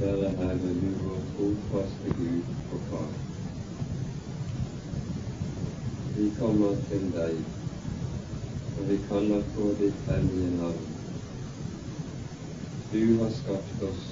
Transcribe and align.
være 0.00 0.56
med 0.62 0.74
nu 0.74 0.90
vår 1.04 1.22
trofaste 1.36 2.10
Gud 2.16 2.42
og 2.72 2.80
Far. 2.90 3.08
Vi 6.16 6.30
kommer 6.38 6.76
til 6.88 7.06
deg, 7.12 7.38
og 8.76 8.88
vi 8.88 8.96
kaller 9.08 9.42
på 9.54 9.70
ditt 9.80 10.02
hellige 10.08 10.50
navn. 10.56 10.86
Du 12.92 13.22
har 13.22 13.30
skapt 13.38 13.82
oss 13.88 14.04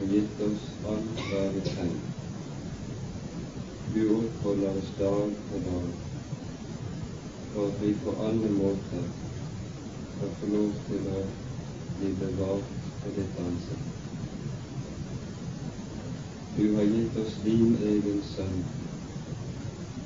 og 0.00 0.06
gitt 0.12 0.40
oss 0.46 0.68
alt 0.92 1.24
hva 1.30 1.42
vi 1.56 1.64
trenger. 1.70 2.06
Du 3.94 4.00
oppholder 4.18 4.78
oss 4.80 4.92
dag 4.98 5.34
for 5.50 5.66
dag, 5.66 5.90
for 7.52 7.68
at 7.68 7.82
vi 7.82 7.94
på 8.04 8.16
alle 8.28 8.54
måter 8.60 9.04
skal 10.16 10.32
få 10.40 10.54
lov 10.54 10.72
til 10.88 11.12
å 11.12 11.26
bli 11.98 12.14
bevart 12.22 12.90
for 13.02 13.20
ditt 13.20 13.44
ansikt. 13.46 13.95
Du 16.56 16.74
har 16.74 16.82
gitt 16.82 17.16
oss 17.20 17.34
din 17.44 17.76
egen 17.84 18.22
sønn, 18.24 18.62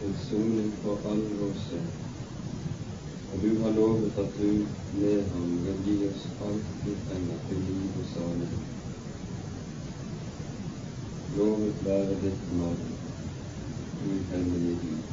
en 0.03 0.15
soning 0.27 0.73
for 0.83 1.05
all 1.07 1.21
vår 1.39 1.53
sønn 1.69 1.91
Og 3.31 3.39
du 3.45 3.53
har 3.63 3.77
lovet 3.77 4.19
at 4.19 4.33
du 4.41 4.49
med 4.99 5.21
ham 5.35 5.53
vil 5.67 5.79
gi 5.87 5.95
oss 6.09 6.25
alt 6.49 6.73
vi 6.87 6.97
trenger 7.07 7.39
til 7.49 7.63
liv 7.69 8.01
og 8.01 8.09
salighet. 8.17 8.67
Lovet 11.39 11.87
være 11.87 12.19
ditt 12.25 12.51
navn, 12.59 12.91
du 14.03 14.11
hellige 14.35 14.75
Gud. 14.83 15.07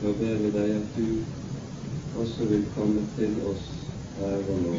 Nå 0.00 0.16
ber 0.24 0.42
vi 0.46 0.56
deg 0.56 0.76
at 0.80 0.96
du 0.96 2.20
også 2.24 2.48
vil 2.56 2.68
komme 2.74 3.04
til 3.18 3.40
oss 3.52 3.72
her 4.16 4.52
og 4.56 4.62
nå. 4.64 4.76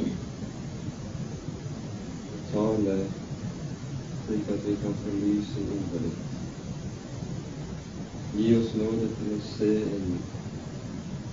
Tale 2.49 3.20
slik 4.31 4.49
at 4.49 4.67
vi 4.67 4.75
kan 4.75 4.93
få 5.03 5.09
lys 5.09 5.47
i 5.57 5.63
ordet 5.75 6.01
ditt. 6.03 6.29
Gi 8.37 8.55
oss 8.55 8.75
nåde 8.79 9.07
til 9.17 9.31
å 9.35 9.39
se 9.57 9.71
inn 9.95 10.13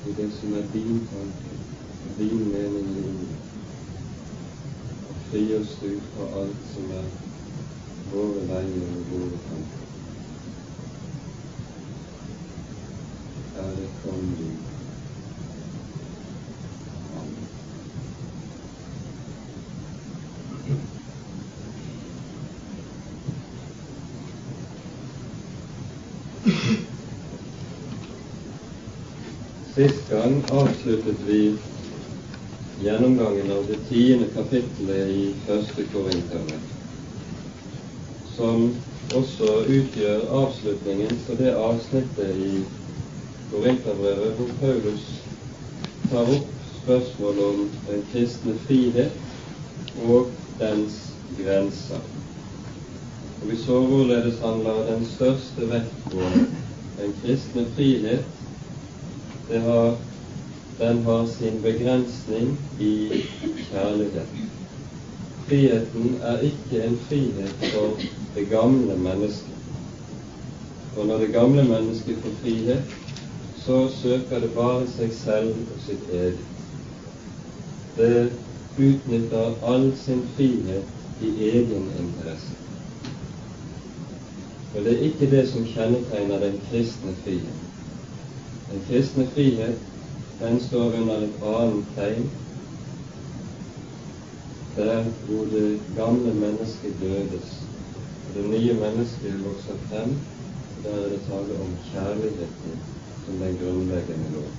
i 0.09 0.15
det 0.17 0.27
som 0.35 0.55
er 0.59 0.65
din 0.73 0.99
tanke, 1.13 1.59
din 2.19 2.41
mening 2.51 2.89
i 2.91 3.05
ordet. 3.13 3.37
Og 5.11 5.21
fri 5.29 5.45
oss 5.61 5.77
ut 5.85 6.09
fra 6.15 6.27
alt 6.41 6.65
som 6.73 6.91
er 7.03 7.07
våre 8.11 8.43
veier 8.51 8.91
og 8.97 9.13
våre 9.13 9.39
tanker. 9.47 9.87
Herre, 13.55 13.87
kom 14.03 14.35
du. 14.41 14.68
Sist 29.79 30.09
gang 30.11 30.41
avsluttet 30.51 31.21
vi 31.27 31.55
gjennomgangen 32.83 33.51
av 33.57 33.67
det 33.69 33.77
tiende 33.89 34.27
kapittelet 34.35 35.11
i 35.15 35.27
første 35.47 35.85
Korinterbrev, 35.93 36.65
som 38.33 38.65
også 39.15 39.53
utgjør 39.77 40.25
avslutningen 40.41 41.21
på 41.29 41.37
det 41.39 41.53
avsnittet 41.55 42.41
i 42.43 42.65
Korinterbrevet 43.53 44.35
hvor 44.41 44.51
Paulus 44.65 45.05
tar 46.09 46.27
opp 46.35 46.51
spørsmålet 46.81 47.45
om 47.47 47.63
den 47.87 48.03
kristne 48.11 48.57
frihet 48.65 50.03
og 50.09 50.33
dens 50.59 50.97
grenser. 51.39 52.03
Og 53.39 53.47
Vi 53.53 53.61
så 53.63 53.79
hvorledes 53.87 54.43
han 54.43 54.67
la 54.67 54.75
den 54.91 55.07
største 55.15 55.71
vekt 55.71 56.11
på 56.11 56.35
den 56.99 57.15
kristne 57.23 57.69
frihet 57.79 58.38
har, 59.57 59.97
den 60.79 61.03
har 61.03 61.27
sin 61.27 61.63
begrensning 61.63 62.59
i 62.81 63.23
kjærlighet. 63.71 64.27
Friheten 65.49 66.19
er 66.23 66.39
ikke 66.39 66.83
en 66.85 66.99
frihet 67.09 67.55
for 67.73 67.97
det 68.35 68.49
gamle 68.51 68.97
mennesket. 68.97 69.55
For 70.95 71.05
når 71.05 71.19
det 71.19 71.33
gamle 71.33 71.65
mennesket 71.65 72.19
får 72.23 72.31
frihet, 72.43 72.83
så 73.57 73.89
søker 74.03 74.41
det 74.41 74.51
bare 74.55 74.85
seg 74.89 75.13
selv 75.13 75.57
og 75.57 75.81
sitt 75.87 76.13
eget. 76.13 76.39
Det 77.97 78.33
utnytter 78.79 79.55
all 79.67 79.93
sin 79.97 80.23
frihet 80.37 80.85
i 81.23 81.33
egen 81.51 81.89
interesse. 81.99 82.55
Og 84.77 84.85
det 84.85 84.93
er 84.93 85.07
ikke 85.09 85.31
det 85.31 85.49
som 85.49 85.65
kjennetegner 85.67 86.45
den 86.45 86.61
kristne 86.71 87.17
frihet. 87.25 87.68
Den 88.73 88.83
kristne 88.89 89.27
frihet, 89.27 89.79
den 90.41 90.61
står 90.61 90.93
under 91.01 91.17
et 91.17 91.35
annet 91.43 91.85
tegn, 91.97 92.31
der 94.77 95.05
hvor 95.27 95.45
det 95.53 95.81
gamle 95.97 96.35
mennesket 96.35 96.95
dødes, 97.01 97.63
og 98.29 98.35
det 98.35 98.51
nye 98.51 98.75
mennesket 98.75 99.45
vokser 99.45 99.79
frem. 99.91 100.15
Der 100.85 100.91
er 100.91 101.09
det 101.09 101.21
tale 101.29 101.61
om 101.61 101.75
kjærligheten 101.93 102.79
som 103.27 103.35
den 103.39 103.59
grunnleggende 103.63 104.33
lov. 104.35 104.51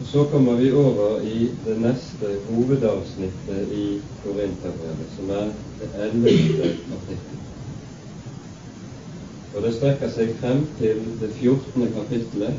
Og 0.00 0.06
Så 0.06 0.24
kommer 0.24 0.54
vi 0.54 0.72
over 0.72 1.20
i 1.20 1.50
det 1.64 1.80
neste 1.80 2.38
hovedavsnittet 2.48 3.72
i 3.72 4.00
Korinterbrevet, 4.24 5.10
som 5.16 5.30
er 5.30 5.50
det 5.80 5.90
ellevte 6.06 6.76
kapittel. 6.90 7.45
Og 9.56 9.62
det 9.64 9.72
strekker 9.72 10.10
seg 10.12 10.34
frem 10.36 10.66
til 10.76 10.98
det 11.20 11.30
14. 11.32 11.86
kapittelet. 11.94 12.58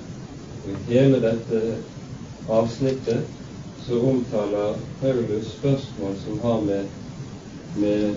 Og 0.63 0.71
i 0.73 0.77
hele 0.87 1.19
dette 1.21 1.59
avsnittet 2.49 3.27
så 3.85 3.99
omtaler 4.01 4.79
Paulus 5.01 5.51
spørsmål 5.59 6.17
som 6.23 6.39
har 6.41 6.63
med, 6.65 6.89
med 7.75 8.15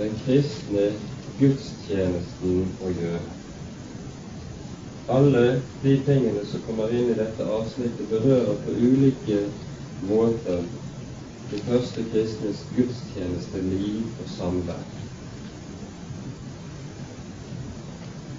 den 0.00 0.18
kristne 0.24 0.90
gudstjenesten 1.38 2.66
å 2.82 2.90
gjøre. 2.98 3.22
Alle 5.10 5.46
de 5.82 5.96
tingene 6.06 6.42
som 6.50 6.66
kommer 6.66 6.90
inn 6.90 7.12
i 7.14 7.18
dette 7.18 7.46
avsnittet, 7.46 8.10
berører 8.10 8.58
på 8.64 8.74
ulike 8.74 9.44
måter 10.02 10.66
de 11.50 11.62
første 11.66 12.04
kristnes 12.10 12.66
gudstjeneste, 12.74 13.62
liv 13.70 14.18
og 14.18 14.34
samvær. 14.34 14.99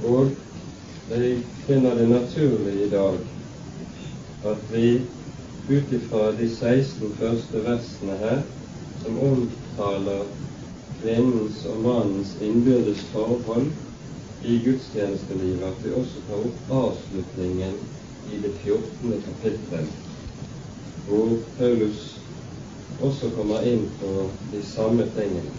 Og 0.02 0.32
jeg 1.10 1.44
finner 1.68 1.96
det 1.96 2.08
naturlig 2.10 2.86
i 2.86 2.90
dag 2.90 3.18
at 4.52 4.72
vi 4.74 4.88
ut 5.70 5.92
ifra 5.94 6.32
de 6.38 6.48
16 6.50 7.12
første 7.20 7.62
versene 7.66 8.16
her, 8.18 8.40
som 9.04 9.20
omtaler 9.22 10.24
kvinnens 11.02 11.62
og 11.70 11.84
mannens 11.86 12.34
innbyrdes 12.42 13.04
forhold 13.12 13.68
i 14.42 14.58
gudstjenestelivet, 14.66 15.64
at 15.70 15.86
vi 15.86 15.94
også 15.94 16.24
tar 16.28 16.42
opp 16.50 16.72
avslutningen 16.82 17.78
i 18.26 18.40
det 18.42 18.56
14. 18.64 19.22
kapittel, 19.28 19.86
hvor 21.06 21.36
Paulus 21.58 22.02
også 23.02 23.30
kommer 23.38 23.66
inn 23.70 23.86
på 24.02 24.32
de 24.52 24.64
samme 24.66 25.06
tingene. 25.14 25.54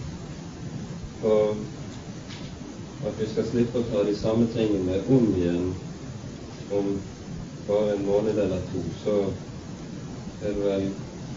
For 1.21 1.55
at 3.07 3.19
vi 3.19 3.27
skal 3.31 3.47
slippe 3.49 3.79
å 3.81 3.87
ta 3.91 4.03
de 4.07 4.15
samme 4.15 4.47
tingene 4.53 5.01
om 5.11 5.25
igjen 5.35 5.73
om 6.71 6.93
bare 7.67 7.95
en 7.95 8.05
måned 8.07 8.39
eller 8.39 8.63
to, 8.71 8.83
så 9.03 9.17
er 10.43 10.53
det 10.53 10.63
vel 10.63 10.87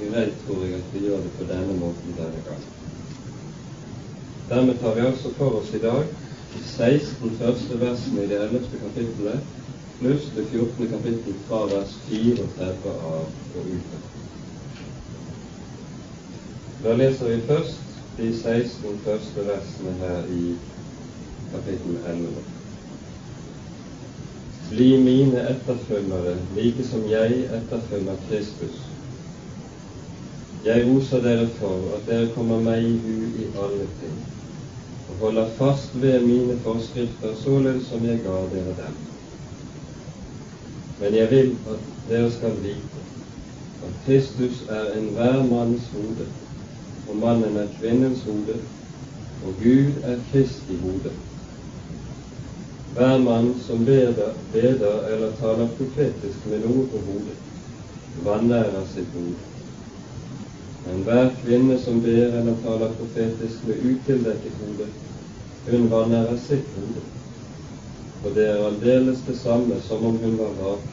greit, 0.00 0.38
tror 0.46 0.62
jeg, 0.64 0.78
at 0.78 0.94
vi 0.94 1.04
gjør 1.06 1.24
det 1.24 1.32
på 1.38 1.48
denne 1.50 1.74
måten 1.80 2.16
denne 2.18 2.42
gang. 2.46 2.64
Dermed 4.48 4.78
tar 4.80 4.94
vi 4.94 5.06
altså 5.06 5.32
for 5.38 5.60
oss 5.60 5.72
i 5.74 5.82
dag 5.82 6.06
de 6.54 6.62
16 6.62 7.34
første 7.40 7.80
versene 7.80 8.24
i 8.24 8.30
det 8.30 8.38
11. 8.44 8.68
kapittelet 8.82 9.40
pluss 9.98 10.30
det 10.36 10.44
14. 10.52 10.88
kapittel 10.92 11.40
fra 11.48 11.64
vers 11.72 11.96
34 12.06 12.92
av 12.92 13.26
og 13.56 13.58
utover. 13.58 14.14
Da 16.84 16.94
leser 16.94 17.32
vi 17.32 17.42
først 17.48 18.00
de 18.18 18.32
16 18.36 18.98
første 19.04 19.46
versene 19.48 19.96
her 20.02 20.30
i 20.30 20.56
kapittel 21.56 21.96
11. 22.06 22.26
Bli 24.70 24.98
mine 24.98 25.40
etterfølgere, 25.50 26.36
like 26.56 26.84
som 26.84 27.10
jeg 27.10 27.30
etterfølger 27.58 28.16
Kristus. 28.28 28.76
Jeg 30.64 30.86
roser 30.86 31.22
dere 31.22 31.48
for 31.58 31.74
at 31.96 32.08
dere 32.08 32.28
kommer 32.34 32.60
meg 32.60 32.82
i 32.84 32.94
hu 33.02 33.12
i 33.42 33.46
alle 33.64 33.86
ting, 34.00 34.16
og 35.08 35.20
holder 35.20 35.52
fast 35.58 35.94
ved 36.02 36.20
mine 36.20 36.58
forskrifter 36.64 37.36
således 37.44 37.86
som 37.86 38.04
jeg 38.04 38.18
ga 38.24 38.38
dere 38.54 38.74
dem. 38.80 38.96
Men 41.00 41.14
jeg 41.14 41.30
vil 41.30 41.52
at 41.74 42.10
dere 42.10 42.30
skal 42.32 42.58
vite 42.62 43.04
at 43.86 43.94
Kristus 44.06 44.64
er 44.68 44.98
enhver 44.98 45.44
manns 45.52 45.86
hode, 45.94 46.26
og 47.08 47.16
mannen 47.16 47.56
er 47.56 47.70
kvinnens 47.80 48.24
hode, 48.26 48.58
og 49.46 49.54
Gud 49.62 50.02
er 50.02 50.18
Kristi 50.32 50.76
hode. 50.82 51.14
Hver 52.96 53.18
mann 53.18 53.54
som 53.66 53.84
beder, 53.84 54.32
beder 54.52 55.08
eller 55.08 55.32
taler 55.40 55.68
profetisk 55.76 56.46
med 56.48 56.62
noe 56.64 56.84
på 56.88 57.00
hodet, 57.04 57.34
vanærer 58.24 58.86
sitt 58.88 59.10
hode. 59.12 59.42
Men 60.86 61.02
hver 61.04 61.28
kvinne 61.42 61.76
som 61.82 61.98
ber 62.00 62.38
eller 62.38 62.56
taler 62.64 62.94
profetisk 62.96 63.66
med 63.68 63.82
utildekket 63.90 64.56
hode, 64.62 64.86
hun 65.66 65.84
vanærer 65.90 66.38
sitt 66.46 66.72
hode. 66.78 67.04
Og 68.24 68.32
det 68.38 68.48
er 68.54 68.64
aldeles 68.70 69.20
det 69.28 69.36
samme 69.42 69.76
som 69.90 70.08
om 70.12 70.16
hun 70.24 70.38
var 70.40 70.56
rak. 70.62 70.88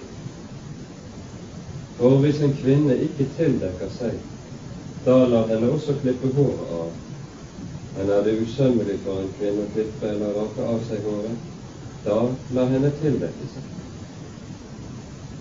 For 2.02 2.20
hvis 2.26 2.44
en 2.44 2.58
kvinne 2.60 3.00
ikke 3.08 3.30
tildekker 3.38 3.96
seg, 3.96 4.20
da 5.08 5.22
lar 5.24 5.48
henne 5.56 5.72
også 5.72 5.96
klippe 6.04 6.36
håret 6.36 6.76
av. 6.82 6.92
Men 7.96 8.12
er 8.12 8.28
det 8.28 8.38
usømmelig 8.44 9.00
for 9.08 9.24
en 9.24 9.34
kvinne 9.40 9.64
å 9.70 9.74
klippe 9.78 10.12
eller 10.12 10.36
rake 10.42 10.68
av 10.68 10.84
seg 10.92 11.08
håret, 11.08 11.50
da 12.06 12.18
lar 12.56 12.72
henne 12.74 12.92
tildekke 13.02 13.48
seg. 13.54 13.70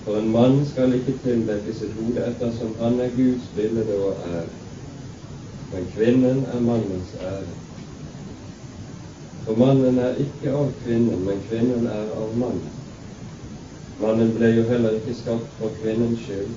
For 0.04 0.18
en 0.18 0.30
mann 0.34 0.64
skal 0.66 0.94
ikke 0.96 1.14
tildekke 1.22 1.74
sitt 1.78 1.94
hode 1.98 2.24
ettersom 2.26 2.74
han 2.80 2.98
er 3.00 3.12
Guds 3.16 3.50
bilde 3.56 3.84
og 3.96 4.24
ære. 4.28 4.46
Men 5.72 5.86
kvinnen 5.94 6.44
er 6.52 6.60
mannens 6.60 7.14
ære. 7.22 7.44
For 9.44 9.58
mannen 9.58 9.98
er 9.98 10.18
ikke 10.22 10.54
av 10.54 10.72
kvinnen, 10.82 11.22
men 11.26 11.40
kvinnen 11.48 11.86
er 11.86 12.10
av 12.18 12.34
mannen. 12.38 12.74
Mannen 14.02 14.34
ble 14.34 14.50
jo 14.56 14.66
heller 14.68 14.98
ikke 14.98 15.14
skapt 15.18 15.54
for 15.58 15.74
kvinnens 15.82 16.22
skyld, 16.26 16.52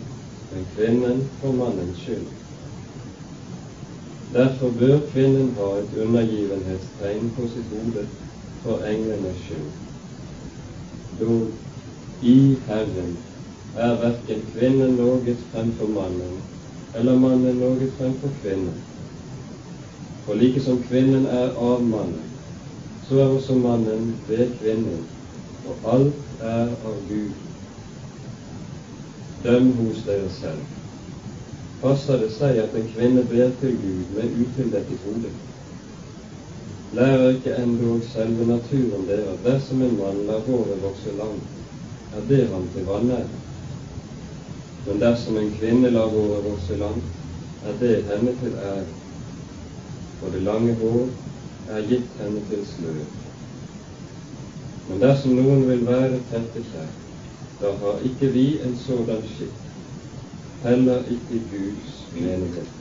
men 0.51 0.67
kvinnen 0.73 1.23
for 1.41 1.53
mannens 1.53 2.01
skyld. 2.01 2.27
Derfor 4.33 4.73
bør 4.79 4.99
kvinnen 5.13 5.53
ha 5.57 5.71
et 5.79 5.97
undergivenhetstegn 6.01 7.33
på 7.37 7.47
sitt 7.53 7.73
hode 7.73 8.07
for 8.63 8.85
englenes 8.89 9.41
skyld. 9.45 9.84
Dog 11.19 11.47
i 12.21 12.55
Herren 12.67 13.17
er 13.75 13.95
verken 14.01 14.41
kvinnen 14.51 14.97
noe 14.99 15.35
fremfor 15.51 15.87
mannen, 15.87 16.41
eller 16.93 17.15
mannen 17.19 17.59
noe 17.59 17.87
fremfor 17.97 18.33
kvinnen. 18.41 18.81
For 20.25 20.35
like 20.35 20.59
som 20.59 20.81
kvinnen 20.83 21.25
er 21.25 21.55
av 21.55 21.83
mannen, 21.83 22.27
så 23.07 23.19
er 23.21 23.31
også 23.31 23.55
mannen 23.55 24.15
ved 24.27 24.55
kvinnen, 24.59 25.03
og 25.65 25.89
alt 25.95 26.39
er 26.41 26.75
av 26.83 27.01
Gud. 27.09 27.33
Døm 29.43 29.71
hos 29.79 30.03
dere 30.07 30.29
selv. 30.29 30.63
Passer 31.81 32.17
det 32.23 32.31
seg 32.33 32.57
at 32.63 32.75
en 32.75 32.87
kvinne 32.91 33.23
ber 33.29 33.51
til 33.61 33.75
Gud 33.77 34.15
med 34.17 34.39
utildekket 34.41 35.03
hode? 35.05 35.31
Lærer 36.95 37.29
ikke 37.29 37.55
endog 37.59 38.03
selve 38.07 38.45
naturen 38.47 39.07
dere 39.07 39.33
dersom 39.43 39.81
en 39.83 39.97
mann 39.99 40.21
lar 40.27 40.45
håret 40.45 40.77
vokse 40.83 41.15
langt, 41.17 41.49
er 42.15 42.21
det 42.29 42.45
ham 42.47 42.69
til 42.75 42.85
vanære? 42.87 43.41
Men 44.85 45.01
dersom 45.01 45.37
en 45.37 45.51
kvinne 45.57 45.91
lar 45.91 46.07
håret 46.13 46.45
vokse 46.45 46.77
langt, 46.79 47.09
er 47.67 47.73
det 47.81 48.03
henne 48.11 48.35
til 48.43 48.55
ære. 48.69 48.85
For 50.19 50.31
det 50.31 50.43
lange 50.47 50.77
hår 50.79 51.09
er 51.67 51.89
gitt 51.89 52.15
henne 52.21 52.45
til 52.49 52.63
slør. 52.69 53.03
Men 54.87 55.03
dersom 55.03 55.35
noen 55.35 55.67
vil 55.67 55.83
være 55.87 56.21
tettekjær, 56.31 56.89
da 57.59 57.75
har 57.83 58.07
ikke 58.07 58.31
vi 58.37 58.47
en 58.63 58.79
sådan 58.87 59.27
skikk, 59.33 59.59
heller 60.63 61.03
ikke 61.11 61.43
Guds 61.51 62.07
menighet. 62.15 62.71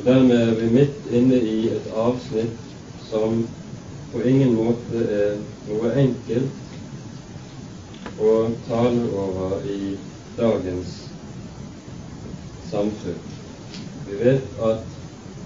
Og 0.00 0.06
Dermed 0.06 0.36
er 0.36 0.54
vi 0.54 0.68
midt 0.72 1.06
inne 1.12 1.38
i 1.44 1.68
et 1.68 1.88
avsnitt 1.92 2.70
som 3.10 3.42
på 4.12 4.20
ingen 4.24 4.54
måte 4.56 5.00
er 5.16 5.34
noe 5.68 5.90
enkelt 6.00 6.70
å 8.16 8.30
tale 8.64 9.02
over 9.12 9.66
i 9.68 9.98
dagens 10.38 10.94
samfunn. 12.70 13.18
Vi 14.06 14.16
vet 14.22 14.56
at 14.70 14.96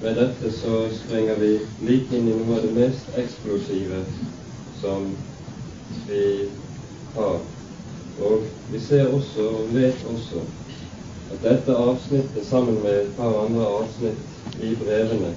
med 0.04 0.20
dette 0.20 0.52
så 0.60 0.84
springer 1.00 1.40
vi 1.42 1.50
like 1.88 2.14
inn 2.14 2.28
i 2.30 2.36
noe 2.36 2.60
av 2.60 2.62
det 2.68 2.70
mest 2.76 3.18
eksplosive 3.24 4.04
som 4.78 5.08
vi 6.06 6.28
har. 7.16 7.42
Og 8.22 8.46
vi 8.70 8.84
ser 8.86 9.10
også 9.10 9.48
og 9.50 9.74
vet 9.74 10.06
også 10.14 10.46
at 11.32 11.42
dette 11.42 11.80
avsnittet 11.88 12.46
sammen 12.46 12.78
med 12.86 13.00
et 13.00 13.12
par 13.18 13.34
andre 13.48 13.66
avsnitt 13.80 14.33
i 14.62 14.74
brevene 14.78 15.34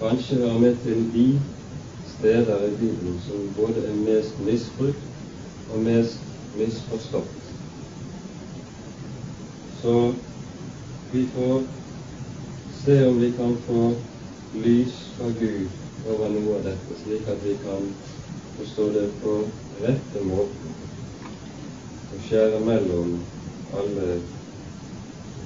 kanskje 0.00 0.40
hører 0.42 0.58
med 0.58 0.76
til 0.84 1.04
de 1.14 1.26
steder 2.18 2.64
i 2.66 2.70
Bibelen 2.80 3.20
som 3.26 3.52
både 3.56 3.84
er 3.86 3.94
mest 3.94 4.40
misbrukt 4.40 5.04
og 5.70 5.82
mest 5.82 6.20
misforstått. 6.58 7.34
Så 9.82 10.12
vi 11.12 11.26
får 11.34 11.62
se 12.84 12.96
om 13.06 13.20
vi 13.20 13.30
kan 13.36 13.56
få 13.66 13.82
lys 14.54 14.96
fra 15.16 15.30
Gud 15.38 15.68
over 16.08 16.32
noe 16.32 16.58
av 16.58 16.66
dette, 16.66 16.98
slik 17.02 17.28
at 17.28 17.44
vi 17.44 17.54
kan 17.62 17.92
forstå 18.56 18.88
det 18.96 19.06
på 19.22 19.36
rette 19.84 20.24
måten 20.24 20.74
og 22.08 22.26
skjære 22.26 22.60
mellom 22.64 23.14
alle 23.76 24.18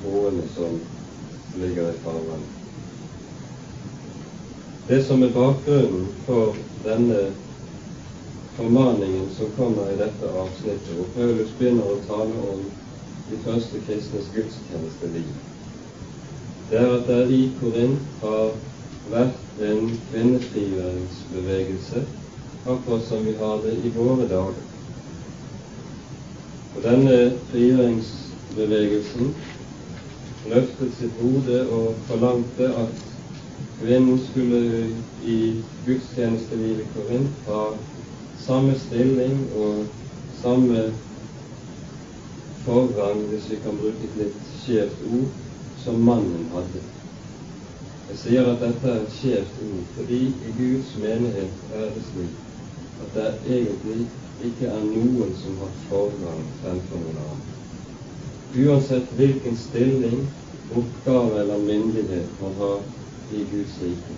broene 0.01 0.49
som 0.57 0.81
ligger 1.59 1.93
i 1.93 2.03
farvannet. 2.05 2.62
Det 4.87 5.05
som 5.07 5.23
er 5.23 5.31
bakgrunnen 5.31 6.09
for 6.27 6.57
denne 6.83 7.19
formaningen 8.57 9.29
som 9.31 9.53
kommer 9.55 9.93
i 9.93 9.99
dette 10.01 10.27
avsnittet, 10.27 10.89
hvor 10.97 11.07
Paulus 11.15 11.53
begynner 11.59 11.87
å 11.93 12.01
tale 12.03 12.41
om 12.55 12.65
de 13.31 13.39
første 13.45 13.79
kristnes 13.87 14.27
gudstjenesteliv, 14.35 15.29
det 16.71 16.81
er 16.81 16.91
at 16.97 17.07
det 17.07 17.21
i 17.31 17.39
Korint 17.61 18.19
har 18.25 18.57
vært 19.13 19.63
en 19.69 19.87
kvinnefrigjøringsbevegelse, 20.11 22.03
akkurat 22.67 23.07
som 23.07 23.23
vi 23.27 23.37
har 23.39 23.63
det 23.63 23.77
i 23.87 23.95
våre 23.95 24.27
dager. 24.27 24.67
Og 26.75 26.83
denne 26.83 27.17
frigjøringsbevegelsen 27.53 29.31
løftet 30.51 30.95
sitt 30.99 31.17
hode 31.23 31.63
og 31.71 32.03
forlangte 32.11 32.67
at 32.83 33.12
kvinnen 33.83 34.19
skulle 34.31 34.89
i 35.27 35.63
gudstjenestelivet 35.87 36.81
i 36.81 36.85
Korint 36.95 37.47
ha 37.47 37.63
samme 38.47 38.75
stilling 38.79 39.41
og 39.57 39.85
samme 40.43 40.85
forrang, 42.65 43.21
hvis 43.31 43.51
vi 43.51 43.57
kan 43.65 43.81
bruke 43.81 44.07
et 44.07 44.21
litt 44.21 44.53
skjevt 44.63 45.03
ord, 45.11 45.33
som 45.83 45.99
mannen 46.07 46.47
hadde. 46.55 46.85
Jeg 48.11 48.21
sier 48.23 48.53
at 48.53 48.63
dette 48.63 48.87
er 48.93 49.03
et 49.03 49.19
skjevt 49.19 49.59
ord, 49.67 49.83
fordi 49.97 50.21
i 50.31 50.55
Guds 50.61 50.95
menighet 51.03 51.75
er 51.75 51.91
det 51.97 52.07
slik 52.13 52.39
at 53.03 53.19
det 53.19 53.59
egentlig 53.59 54.07
ikke 54.47 54.71
er 54.71 54.89
noen 54.95 55.35
som 55.43 55.59
har 55.59 55.75
forrang 55.89 56.47
fremfor 56.63 57.03
noen 57.03 57.21
annen. 57.27 57.45
Uansett 58.63 59.15
hvilken 59.19 59.59
stilling, 59.59 60.27
oppgave 60.71 61.41
eller 61.43 61.67
myndighet 61.67 62.43
man 62.43 62.61
har 62.63 62.83
i 63.33 63.45
Guds 63.53 63.79
rike, 63.83 64.17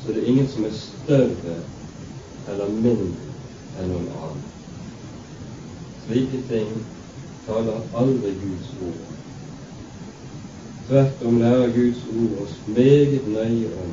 så 0.00 0.12
det 0.12 0.22
er 0.22 0.32
ingen 0.32 0.48
som 0.48 0.64
er 0.68 0.76
større 0.76 1.56
eller 2.48 2.74
mindre 2.74 3.30
enn 3.80 3.92
noen 3.94 4.10
annen. 4.12 4.44
Slike 6.04 6.42
ting 6.50 6.76
taler 7.46 7.84
aldri 7.96 8.34
Guds 8.42 8.70
ord 8.82 9.12
Tvert 10.86 11.22
om 11.24 11.38
lærer 11.40 11.70
Guds 11.72 12.00
ord 12.10 12.40
oss 12.42 12.56
meget 12.66 13.28
nøye 13.28 13.70
om 13.84 13.92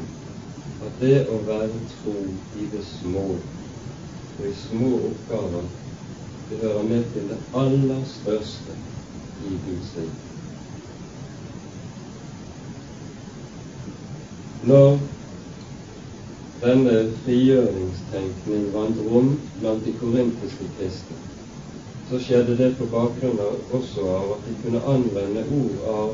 at 0.85 0.95
det 1.01 1.19
å 1.29 1.37
være 1.45 1.83
tro 1.93 2.15
i 2.57 2.65
det 2.73 2.81
små 2.87 3.27
og 4.39 4.47
i 4.47 4.53
små 4.55 4.89
oppgaver, 5.11 5.67
det 6.49 6.57
hører 6.63 6.89
med 6.89 7.05
til 7.13 7.29
det 7.29 7.37
aller 7.53 8.01
største 8.07 8.75
i 9.45 9.59
Guds 9.67 9.93
rike. 9.99 10.28
Når 14.61 14.97
denne 16.59 16.95
frigjøringstenkning 17.23 18.65
vant 18.73 18.97
rom 19.05 19.29
blant 19.59 19.85
de 19.85 19.93
korintiske 20.01 20.67
kristne, 20.75 21.15
så 22.09 22.19
skjedde 22.19 22.57
det 22.59 22.73
på 22.79 22.89
bakgrunn 22.91 23.39
av 23.39 23.77
også 23.79 24.09
av 24.17 24.33
at 24.35 24.49
de 24.49 24.57
kunne 24.63 24.81
anvende 24.93 25.45
ord 25.61 25.87
av 25.93 26.11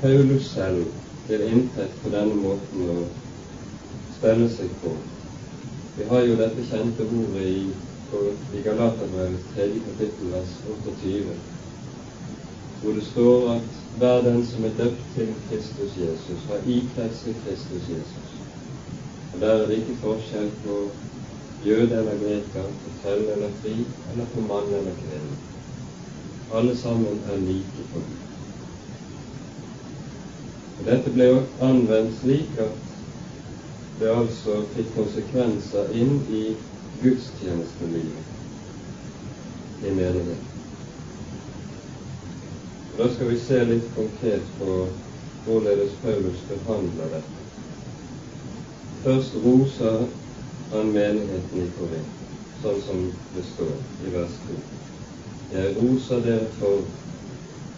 Paulus 0.00 0.48
selv 0.54 0.86
til 1.28 1.44
inntekt 1.50 2.00
på 2.00 2.14
denne 2.16 2.40
måten 2.40 2.88
å 2.94 2.98
spenne 4.16 4.48
seg 4.56 4.72
på. 4.80 4.94
Vi 5.98 6.08
har 6.08 6.24
jo 6.24 6.40
dette 6.40 6.64
kjente 6.70 7.04
ordet 7.04 7.44
i 7.44 7.62
i 8.56 8.60
Galaterbrevet 8.64 9.52
3. 9.54 9.66
kapittel, 9.84 10.32
vers 10.32 10.56
28, 10.66 11.36
hvor 12.82 12.92
det 12.92 13.04
står 13.12 13.50
at 13.50 13.62
hver 13.98 14.22
den 14.22 14.46
som 14.46 14.64
er 14.64 14.74
døpt 14.78 15.04
til 15.14 15.28
Kristus 15.48 15.92
Jesus, 16.00 16.40
har 16.48 16.60
ikledd 16.66 17.14
seg 17.22 17.34
Kristus 17.44 17.88
Jesus. 17.92 18.28
Og 19.32 19.40
Der 19.40 19.52
er 19.52 19.66
det 19.66 19.76
ikke 19.78 20.00
forskjell 20.02 20.50
på 20.64 20.76
jøde 21.66 21.94
eller 22.00 22.16
greker, 22.24 22.62
på 22.82 22.88
tau 23.02 23.20
eller 23.34 23.50
fri, 23.62 23.74
eller 24.12 24.26
på 24.34 24.40
mann 24.40 24.68
eller 24.80 24.96
kvinne. 25.02 25.36
Alle 26.54 26.76
sammen 26.76 27.20
er 27.32 27.36
like 27.36 27.82
for 27.92 28.00
Gud. 28.08 28.20
Og 30.78 30.86
Dette 30.86 31.10
ble 31.14 31.28
anvendt 31.60 32.16
slik 32.22 32.52
at 32.58 32.76
det 34.00 34.08
altså 34.08 34.62
fikk 34.74 34.94
konsekvenser 34.96 35.92
inn 35.92 36.14
i 36.32 36.44
gudstjenestelivet 37.02 38.24
i 39.84 39.90
menigheten. 39.90 40.49
Da 43.00 43.08
skal 43.08 43.28
vi 43.28 43.38
se 43.40 43.58
litt 43.64 43.84
konkret 43.96 44.48
på 44.58 44.72
hvorledes 45.46 45.92
Paulus 46.02 46.40
behandler 46.48 47.14
dette. 47.14 47.44
Først 49.04 49.38
roser 49.44 50.02
han 50.72 50.90
menigheten 50.92 51.62
i 51.62 51.68
Korint, 51.78 52.26
sånn 52.60 52.82
som 52.84 53.06
det 53.36 53.44
står 53.54 53.70
i 54.04 54.12
vers 54.18 54.36
2. 54.50 54.58
Jeg 55.54 55.72
roser 55.78 56.20
dere 56.28 56.50
for 56.58 56.84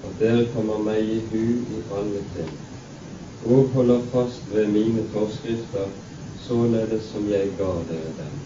at 0.08 0.18
dere 0.24 0.48
kommer 0.56 0.82
meg 0.90 1.14
i 1.14 1.20
hu 1.30 1.46
i 1.76 1.84
alle 2.00 2.24
ting, 2.34 2.50
og 3.46 3.70
holder 3.78 4.02
fast 4.16 4.50
ved 4.50 4.74
mine 4.74 5.06
forskrifter 5.14 5.86
således 6.48 7.06
som 7.14 7.30
jeg 7.30 7.54
ga 7.62 7.70
dere 7.94 8.18
dem. 8.18 8.36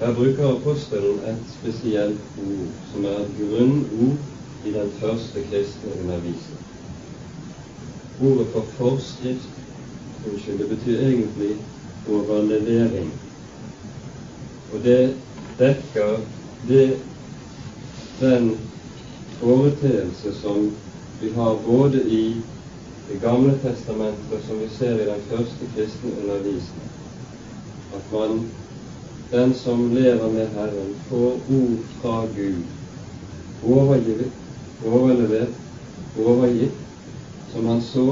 Her 0.00 0.16
bruker 0.16 0.56
apostelen 0.56 1.20
et 1.36 1.56
spesielt 1.60 2.44
ord, 2.48 2.76
som 2.94 3.04
er 3.04 3.24
et 3.28 3.40
grunnord 3.44 4.20
i 4.64 4.72
den 4.72 4.92
første 5.00 5.42
kristne 5.50 5.90
undervisning. 6.02 6.60
Ordet 8.20 8.46
for 8.52 8.64
forskrift 8.76 9.48
unnskyld, 10.26 10.58
det 10.58 10.68
betyr 10.68 10.98
egentlig 11.00 11.56
overlevering. 12.08 13.12
Og 14.72 14.84
det 14.84 15.16
dekker 15.58 16.20
det, 16.68 16.98
den 18.20 18.58
foreteelse 19.40 20.34
som 20.42 20.70
vi 21.20 21.30
har 21.30 21.58
både 21.66 22.02
i 22.10 22.36
det 23.10 23.20
Gamle 23.20 23.58
testamentet, 23.62 24.44
som 24.46 24.60
vi 24.60 24.68
ser 24.78 24.94
i 24.94 25.06
den 25.06 25.22
første 25.30 25.68
kristne 25.74 26.10
undervisning, 26.22 26.90
at 27.94 28.12
man, 28.12 28.50
den 29.32 29.54
som 29.54 29.94
lever 29.94 30.32
med 30.32 30.46
Herren, 30.46 30.94
får 31.08 31.32
ord 31.50 31.78
fra 32.02 32.26
Gud, 32.36 32.62
overgivet, 33.64 34.30
overlevert, 34.86 35.56
overgitt, 36.18 36.78
som 37.52 37.66
han 37.66 37.82
så 37.82 38.06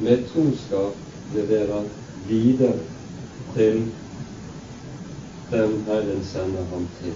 med 0.00 0.26
troskap 0.32 0.94
leverer 1.34 1.84
videre 2.28 2.78
til 3.54 3.80
den 5.50 5.82
Herren 5.86 6.24
sender 6.24 6.64
ham 6.72 6.86
til. 7.00 7.14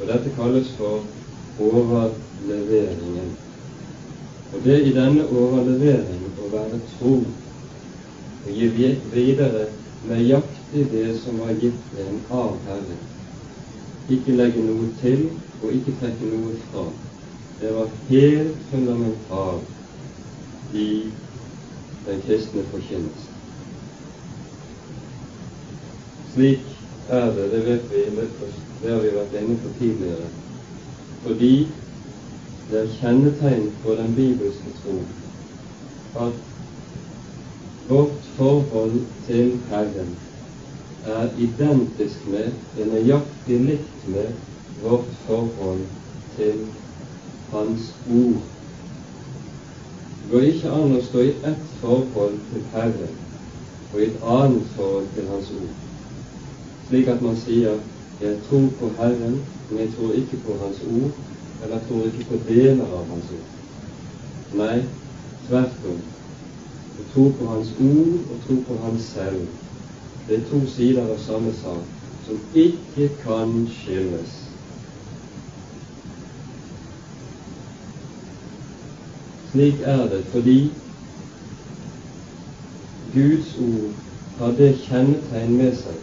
Og 0.00 0.06
Dette 0.08 0.32
kalles 0.36 0.68
for 0.78 1.04
overleveringen. 1.60 3.36
Og 4.52 4.64
det 4.64 4.80
i 4.86 4.94
denne 4.96 5.26
overleveringen 5.28 6.32
å 6.40 6.48
være 6.54 6.80
tro 6.96 7.12
og 8.40 8.56
gi 8.56 8.94
videre 9.12 9.68
nøyaktig 10.08 10.86
det 10.94 11.06
som 11.20 11.38
var 11.44 11.52
gitt 11.60 12.00
en 12.00 12.18
av 12.32 12.56
Herren. 12.66 13.04
Ikke 14.08 14.34
legge 14.40 14.64
noe 14.64 14.88
til 15.02 15.28
og 15.60 15.76
ikke 15.76 15.98
trekke 16.00 16.32
noe 16.32 16.56
fra. 16.70 16.88
Det 17.60 17.74
var 17.74 17.88
helt 18.08 18.56
fundamentalt 18.70 19.62
i 20.74 21.12
den 22.06 22.20
kristne 22.26 22.62
forkynnelse. 22.72 23.28
Slik 26.34 26.76
er 27.08 27.26
det, 27.36 27.50
det 27.52 27.66
vet 27.66 27.82
vi, 27.90 28.04
det 28.82 28.90
har 28.90 29.00
vi 29.02 29.12
vært 29.16 29.36
inne 29.42 29.58
på 29.60 29.72
tidligere. 29.78 30.30
Fordi 31.26 31.54
det 32.70 32.80
er 32.80 32.92
kjennetegn 33.00 33.70
på 33.84 33.94
den 33.98 34.14
bibelske 34.14 34.74
tro 34.82 34.96
at 36.24 36.32
vårt 37.88 38.28
forhold 38.36 39.00
til 39.26 39.58
Herren 39.68 40.16
er 41.04 41.28
identisk 41.38 42.28
med, 42.30 42.52
er 42.78 42.92
nøyaktig 42.92 43.58
likt 43.66 44.06
med, 44.08 44.32
vårt 44.82 45.10
forhold 45.26 45.82
til 46.36 46.62
Hans 47.52 47.94
ord. 48.10 48.42
Det 50.22 50.30
går 50.32 50.40
ikke 50.40 50.70
an 50.70 50.96
å 50.96 51.02
stå 51.02 51.24
i 51.26 51.32
ett 51.52 51.70
forhold 51.80 52.36
til 52.52 52.66
Herren 52.74 53.16
og 53.92 54.00
i 54.00 54.04
et 54.06 54.20
annet 54.22 54.68
forhold 54.76 55.08
til 55.14 55.26
Hans 55.30 55.50
ord, 55.50 55.72
slik 56.88 57.08
at 57.08 57.22
man 57.22 57.36
sier 57.36 57.80
'Jeg 58.20 58.36
tror 58.48 58.68
på 58.80 58.90
Herren, 58.98 59.40
men 59.70 59.78
jeg 59.78 59.94
tror 59.94 60.12
ikke 60.12 60.36
på 60.36 60.56
Hans 60.62 60.80
ord', 60.80 61.16
eller 61.62 61.80
tror 61.88 62.04
ikke 62.04 62.24
på 62.28 62.52
deler 62.52 62.84
av 62.84 63.06
Hans 63.10 63.30
ord. 63.32 63.48
Nei, 64.52 64.82
tvert 65.48 65.84
om. 65.88 65.98
Å 67.00 67.02
tro 67.14 67.24
på 67.38 67.46
Hans 67.46 67.72
ord 67.80 68.18
og 68.30 68.42
tro 68.46 68.56
på 68.68 68.76
Han 68.84 68.98
selv, 68.98 69.46
det 70.28 70.36
er 70.36 70.48
to 70.50 70.66
sider 70.66 71.02
av 71.02 71.18
samme 71.18 71.52
sak 71.52 71.82
som 72.26 72.38
ikke 72.54 73.08
kan 73.24 73.66
skilles. 73.66 74.49
Slik 79.50 79.74
er 79.82 79.96
det 79.96 80.24
fordi 80.32 80.72
Guds 83.14 83.58
ord 83.58 83.90
har 84.38 84.52
det 84.58 84.76
kjennetegn 84.84 85.56
med 85.56 85.72
seg 85.74 85.96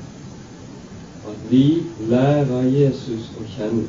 at 1.27 1.45
vi 1.51 1.63
lærer 2.09 2.67
Jesus 2.71 3.29
å 3.39 3.45
kjenne 3.53 3.85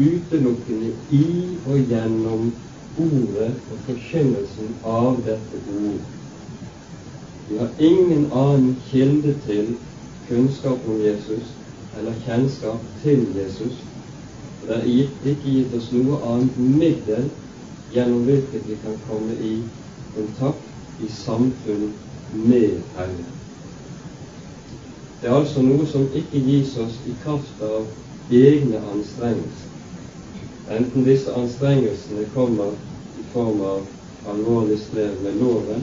utelukkende 0.00 0.94
i 1.12 1.26
og 1.66 1.92
gjennom 1.92 2.48
ordet 2.96 3.50
og 3.50 3.84
forkynnelsen 3.86 4.72
av 4.84 5.20
dette 5.26 5.60
ord. 5.76 6.00
Vi 7.50 7.58
har 7.60 7.70
ingen 7.78 8.26
annen 8.32 8.76
kilde 8.88 9.36
til 9.46 9.74
kunnskap 10.28 10.88
om 10.88 11.00
Jesus 11.04 11.52
eller 11.98 12.16
kjennskap 12.24 12.88
til 13.02 13.28
Jesus. 13.36 13.76
Det 14.64 14.80
er 14.80 14.90
ikke 14.94 15.36
gitt 15.44 15.76
oss 15.76 15.92
noe 15.92 16.20
annet 16.32 16.58
middel 16.80 17.28
gjennom 17.90 18.24
hvilket 18.24 18.66
vi 18.66 18.76
kan 18.76 18.98
komme 19.06 19.32
i 19.34 19.68
kontakt, 20.14 20.66
i 20.98 21.08
samfunn 21.08 21.92
med 22.30 22.82
Herren. 22.94 23.24
Det 25.20 25.28
er 25.28 25.34
altså 25.36 25.62
noe 25.62 25.86
som 25.88 26.06
ikke 26.16 26.40
gis 26.44 26.76
oss 26.80 27.00
i 27.08 27.14
kraft 27.22 27.60
av 27.60 27.88
egne 28.30 28.80
anstrengelser. 28.92 29.72
Enten 30.70 31.04
disse 31.04 31.32
anstrengelsene 31.34 32.28
kommer 32.34 32.76
i 33.18 33.24
form 33.32 33.60
av 33.60 33.88
alvorlig 34.30 34.78
strev 34.84 35.18
med 35.24 35.40
loven, 35.40 35.82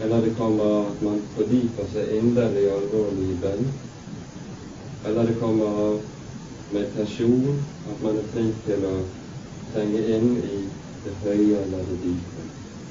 eller 0.00 0.24
det 0.24 0.34
kommer 0.38 0.64
av 0.64 0.90
at 0.92 1.02
man 1.04 1.22
fordyper 1.34 1.86
seg 1.92 2.16
inderlig 2.18 2.66
og 2.70 2.82
alvorlig 2.82 3.36
bønn, 3.42 3.70
eller 5.04 5.30
det 5.30 5.38
kommer 5.40 5.80
av 5.84 6.00
meditasjon, 6.74 7.62
at 7.88 8.02
man 8.02 8.18
er 8.18 8.28
flink 8.32 8.60
til 8.66 8.84
å 8.84 8.96
trenge 9.72 10.04
inn 10.16 10.36
i 10.42 10.58
det 11.08 11.16
høye 11.24 11.60
eller 11.64 11.84
det 11.90 11.98
dype 12.04 12.46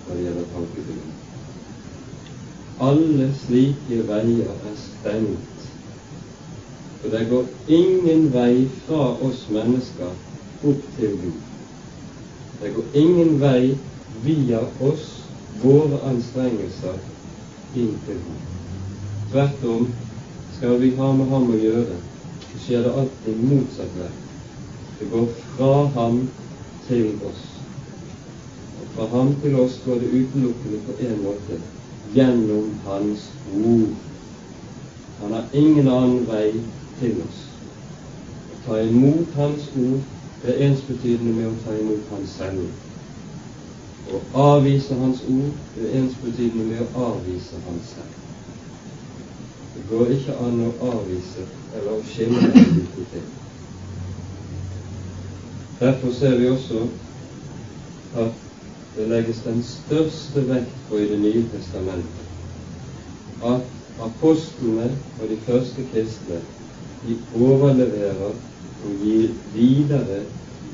når 0.07 0.15
det 0.15 0.24
gjelder 0.24 0.51
tankebygging. 0.53 1.15
Alle 2.88 3.27
slike 3.41 4.00
veier 4.07 4.50
er 4.53 4.75
stengt, 4.77 5.67
for 7.01 7.13
det 7.13 7.24
går 7.29 7.45
ingen 7.79 8.27
vei 8.33 8.67
fra 8.86 9.03
oss 9.27 9.45
mennesker 9.53 10.13
opp 10.63 10.83
til 10.97 11.15
Gud. 11.24 11.39
Det 12.62 12.74
går 12.75 13.00
ingen 13.01 13.39
vei 13.41 13.75
via 14.25 14.62
oss, 14.91 15.09
våre 15.62 16.00
anstrengelser, 16.09 16.97
inn 17.75 17.93
til 18.05 18.21
Gud. 18.25 18.45
Tvert 19.31 19.67
om, 19.74 19.89
skal 20.57 20.79
vi 20.81 20.93
ha 20.97 21.12
med 21.17 21.33
ham 21.33 21.51
å 21.53 21.59
gjøre, 21.62 22.00
så 22.47 22.63
skjer 22.63 22.88
det 22.88 22.95
alltid 23.01 23.45
motsatt 23.51 24.00
vei. 24.00 24.13
Det 25.00 25.12
går 25.12 25.29
fra 25.57 25.74
ham 25.97 26.24
til 26.88 27.13
oss. 27.29 27.46
Og 28.77 28.88
fra 28.96 29.05
ham 29.17 29.36
til 29.41 29.55
oss 29.60 29.81
går 29.86 29.93
det 30.03 30.10
utelukkende 30.13 30.79
på 30.86 30.98
én 31.01 31.22
måte 31.24 31.60
gjennom 32.13 32.74
Hans 32.86 33.31
ord. 33.53 33.96
Han 35.22 35.31
har 35.34 35.46
ingen 35.53 35.88
annen 35.88 36.27
vei 36.27 36.51
til 37.00 37.15
oss. 37.25 37.39
Å 38.53 38.60
ta 38.65 38.81
imot 38.81 39.34
Hans 39.36 39.69
ord 39.75 40.46
er 40.46 40.62
ensbetydende 40.67 41.34
med 41.34 41.48
å 41.50 41.55
ta 41.65 41.74
imot 41.74 42.12
Hans 42.12 42.36
selv. 42.38 42.67
Å 44.13 44.22
avvise 44.53 44.96
Hans 45.01 45.24
ord 45.25 45.81
er 45.81 45.98
ensbetydende 46.01 46.69
med 46.69 46.86
å 46.86 47.07
avvise 47.10 47.60
Hans 47.65 47.91
selv. 47.96 48.13
Det 49.74 49.84
går 49.89 50.13
ikke 50.15 50.38
an 50.41 50.62
å 50.65 50.72
avvise 50.93 51.46
eller 51.74 51.98
å 51.98 52.03
skille 52.05 52.50
de 52.53 53.05
ting. 53.12 53.27
Derfor 55.79 56.13
ser 56.17 56.39
vi 56.39 56.50
også 56.50 56.88
at 58.17 58.46
det 58.97 59.09
legges 59.09 59.43
den 59.45 59.61
største 59.63 60.43
vekt 60.49 60.73
på 60.89 60.97
i 60.97 61.09
Det 61.11 61.19
nye 61.21 61.45
testamentet 61.53 62.27
at 63.45 63.61
apostlene 64.01 64.89
og 65.21 65.29
de 65.29 65.37
første 65.45 65.85
kristne 65.91 66.41
de 67.05 67.17
overleverer 67.37 68.33
og 68.83 69.03
gir 69.03 69.29
videre 69.53 70.23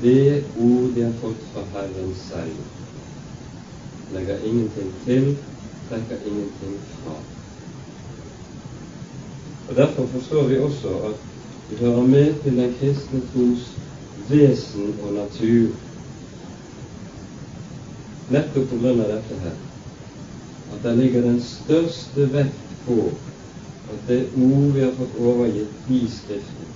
det 0.02 0.44
ord 0.56 0.88
de 0.94 1.04
har 1.04 1.12
fått 1.20 1.44
fra 1.52 1.64
Herren 1.74 2.14
selv. 2.28 2.56
Legger 4.14 4.42
ingenting 4.44 4.90
til, 5.04 5.36
trekker 5.88 6.26
ingenting 6.26 6.80
fra. 6.96 7.14
Og 9.68 9.76
Derfor 9.76 10.06
forstår 10.06 10.48
vi 10.48 10.58
også 10.58 10.98
at 11.08 11.22
vi 11.70 11.76
hører 11.76 12.02
med 12.02 12.34
til 12.42 12.56
den 12.56 12.74
kristne 12.80 13.22
tros 13.32 13.72
vesen 14.28 14.94
og 15.02 15.12
natur. 15.12 15.68
Nettopp 18.32 18.72
av 18.72 18.82
dette 18.98 19.38
her, 19.42 19.56
at 20.72 20.82
det 20.82 20.94
ligger 20.96 21.26
den 21.26 21.40
største 21.44 22.28
vekt 22.32 22.76
på 22.86 22.96
at 23.92 24.06
det 24.08 24.20
ord 24.32 24.70
vi 24.72 24.80
har 24.84 24.94
fått 24.96 25.18
overgitt 25.20 25.90
i 25.92 26.00
Skriften, 26.08 26.70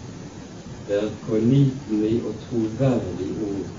det 0.88 0.98
er 1.02 1.14
pålitelig 1.24 2.18
og 2.24 2.36
troverdig 2.48 3.30
ord. 3.44 3.72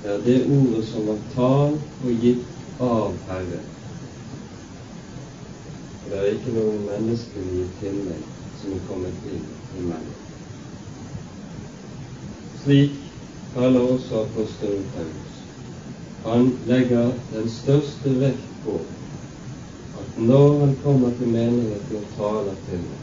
Det 0.00 0.14
er 0.14 0.24
det 0.24 0.38
ordet 0.48 0.86
som 0.88 1.08
var 1.08 1.20
talt 1.34 2.00
og 2.00 2.24
gitt 2.24 2.80
av 2.80 3.20
Herren 3.28 3.68
det 6.10 6.18
er 6.18 6.32
ikke 6.34 6.52
noe 6.56 6.78
menneskelig 6.82 7.68
tillegg 7.78 8.22
som 8.58 8.72
er 8.74 8.80
kommet 8.88 9.26
inn 9.30 9.44
i 9.78 9.82
meg. 9.84 10.08
Slik 12.64 12.96
taler 13.54 13.92
også 13.92 14.24
apostelen 14.24 14.88
Paulus. 14.94 15.29
Han 16.24 16.50
legger 16.68 17.12
den 17.32 17.48
største 17.48 18.10
vekt 18.20 18.48
på 18.64 18.74
at 20.00 20.18
når 20.20 20.58
han 20.58 20.74
kommer 20.82 21.12
til 21.18 21.28
menigheten 21.32 21.96
og 21.96 22.08
taler 22.16 22.56
til 22.68 22.78
dem, 22.78 22.98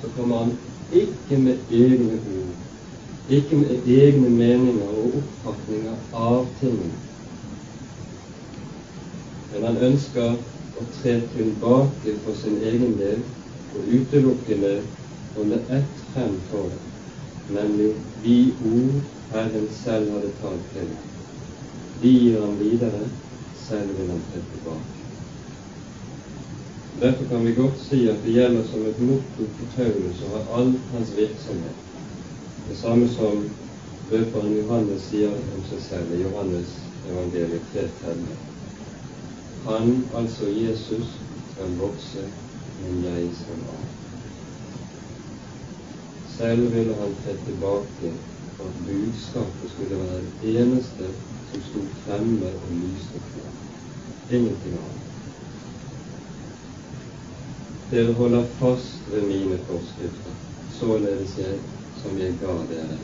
så 0.00 0.10
kommer 0.16 0.38
han 0.44 0.52
ikke 0.92 1.38
med 1.38 1.56
egne 1.70 2.18
ord, 2.18 2.54
ikke 3.30 3.56
med 3.56 3.86
egne 3.86 4.30
meninger 4.30 4.88
og 4.88 5.20
oppfatninger 5.20 5.96
av 6.12 6.46
tingene. 6.60 6.98
Men 9.52 9.66
han 9.68 9.82
ønsker 9.90 10.34
å 10.78 10.86
tre 10.98 11.14
tilbake 11.34 12.16
for 12.24 12.40
sin 12.42 12.58
egen 12.62 12.96
del 12.98 13.22
og 13.74 13.86
utelukkende 13.86 14.72
holde 15.36 15.60
ett 15.78 16.02
frem 16.12 16.34
nemlig 17.48 17.92
de 18.24 18.40
ord 18.72 18.98
Herren 19.32 19.68
selv 19.84 20.10
hadde 20.16 20.32
talt 20.42 20.66
til 20.74 20.90
ham. 20.90 21.17
De 22.02 22.08
gir 22.08 22.40
han 22.40 22.58
videre, 22.58 23.00
selv 23.66 23.98
vil 23.98 24.10
han 24.10 24.22
tre 24.30 24.40
tilbake. 24.52 24.98
Derfor 27.00 27.24
kan 27.24 27.46
vi 27.46 27.54
godt 27.54 27.80
si 27.88 28.08
at 28.08 28.16
det 28.24 28.32
gjelder 28.34 28.64
som 28.70 28.86
et 28.86 29.00
motto 29.00 29.46
for 29.58 29.66
Paulus 29.76 30.22
over 30.28 30.58
all 30.58 30.72
hans 30.94 31.12
virksomhet. 31.16 31.78
Det 32.68 32.76
samme 32.76 33.08
som 33.08 33.44
røperen 34.12 34.56
Johannes 34.56 35.06
sier 35.10 35.34
om 35.56 35.62
seg 35.70 35.84
selv 35.84 36.14
i 36.16 36.22
Johannes 36.22 36.74
evangeliet 37.10 37.70
3.30. 37.74 38.16
Han, 39.68 39.94
altså 40.14 40.50
Jesus, 40.50 41.14
skal 41.52 41.78
vokse, 41.78 42.26
men 42.82 43.04
jeg 43.04 43.30
skal 43.42 43.62
av. 43.76 43.86
Selv 46.36 46.74
ville 46.74 46.94
han 47.00 47.16
tre 47.24 47.34
tilbake 47.46 48.12
for 48.56 48.64
at 48.70 48.84
budskapet 48.86 49.74
skulle 49.74 50.02
være 50.04 50.22
det 50.42 50.60
eneste 50.62 51.10
som 51.50 51.62
sto 51.62 51.84
fremme 52.04 52.46
og 52.46 52.72
lyste 52.72 53.20
på. 53.32 53.44
Ingenting 54.36 54.74
annet. 54.74 55.08
Dere 57.90 58.12
holder 58.12 58.44
fast 58.58 59.12
ved 59.12 59.22
mine 59.22 59.58
forskrifter, 59.68 60.34
således 60.80 61.38
jeg 61.38 61.58
som 62.02 62.18
jeg 62.18 62.34
ga 62.40 62.58
dere, 62.70 62.98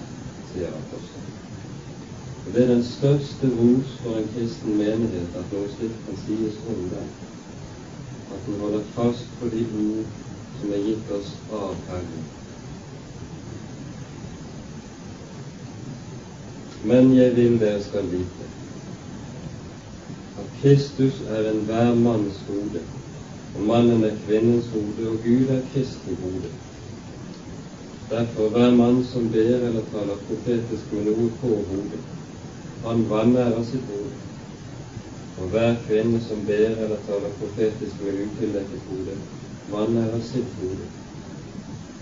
sier 0.52 0.68
apostelen. 0.68 1.33
Og 2.46 2.52
Det 2.52 2.62
er 2.62 2.74
den 2.74 2.85
største 2.85 3.48
ros 3.48 3.98
for 4.02 4.18
en 4.20 4.28
kristen 4.35 4.76
menighet 4.76 5.38
at 5.40 5.52
noe 5.57 5.70
slikt 5.72 6.04
kan 6.04 6.20
sies 6.26 6.61
om 6.68 6.85
den. 6.92 7.09
At 8.30 8.46
den 8.46 8.61
holder 8.61 8.85
fast 8.94 9.33
på 9.40 9.48
de 9.48 9.64
ord 9.80 10.04
som 10.61 10.72
er 10.72 10.85
gitt 10.85 11.12
oss 11.16 11.33
av 11.50 11.76
Herren. 11.88 12.43
Men 16.85 17.14
jeg 17.16 17.37
vil 17.37 17.61
dere 17.61 17.81
skal 17.83 18.11
vite 18.12 18.51
at 20.38 20.49
Kristus 20.61 21.20
er 21.31 21.47
enhver 21.51 21.94
manns 21.94 22.42
hode, 22.49 22.83
og 23.55 23.62
mannen 23.62 24.05
er 24.05 24.16
kvinnens 24.27 24.66
hode, 24.75 25.09
og 25.09 25.18
Gud 25.25 25.53
er 25.55 25.61
Kristi 25.73 26.16
hode. 26.23 26.51
Derfor 28.11 28.49
hver 28.49 28.75
mann 28.75 29.05
som 29.05 29.29
ber 29.33 29.55
eller 29.68 29.87
taler 29.92 30.18
profetisk 30.29 30.92
med 30.92 31.07
noe 31.09 31.31
på 31.40 31.53
hodet, 31.70 32.03
han 32.85 33.07
vanærer 33.11 33.62
sitt 33.70 33.87
hode. 33.88 34.12
Og 35.38 35.49
hver 35.55 35.79
kvinne 35.87 36.20
som 36.27 36.42
ber 36.47 36.75
eller 36.85 37.01
taler 37.07 37.33
profetisk 37.38 38.03
med 38.05 38.20
utildekket 38.27 38.85
hode, 38.90 39.16
vanærer 39.73 40.20
sitt 40.33 40.53
hode. 40.61 40.90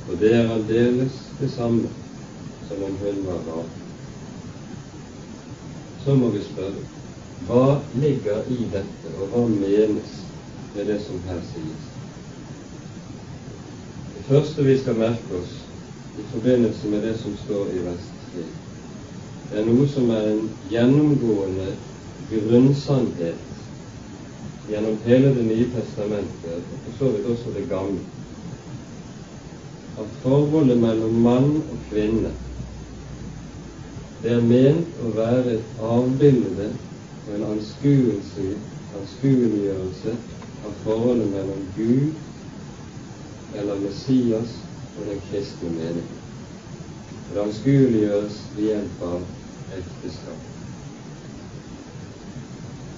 Og 0.09 0.19
det 0.21 0.35
er 0.41 0.51
aldeles 0.57 1.23
det 1.41 1.53
samme 1.55 1.93
som 2.69 2.83
om 2.83 2.99
hun 3.05 3.23
var 3.29 3.47
rar. 3.47 3.82
Så 6.05 6.15
må 6.19 6.33
vi 6.35 6.43
spørre 6.43 6.83
hva 7.47 7.81
ligger 7.99 8.47
i 8.51 8.65
dette, 8.71 9.11
og 9.19 9.33
hva 9.33 9.43
menes 9.51 10.13
med 10.75 10.87
det 10.91 10.99
som 11.03 11.19
her 11.27 11.41
sies? 11.53 11.89
Det 14.15 14.25
første 14.29 14.67
vi 14.67 14.77
skal 14.79 14.99
merke 14.99 15.39
oss 15.41 15.55
i 16.19 16.27
forbindelse 16.31 16.91
med 16.91 17.07
det 17.07 17.15
som 17.23 17.35
står 17.45 17.73
i 17.75 17.83
vers 17.87 18.11
3, 18.33 18.45
det 19.51 19.59
er 19.61 19.67
noe 19.69 19.89
som 19.91 20.11
er 20.15 20.29
en 20.31 20.45
gjennomgående 20.71 21.73
grunnsannhet 22.31 23.49
gjennom 24.71 25.01
hele 25.05 25.35
Det 25.35 25.45
nye 25.45 25.67
testamentet, 25.75 26.63
og 26.71 26.85
for 26.85 26.99
så 26.99 27.11
vidt 27.13 27.27
også 27.35 27.55
Det 27.57 27.67
gamle, 27.69 28.01
at 29.99 30.23
forholdet 30.23 30.79
mellom 30.81 31.19
mann 31.27 31.51
og 31.61 31.83
kvinne 31.91 32.33
det 34.23 34.31
er 34.31 34.43
ment 34.47 34.99
å 35.03 35.09
være 35.17 35.57
et 35.57 35.79
avbilde 35.83 36.69
og 37.27 37.31
en 37.35 37.45
anskueliggjørelse 37.51 40.13
av 40.63 40.73
forholdet 40.85 41.29
mellom 41.33 41.65
Gud 41.75 42.13
eller 43.59 43.83
Messias 43.83 44.51
og 44.95 45.03
den 45.09 45.19
kristne 45.27 45.71
menighet. 45.75 46.23
Det 47.33 47.41
anskueliggjøres 47.43 48.37
ved 48.55 48.65
hjelp 48.69 48.97
av 49.09 49.21
ekteskap. 49.75 50.43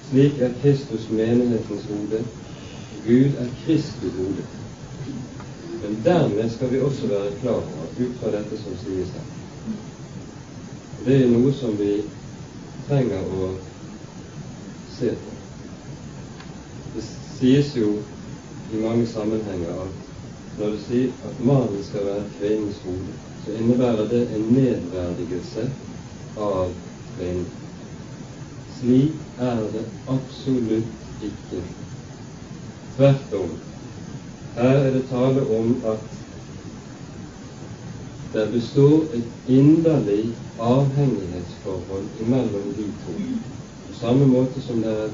Slik 0.09 0.35
er 0.45 0.51
Kristus 0.61 1.05
menighetens 1.09 1.85
hode. 1.89 2.19
Gud 3.05 3.31
er 3.41 3.49
Kristi 3.63 4.09
hode. 4.19 4.43
Men 5.81 5.91
dermed 6.05 6.47
skal 6.53 6.69
vi 6.73 6.79
også 6.85 7.05
være 7.09 7.37
klar 7.39 7.61
over, 7.63 7.85
ut 7.97 8.15
fra 8.19 8.29
dette 8.35 8.55
som 8.61 8.73
sies 8.83 9.09
her 9.15 9.34
Det 11.03 11.15
er 11.21 11.27
noe 11.27 11.51
som 11.53 11.75
vi 11.77 11.91
trenger 12.87 13.25
å 13.27 13.49
se 14.95 15.11
på. 15.19 15.33
Det 16.95 17.03
sies 17.03 17.73
jo 17.75 17.97
i 18.71 18.79
mange 18.79 19.05
sammenhenger 19.11 19.83
at 19.85 20.05
når 20.55 20.71
du 20.71 20.79
sier 20.85 21.27
at 21.27 21.41
mannen 21.43 21.83
skal 21.83 22.07
være 22.07 22.29
kvinnens 22.37 22.79
hode, 22.87 23.11
så 23.43 23.51
innebærer 23.59 24.07
det 24.09 24.21
en 24.37 24.47
nedverdigelse 24.55 25.67
av 26.39 26.71
kvinnen. 27.15 27.49
Slik 28.77 29.19
er 29.39 29.61
det 29.75 29.83
absolutt 30.11 31.23
ikke. 31.23 31.61
Tvert 32.95 33.35
om. 33.35 33.57
Her 34.55 34.79
er 34.79 34.91
det 34.95 35.07
tale 35.11 35.43
om 35.51 35.75
at 35.91 36.14
det 38.35 38.51
består 38.51 39.03
et 39.15 39.27
inderlig 39.47 40.35
avhengighetsforhold 40.59 42.07
mellom 42.27 42.73
de 42.77 42.83
to. 43.05 43.15
På 43.87 43.93
samme 43.99 44.27
måte 44.27 44.61
som 44.61 44.81
det 44.83 44.91
er 44.91 45.09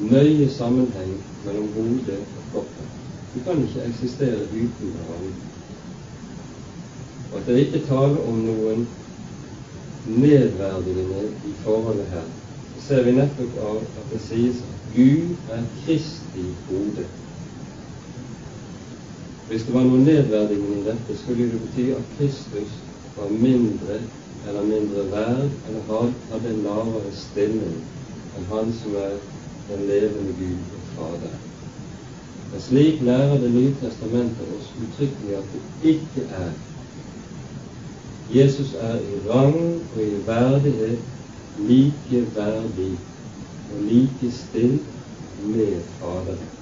nøye 0.00 0.48
sammenheng 0.50 1.12
mellom 1.44 1.68
hodet 1.76 2.18
og 2.18 2.44
kroppen. 2.52 2.88
Du 3.34 3.40
kan 3.44 3.62
ikke 3.62 3.84
eksistere 3.88 4.46
uten 4.48 4.94
hverandre. 4.96 5.34
Og 7.32 7.38
at 7.38 7.46
det 7.46 7.58
ikke 7.66 7.86
taler 7.86 8.28
om 8.28 8.44
noen 8.46 8.86
nedverdigende 10.06 11.24
i 11.48 11.52
forholdet 11.64 12.06
her, 12.12 12.28
ser 12.88 13.04
vi 13.04 13.12
nettopp 13.16 13.58
av 13.62 13.76
at 13.82 14.12
det 14.12 14.20
sies 14.28 14.64
at 14.68 14.96
Gud 14.96 15.52
er 15.52 15.66
Kristi 15.84 16.48
hode. 16.68 17.04
Hvis 19.48 19.62
det 19.66 19.74
var 19.74 19.84
noe 19.84 20.00
nedverdigende 20.04 20.80
i 20.80 20.84
dette, 20.86 21.18
skulle 21.18 21.50
det 21.50 21.60
bety 21.66 21.86
at 21.96 22.10
Kristus 22.16 22.74
var 23.16 23.30
mindre 23.30 24.00
eller 24.48 24.62
mindre 24.66 25.04
verd 25.12 25.50
eller 25.68 26.10
hadde 26.32 26.52
en 26.54 26.62
lavere 26.66 27.14
stilling 27.14 27.78
enn 28.36 28.48
Han 28.50 28.72
som 28.80 28.96
er 28.96 29.16
den 29.68 29.86
levende 29.88 30.34
Gud 30.38 30.62
og 30.76 30.84
Fader. 30.96 31.34
Men 32.52 32.60
slik 32.60 33.02
lærer 33.02 33.40
Det 33.40 33.50
nye 33.50 33.74
testamentet 33.82 34.54
oss 34.56 34.72
uttrykkelig 34.82 35.36
at 35.36 35.52
det 35.52 35.92
ikke 35.94 36.26
er. 36.40 36.52
Jesus 38.34 38.74
er 38.80 38.96
i 38.96 39.20
rang 39.28 39.60
og 39.94 40.02
i 40.02 40.14
verdighet 40.26 40.98
likeverdig 41.68 42.90
og 43.72 43.84
likestilt 43.90 44.90
med 45.44 45.80
Faderen. 46.00 46.61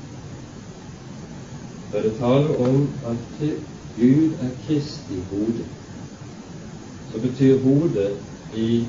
Da 1.92 2.03
det 2.03 2.16
taler 2.18 2.57
om 2.68 2.88
at 3.07 3.38
Gud 3.96 4.33
er 4.40 4.50
Kristi 4.66 5.18
hode, 5.31 5.64
så 7.12 7.20
betyr 7.20 7.59
hodet 7.62 8.16
i 8.55 8.87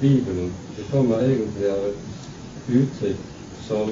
Bibelen 0.00 0.52
Det 0.76 0.84
kommer 0.90 1.20
egentlig 1.20 1.70
av 1.70 1.86
et 1.88 1.96
uttrykk 2.68 3.22
som 3.68 3.90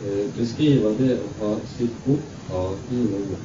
Eh, 0.00 0.30
beskriver 0.36 0.94
det 0.96 1.16
å 1.20 1.26
ha 1.40 1.48
sitt 1.76 2.06
opphav 2.08 2.78
i 2.88 3.00
noe. 3.04 3.40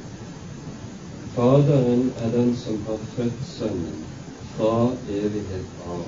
Faderen 1.34 2.06
er 2.16 2.30
den 2.32 2.54
som 2.56 2.78
har 2.86 3.02
født 3.12 3.42
Sønnen 3.44 4.06
fra 4.54 4.70
evighet 5.04 5.84
av. 5.84 6.06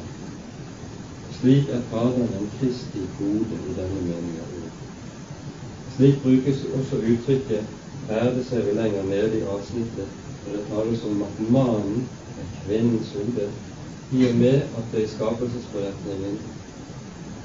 Slik 1.36 1.68
er 1.68 1.84
Faderen 1.90 2.48
Kristi 2.56 3.04
hode 3.18 3.60
i 3.60 3.76
denne 3.76 4.06
meningen. 4.06 4.67
Slik 5.98 6.22
brukes 6.22 6.64
også 6.64 6.96
uttrykket 6.96 7.64
herde 8.06 8.44
ser 8.44 8.62
vi 8.64 8.72
lenger 8.72 9.02
nede 9.02 9.38
i 9.38 9.42
avsnittet, 9.42 10.08
når 10.44 10.52
det 10.52 10.66
tales 10.68 11.00
om 11.04 11.22
at 11.22 11.38
mannen 11.38 12.04
er 12.36 12.44
kvinnens 12.62 13.12
hode, 13.12 13.48
i 14.10 14.20
og 14.28 14.36
med 14.36 14.54
at 14.78 14.84
det 14.92 15.02
i 15.02 15.06
skapelsesforretningen 15.06 16.36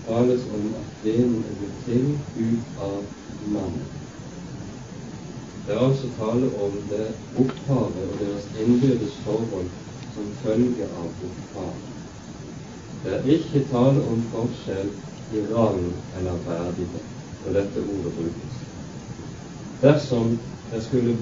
tales 0.05 0.45
om 0.53 0.75
at 0.75 0.91
kvinnen 1.01 1.45
er 1.49 1.55
blitt 1.57 1.79
til 1.85 2.05
ut 2.35 2.77
av 2.77 3.07
mannen. 3.39 3.87
Det 5.65 5.73
er 5.73 5.81
altså 5.87 6.11
tale 6.19 6.51
om 6.67 6.77
det 6.93 7.07
opphavet 7.33 8.05
og 8.05 8.19
deres 8.21 8.45
innbyrdes 8.53 9.17
forhold 9.25 9.71
som 10.13 10.29
følge 10.43 10.91
av 10.91 11.09
opphavet. 11.31 11.89
Det 13.03 13.17
er 13.17 13.27
ikke 13.39 13.65
tale 13.73 14.05
om 14.13 14.21
forskjell 14.29 14.93
i 15.33 15.41
rang 15.49 15.89
eller 16.13 16.45
verdighet 16.45 17.12
når 17.45 17.59
dette 17.59 17.85
ordet 17.93 18.13
brukes. 18.17 18.59
Dersom 19.81 20.37
det 20.71 20.83
skulle 20.83 21.17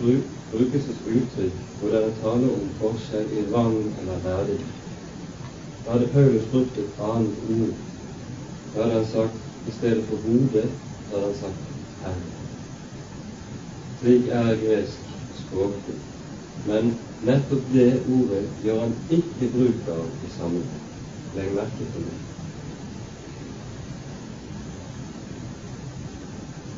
brukes 0.51 0.89
et 0.89 1.05
uttrykk 1.07 1.61
hvor 1.79 1.93
det 1.93 2.03
er 2.03 2.19
tale 2.21 2.51
om 2.57 2.67
forskjell 2.79 3.31
i 3.37 3.45
rang 3.53 3.79
eller 4.01 4.19
verdighet, 4.25 4.75
da 5.85 5.95
hadde 5.95 6.11
Paulus 6.13 6.51
brukt 6.51 6.77
et 6.77 7.01
annet 7.01 7.47
ord 7.49 7.79
da 8.73 8.83
hadde 8.83 8.93
han 8.93 9.05
sagt 9.05 9.33
i 9.67 9.71
stedet 9.71 10.05
for 10.07 10.15
hode, 10.15 10.63
da 11.09 11.15
hadde 11.15 11.25
han 11.25 11.35
sagt 11.35 11.55
herre. 12.03 12.15
Slik 13.99 14.27
er 14.27 14.55
gresk 14.63 15.11
språklig. 15.35 15.99
Men 16.65 16.93
nettopp 17.25 17.67
det 17.73 18.03
ordet 18.09 18.43
gjør 18.63 18.79
han 18.79 18.95
ikke 19.09 19.51
bruk 19.53 19.87
av 19.97 20.05
i 20.25 20.33
sammenheng. 20.37 20.83
Legg 21.35 21.55
merke 21.55 21.89
til 21.93 22.07
det. 22.07 22.30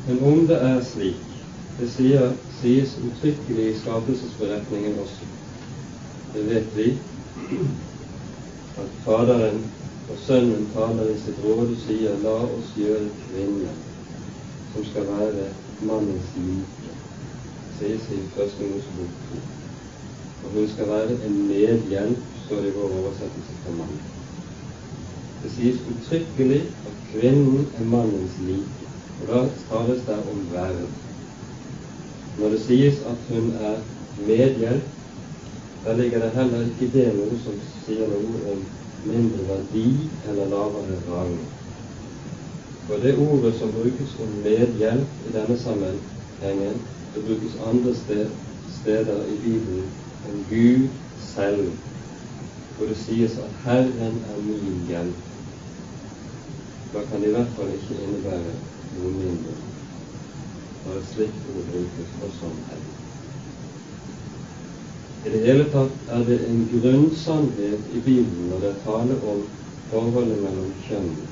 Men 0.06 0.22
om 0.22 0.46
det 0.46 0.56
er 0.60 0.82
slik, 0.84 1.22
det 1.78 1.88
sier, 1.90 2.34
sies 2.60 2.98
uttrykkelig 3.00 3.70
i 3.70 3.78
skapelsesberetningen 3.78 4.98
også, 5.00 5.30
det 6.34 6.44
vet 6.50 6.76
vi, 6.76 6.90
at 8.78 8.92
Faderen 9.04 9.64
og 10.08 10.18
Sønnen 10.26 10.68
taler 10.74 11.10
i 11.10 11.18
sitt 11.18 11.40
råd 11.44 11.66
og 11.70 11.80
sier, 11.86 12.16
la 12.22 12.36
oss 12.44 12.72
gjøre 12.76 13.08
kvinne 13.24 13.72
som 14.74 14.84
skal 14.90 15.08
være 15.08 15.48
mannens 15.86 16.32
like, 16.36 16.96
sies 17.78 18.08
i 18.12 18.20
Første 18.34 18.66
Mosebok 18.68 19.14
2. 19.30 19.42
Og 20.44 20.50
hun 20.58 20.68
skal 20.68 20.90
være 20.90 21.18
en 21.26 21.38
medhjelp, 21.48 22.24
står 22.44 22.60
det 22.60 22.72
i 22.72 22.76
vår 22.76 22.96
oversettelse 23.00 23.60
for 23.64 23.78
mann. 23.78 24.00
Det 25.42 25.52
sies 25.54 25.80
uttrykkelig 25.88 26.60
at 26.84 26.98
kvinnen 27.12 27.66
er 27.78 27.88
mannens 27.88 28.36
like, 28.44 28.83
og 29.20 29.28
da 29.28 29.40
tales 29.68 30.02
det 30.06 30.18
om 30.30 30.46
verd. 30.52 30.86
Når 32.38 32.48
det 32.48 32.60
sies 32.60 33.02
at 33.06 33.28
hun 33.28 33.50
er 33.50 33.76
medhjelp, 34.26 34.88
da 35.84 35.92
ligger 35.96 36.22
det 36.24 36.30
heller 36.30 36.64
ikke 36.70 36.90
det 36.94 37.10
noe 37.16 37.38
som 37.44 37.60
sier 37.84 38.08
noe 38.08 38.40
om 38.52 38.64
mindre 39.04 39.44
verdi 39.48 39.86
eller 40.28 40.48
lavere 40.48 40.98
rang. 41.08 41.36
For 42.86 43.00
det 43.04 43.14
ordet 43.18 43.54
som 43.58 43.72
brukes 43.72 44.16
om 44.20 44.34
medhjelp 44.44 45.28
i 45.28 45.32
denne 45.36 45.58
sammenhengen, 45.58 46.80
det 47.14 47.24
brukes 47.24 47.56
andre 47.68 47.94
steder 48.80 49.24
i 49.28 49.36
Bibelen 49.44 49.90
om 50.28 50.44
Gud 50.48 50.88
selv, 51.36 51.70
hvor 52.76 52.86
det 52.86 52.96
sies 52.96 53.38
at 53.38 53.50
Herren 53.64 54.22
er 54.32 54.40
min 54.42 54.84
hjelp. 54.88 55.20
Da 56.94 57.04
kan 57.10 57.22
det 57.22 57.28
i 57.28 57.32
hvert 57.32 57.52
fall 57.56 57.74
ikke 57.74 58.02
innebære 58.02 58.54
noe 58.98 59.12
mindre 59.20 59.54
når 60.84 60.98
et 61.00 61.10
slikt 61.14 61.48
ord 61.48 61.68
brukes 61.72 62.10
også 62.26 62.50
om 62.50 62.56
Herren. 62.68 62.94
I 65.24 65.30
det 65.32 65.40
hele 65.46 65.64
tatt 65.72 66.10
er 66.12 66.26
det 66.28 66.36
en 66.44 66.64
grunnsannhet 66.68 67.86
i 67.96 68.02
Bibelen 68.04 68.50
når 68.50 68.60
det 68.60 68.70
er 68.72 68.82
tale 68.84 69.16
om 69.32 69.40
forholdet 69.88 70.42
mellom 70.42 70.74
kjønnene, 70.84 71.30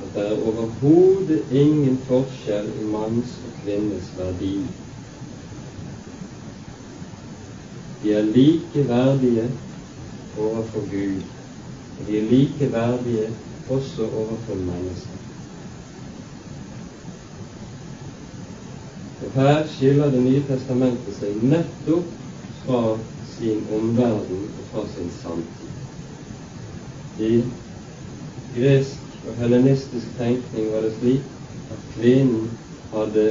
at 0.00 0.08
det 0.14 0.24
er 0.24 0.46
overhodet 0.48 1.42
ingen 1.52 1.98
forskjell 2.08 2.72
i 2.80 2.88
manns 2.88 3.36
og 3.44 3.52
kvinnes 3.60 4.08
verdi. 4.16 4.54
De 8.02 8.12
er 8.16 8.32
like 8.32 8.88
verdige 8.88 9.50
overfor 10.38 10.88
Gud, 10.88 11.22
og 11.98 12.08
de 12.08 12.18
er 12.18 12.28
like 12.32 12.72
verdige 12.72 13.28
også 13.68 14.08
overfor 14.08 14.54
mennesker. 14.54 15.15
Her 19.20 19.66
skiller 19.66 20.10
Det 20.10 20.20
nye 20.22 20.42
testamentet 20.48 21.14
seg 21.16 21.38
nettopp 21.48 22.08
fra 22.64 22.80
sin 23.36 23.62
omverden 23.72 24.42
og 24.58 24.66
fra 24.72 24.82
sin 24.92 25.08
samtid. 25.22 25.72
I 27.16 27.30
gresk 28.56 29.14
og 29.24 29.38
helenistisk 29.40 30.12
tenkning 30.18 30.68
var 30.72 30.84
det 30.84 30.92
slik 30.98 31.24
at 31.72 31.86
kvinnen 31.94 32.50
hadde 32.92 33.26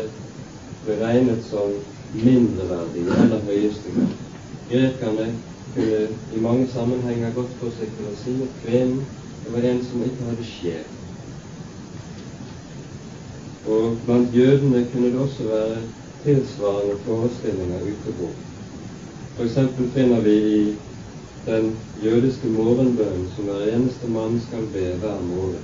beregnet 0.88 1.46
som 1.52 1.78
mindreverdig 2.16 3.06
eller 3.06 3.46
høyeste. 3.46 3.94
Grekerne 4.72 5.30
kunne 5.76 6.02
i 6.34 6.42
mange 6.42 6.68
sammenhenger 6.74 7.38
gått 7.38 7.54
for 7.62 7.78
seg 7.78 7.94
til 7.98 8.10
å 8.10 8.18
si 8.24 8.36
at 8.42 8.62
kvinnen 8.64 9.06
var 9.54 9.70
en 9.70 9.84
som 9.86 10.02
ikke 10.02 10.32
hadde 10.32 10.50
sjel. 10.50 10.95
Og 13.66 13.98
blant 14.06 14.36
jødene 14.36 14.88
kunne 14.92 15.12
det 15.12 15.20
også 15.20 15.44
være 15.44 15.78
tilsvarende 16.24 16.98
forestillinger 17.06 17.82
ute 17.82 18.14
på. 18.20 18.30
F.eks. 19.38 19.58
finner 19.94 20.22
vi 20.22 20.36
i 20.62 20.76
den 21.46 21.72
jødiske 22.04 22.48
morgenbønnen 22.48 23.28
som 23.36 23.46
hver 23.46 23.76
eneste 23.76 24.08
mann 24.08 24.40
skal 24.48 24.66
be 24.74 24.80
hver 24.80 25.22
morgen. 25.30 25.64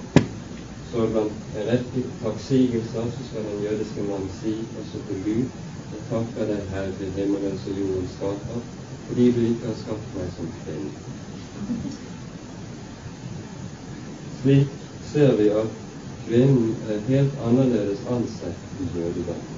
Så 0.91 1.07
blant 1.07 1.33
en 1.55 1.67
rekke 1.71 2.03
takksigelser 2.23 3.11
så 3.17 3.27
skal 3.29 3.43
den 3.51 3.63
jødiske 3.63 4.01
mann 4.01 4.29
si 4.41 4.55
også 4.79 4.97
til 5.07 5.23
Gud 5.25 5.45
jeg 5.91 6.03
takker 6.07 6.47
deg, 6.47 6.59
Herre, 6.71 7.07
himmelens 7.15 7.65
og 7.67 7.79
jordens 7.79 8.13
skaper, 8.15 8.59
fordi 9.07 9.25
du 9.35 9.39
ikke 9.43 9.67
har 9.67 9.79
skapt 9.81 10.13
meg 10.15 10.29
som 10.37 10.47
kvinne. 10.63 10.91
Slik 14.39 14.69
ser 15.11 15.35
vi 15.35 15.49
at 15.51 15.90
kvinnen 16.23 16.75
er 16.87 16.99
helt 17.07 17.37
annerledes 17.41 18.03
ansett 18.05 18.75
i 18.79 18.89
jødedommen 18.95 19.57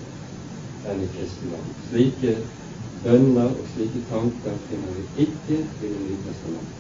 enn 0.84 1.04
i 1.04 1.10
kristendommen. 1.16 1.76
Slike 1.88 2.36
bønner 3.04 3.52
og 3.60 3.68
slike 3.74 4.04
tanker 4.10 4.58
finner 4.70 4.96
vi 4.98 5.06
ikke 5.26 5.58
i 5.60 5.90
Det 5.90 6.00
nye 6.00 6.18
testamentet. 6.26 6.80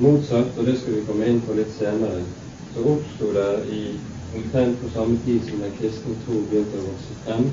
Motsatt, 0.00 0.56
og 0.56 0.66
det 0.66 0.78
skal 0.80 0.94
vi 0.96 1.04
komme 1.04 1.26
inn 1.28 1.42
på 1.44 1.52
litt 1.58 1.72
senere, 1.76 2.22
så 2.72 2.84
oppsto 2.88 3.32
det 3.36 3.48
i 3.68 3.82
omtrent 4.32 4.80
på 4.80 4.88
samme 4.94 5.18
tid 5.24 5.44
som 5.44 5.60
den 5.60 5.74
kristne 5.76 6.14
tro 6.24 6.40
begynte 6.48 6.78
å 6.80 6.86
vokse 6.92 7.16
frem, 7.24 7.50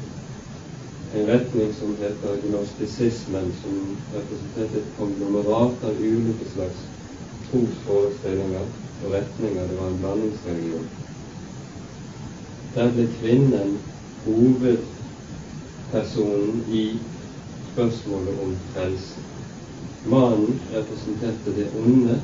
en 1.13 1.27
retning 1.27 1.73
som 1.73 1.95
heter 1.99 2.39
gnostisismen, 2.43 3.51
som 3.61 3.97
representerte 4.13 4.77
et 4.79 4.93
konglomerat 4.95 5.83
av 5.87 5.99
ulike 5.99 6.47
slags 6.53 6.85
trosforestillinger 7.49 8.67
og 9.03 9.11
retninger. 9.11 9.67
Det 9.67 9.77
var 9.77 9.87
en 9.87 9.97
blandingsreligion. 10.01 10.87
Der 12.75 12.91
ble 12.93 13.07
kvinnen 13.19 13.77
hovedpersonen 14.25 16.63
i 16.69 16.99
spørsmålet 17.73 18.33
om 18.43 18.55
frelse. 18.73 19.19
Mannen 20.05 20.59
representerte 20.73 21.55
det 21.55 21.67
onde, 21.83 22.21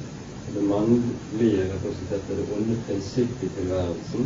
og 0.47 0.53
det 0.55 0.63
mannlige 0.63 1.73
representerte 1.73 2.31
det 2.38 2.45
onde 2.57 2.75
prinsippet 2.88 3.43
i 3.43 3.49
tilværelsen, 3.59 4.23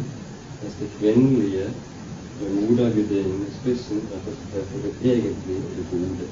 mens 0.61 0.75
det 0.79 0.89
kvinnelige 0.99 1.67
med 2.39 2.49
modergudinnen 2.49 3.47
i 3.47 3.51
spissen 3.61 3.99
representerte 4.13 4.77
det 4.83 4.93
egentlige 5.01 5.63
og 5.63 5.71
det 5.77 5.85
gode. 5.91 6.27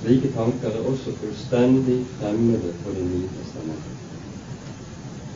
Slike 0.00 0.32
tanker 0.32 0.68
er 0.68 0.88
også 0.90 1.10
fullstendig 1.20 2.06
fremmede 2.18 2.72
for 2.82 2.90
Det 2.90 3.04
nye 3.04 3.28
testamentet. 3.38 4.03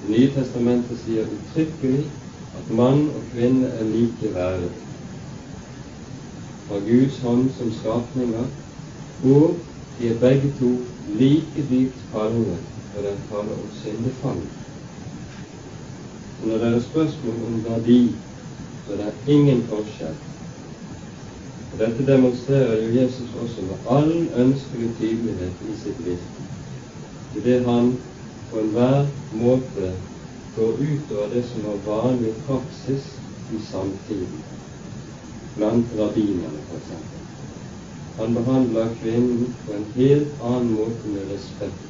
Nye 0.08 0.28
testamentet 0.32 1.00
sier 1.04 1.26
uttrykkelig 1.28 2.04
at 2.56 2.70
mann 2.72 3.08
og 3.12 3.24
kvinne 3.32 3.66
er 3.76 3.84
like 3.84 4.30
verdige 4.34 4.70
fra 6.68 6.78
Guds 6.84 7.18
hånd 7.24 7.50
som 7.58 7.72
skapninger, 7.72 8.46
og 9.24 9.58
de 9.98 10.08
er 10.08 10.18
begge 10.20 10.52
to 10.60 10.70
like 11.18 11.66
dypt 11.70 12.00
fallende 12.12 12.56
når 12.94 13.04
den 13.08 13.20
taler 13.30 13.52
om 13.60 13.68
syndefall. 13.82 14.40
Når 16.44 16.58
det 16.64 16.72
er 16.74 16.80
spørsmål 16.80 17.44
om 17.46 17.62
verdi, 17.64 18.02
så 18.86 18.96
det 18.96 19.06
er 19.10 19.32
ingen 19.32 19.62
forskjell. 19.68 20.18
Og 21.72 21.78
Dette 21.78 22.12
demonstrerer 22.12 22.76
jo 22.84 23.00
Jesus 23.00 23.34
også 23.42 23.60
med 23.68 23.76
all 23.90 24.28
ønskelig 24.44 24.90
tydelighet 25.00 25.64
i 25.68 25.80
sitt 25.82 26.04
virke, 26.04 26.46
det 27.44 27.64
han 27.66 27.92
på 28.50 28.60
enhver 28.60 29.06
måte 29.30 29.92
går 30.56 30.72
utover 30.80 31.34
det 31.34 31.42
som 31.50 31.62
var 31.68 31.76
vanlig 31.86 32.34
praksis 32.46 33.04
i 33.50 33.58
samtiden, 33.70 34.42
blant 35.56 35.94
rabbinerne 35.98 36.62
f.eks. 36.70 36.92
Han 38.18 38.34
behandler 38.34 38.94
kvinnen 39.02 39.54
på 39.66 39.72
en 39.72 39.86
helt 39.94 40.40
annen 40.42 40.72
måte 40.74 41.12
med 41.12 41.30
respekt 41.30 41.84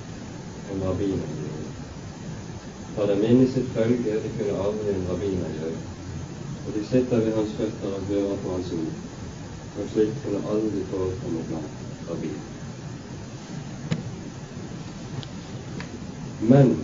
enn 0.68 0.83
rabbinerne 0.85 1.38
gjorde. 1.40 1.71
Ta 2.97 3.07
dem 3.09 3.25
inn 3.25 3.40
i 3.44 3.49
sitt 3.55 3.73
følge, 3.73 4.18
det 4.25 4.35
kunne 4.37 4.61
aldri 4.61 4.92
en 4.92 5.09
rabbiner 5.09 5.57
gjøre. 5.57 5.81
Og 6.66 6.77
de 6.77 6.85
sitter 6.85 7.25
ved 7.25 7.38
hans 7.38 7.57
føtter 7.57 7.97
og 7.97 8.12
hører 8.12 8.37
på 8.42 8.57
hans 8.57 8.73
ord 8.77 9.05
og 9.79 9.90
slikt 9.94 10.23
kunne 10.25 10.44
aldri 10.53 10.85
forekomme 10.90 11.49
blant 11.49 12.09
rabbiner. 12.11 12.58
Men 16.40 16.77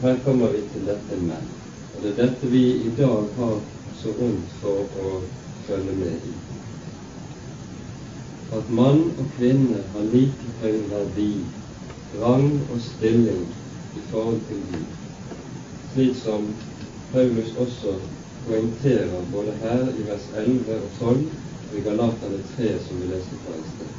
her 0.00 0.18
kommer 0.24 0.52
vi 0.52 0.62
til 0.72 0.86
dette 0.86 1.16
men. 1.20 1.48
Og 1.94 2.02
det 2.02 2.10
er 2.12 2.26
dette 2.26 2.48
vi 2.50 2.62
i 2.86 2.92
dag 2.96 3.26
har 3.36 3.58
så 4.00 4.12
vondt 4.18 4.54
for 4.62 4.96
å 5.00 5.10
følge 5.66 5.96
med 5.98 6.24
i. 6.30 6.32
At 8.54 8.70
mann 8.70 9.10
og 9.18 9.28
kvinne 9.36 9.82
har 9.92 10.08
like 10.12 10.54
høy 10.62 10.80
verdi, 10.90 11.30
rang 12.20 12.50
og 12.70 12.80
stilling 12.80 13.44
i 13.94 14.02
forhold 14.10 14.40
til 14.48 14.60
Gud, 14.72 14.86
slik 15.92 16.16
som 16.22 16.48
Paulus 17.12 17.52
også 17.58 17.98
poengterer 18.46 19.28
både 19.32 19.52
her 19.60 19.84
i 19.94 20.06
vers 20.08 20.30
11 20.36 20.80
og 20.80 20.88
12 20.98 21.76
i 21.76 21.84
Galatane 21.84 22.40
3, 22.56 22.72
som 22.86 23.00
vi 23.02 23.12
leste 23.12 23.38
fra 23.44 23.56
i 23.58 23.68
sted. 23.74 23.92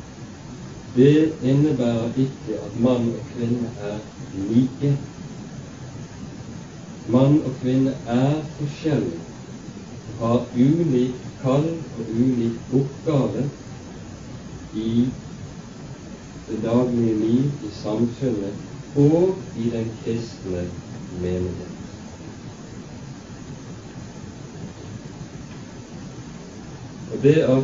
Det 0.95 1.33
innebærer 1.43 2.13
ikke 2.15 2.59
at 2.63 2.75
mann 2.79 3.09
og 3.11 3.23
kvinne 3.33 3.71
er 3.83 3.97
like. 4.33 4.97
Mann 7.07 7.41
og 7.43 7.51
kvinne 7.61 7.93
er 8.05 8.41
forskjellige, 8.57 9.21
har 10.19 10.47
ulik 10.55 11.11
kall 11.41 11.67
og 11.67 12.05
ulik 12.09 12.57
oppgave 12.73 13.49
i 14.73 15.05
det 16.47 16.63
daglige 16.63 17.15
liv, 17.19 17.43
i 17.63 17.71
samfunnet 17.83 18.53
og 18.95 19.35
i 19.57 19.69
den 19.69 19.89
kristne 20.03 20.67
menighet. 21.21 21.81
Og 27.11 27.23
det 27.23 27.35
at 27.35 27.63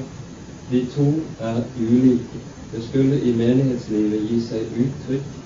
de 0.72 0.86
to 0.96 1.12
er 1.40 1.64
ulike, 1.78 2.42
det 2.72 2.84
skulle 2.90 3.22
i 3.22 3.34
menighetslivet 3.36 4.28
gi 4.30 4.42
seg 4.48 4.76
uttrykk 4.86 5.41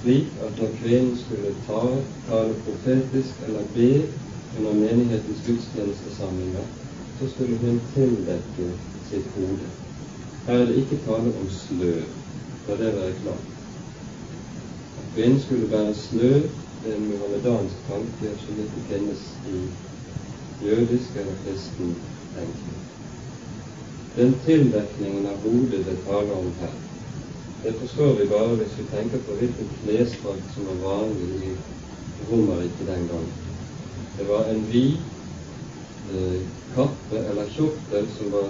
slik 0.00 0.26
at 0.42 0.58
når 0.60 0.68
kvinnen 0.82 1.16
skulle 1.16 1.54
ta, 1.66 1.82
tale 2.28 2.54
profetisk 2.64 3.34
eller 3.46 3.64
be 3.74 3.90
under 4.58 4.72
menighetens 4.74 5.42
gudstjenestesamlinger, 5.46 6.64
så 7.18 7.28
skulle 7.34 7.56
hun 7.56 7.80
tildekke 7.94 8.70
sitt 9.10 9.28
hode. 9.34 9.68
Her 10.46 10.54
er 10.54 10.66
det 10.66 10.76
ikke 10.76 11.00
tale 11.06 11.34
om 11.40 11.50
slør, 11.50 12.02
la 12.68 12.76
det 12.76 12.94
være 12.94 13.12
klart. 13.22 13.48
At 14.98 15.04
kvinnen 15.14 15.40
skulle 15.40 15.68
bære 15.68 15.94
slør, 15.94 16.40
det 16.82 16.92
er 16.92 16.96
en 16.96 17.08
muhammedansk 17.10 17.86
tanke 17.88 18.34
som 18.38 18.60
ikke 18.64 18.84
finnes 18.88 19.22
i 19.46 19.56
jødisk 20.64 21.16
eller 21.16 21.34
kristen 21.44 21.96
tenkning. 22.34 22.78
Den 24.16 24.34
tildekningen 24.44 25.26
av 25.26 25.42
hodet 25.42 25.86
det 25.86 25.98
taler 26.06 26.32
om 26.38 26.52
her, 26.60 26.74
det 27.62 27.72
forstår 27.80 28.14
vi 28.14 28.26
bare 28.28 28.54
hvis 28.56 28.78
vi 28.78 28.84
tenker 28.92 29.18
på 29.26 29.34
hvilken 29.38 29.68
klesdrakt 29.82 30.54
som 30.54 30.66
var 30.70 30.78
vanlig 30.84 31.48
i 31.48 31.52
Romerriket 32.30 32.86
den 32.86 33.08
gang. 33.10 33.26
Det 34.18 34.28
var 34.28 34.44
en 34.50 34.64
vid 34.72 34.94
eh, 36.14 36.40
kappe 36.74 37.18
eller 37.18 37.50
kjortel 37.56 38.08
som 38.16 38.32
var 38.32 38.48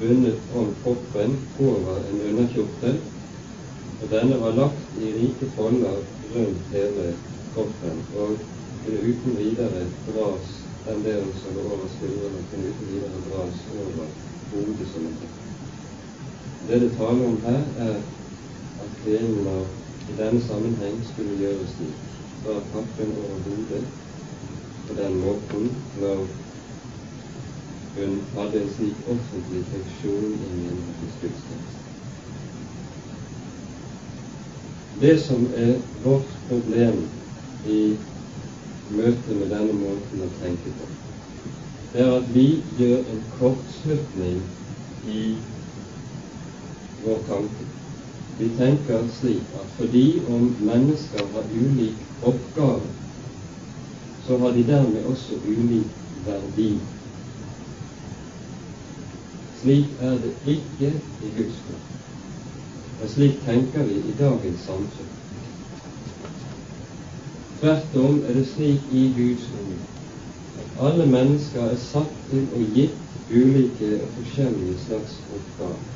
bundet 0.00 0.40
om 0.54 0.74
kroppen 0.82 1.38
over 1.60 2.02
en 2.10 2.20
underkjortel, 2.30 2.98
og 4.02 4.10
denne 4.10 4.40
var 4.40 4.58
lagt 4.60 5.00
i 5.00 5.12
rike 5.16 5.48
folder 5.56 5.96
rundt 6.34 6.72
hele 6.72 7.08
kroppen 7.54 8.04
og 8.20 8.36
kunne 8.84 9.00
uten 9.08 9.38
videre 9.38 9.86
dras 10.08 10.52
den 10.86 11.02
delen 11.04 11.32
som 11.40 11.56
var 11.56 11.72
over 11.72 11.88
skuldrene, 11.96 12.44
kunne 12.50 12.70
uten 12.70 12.92
videre 12.92 13.24
dras 13.30 13.66
over 13.80 14.06
hodet 14.52 14.88
som 14.92 15.06
en 15.06 15.18
tekst. 15.20 15.45
Det 16.66 16.80
det 16.80 16.96
taler 16.96 17.26
om 17.26 17.42
her, 17.42 17.64
er 17.76 18.00
at 18.82 18.96
kvinnen 19.02 19.66
i 20.08 20.12
denne 20.18 20.40
sammenheng 20.42 21.04
skulle 21.06 21.36
gjøres 21.38 21.70
slik. 21.76 22.02
Fra 22.42 22.60
kappen 22.72 23.12
over 23.16 23.38
hodet 23.44 23.84
på 24.86 24.94
den 24.94 25.14
måten 25.20 25.68
når 25.94 26.26
hun 27.94 28.18
hadde 28.34 28.62
en 28.62 28.70
slik 28.70 28.96
offentlig 29.06 29.64
funksjon 29.70 30.34
i 30.42 30.50
menighetens 30.52 31.16
gudstjeneste. 31.20 31.86
Det 35.00 35.20
som 35.22 35.46
er 35.54 35.80
vårt 36.02 36.38
problem 36.48 37.08
i 37.64 37.98
møte 38.88 39.34
med 39.34 39.50
denne 39.54 39.72
måten 39.72 40.22
å 40.22 40.30
tenke 40.40 40.70
på, 40.78 40.88
det 41.92 42.00
er 42.04 42.14
at 42.20 42.30
vi 42.34 42.48
gjør 42.78 43.04
en 43.12 43.24
kortslutning 43.38 44.42
i 45.02 45.20
vår 47.04 47.18
tanke. 47.28 47.64
Vi 48.38 48.48
tenker 48.58 49.08
slik 49.20 49.54
at 49.60 49.68
fordi 49.78 50.20
om 50.28 50.56
mennesker 50.60 51.24
har 51.32 51.44
ulik 51.54 51.96
oppgave, 52.22 52.80
så 54.26 54.38
har 54.38 54.50
de 54.50 54.62
dermed 54.66 55.04
også 55.04 55.34
ulik 55.48 55.86
verdi. 56.26 56.70
Slik 59.60 59.86
er 60.00 60.10
det 60.10 60.34
ikke 60.46 60.92
i 61.22 61.30
Guds 61.36 61.60
ord. 61.72 61.84
Og 63.02 63.10
slik 63.10 63.40
tenker 63.44 63.82
vi 63.82 63.94
i 63.94 64.14
dagens 64.18 64.60
samfunn. 64.60 65.12
Tvert 67.60 67.96
om 67.96 68.22
er 68.28 68.32
det 68.34 68.46
slik 68.46 68.80
i 68.92 69.12
Guds 69.16 69.50
ord 69.52 69.96
at 70.56 70.88
alle 70.88 71.06
mennesker 71.06 71.60
er 71.62 71.76
satt 71.76 72.16
til 72.30 72.48
og 72.54 72.74
gitt 72.74 73.30
ulike 73.30 73.92
og 74.02 74.08
forskjellige 74.18 74.78
slags 74.86 75.20
oppgaver. 75.36 75.95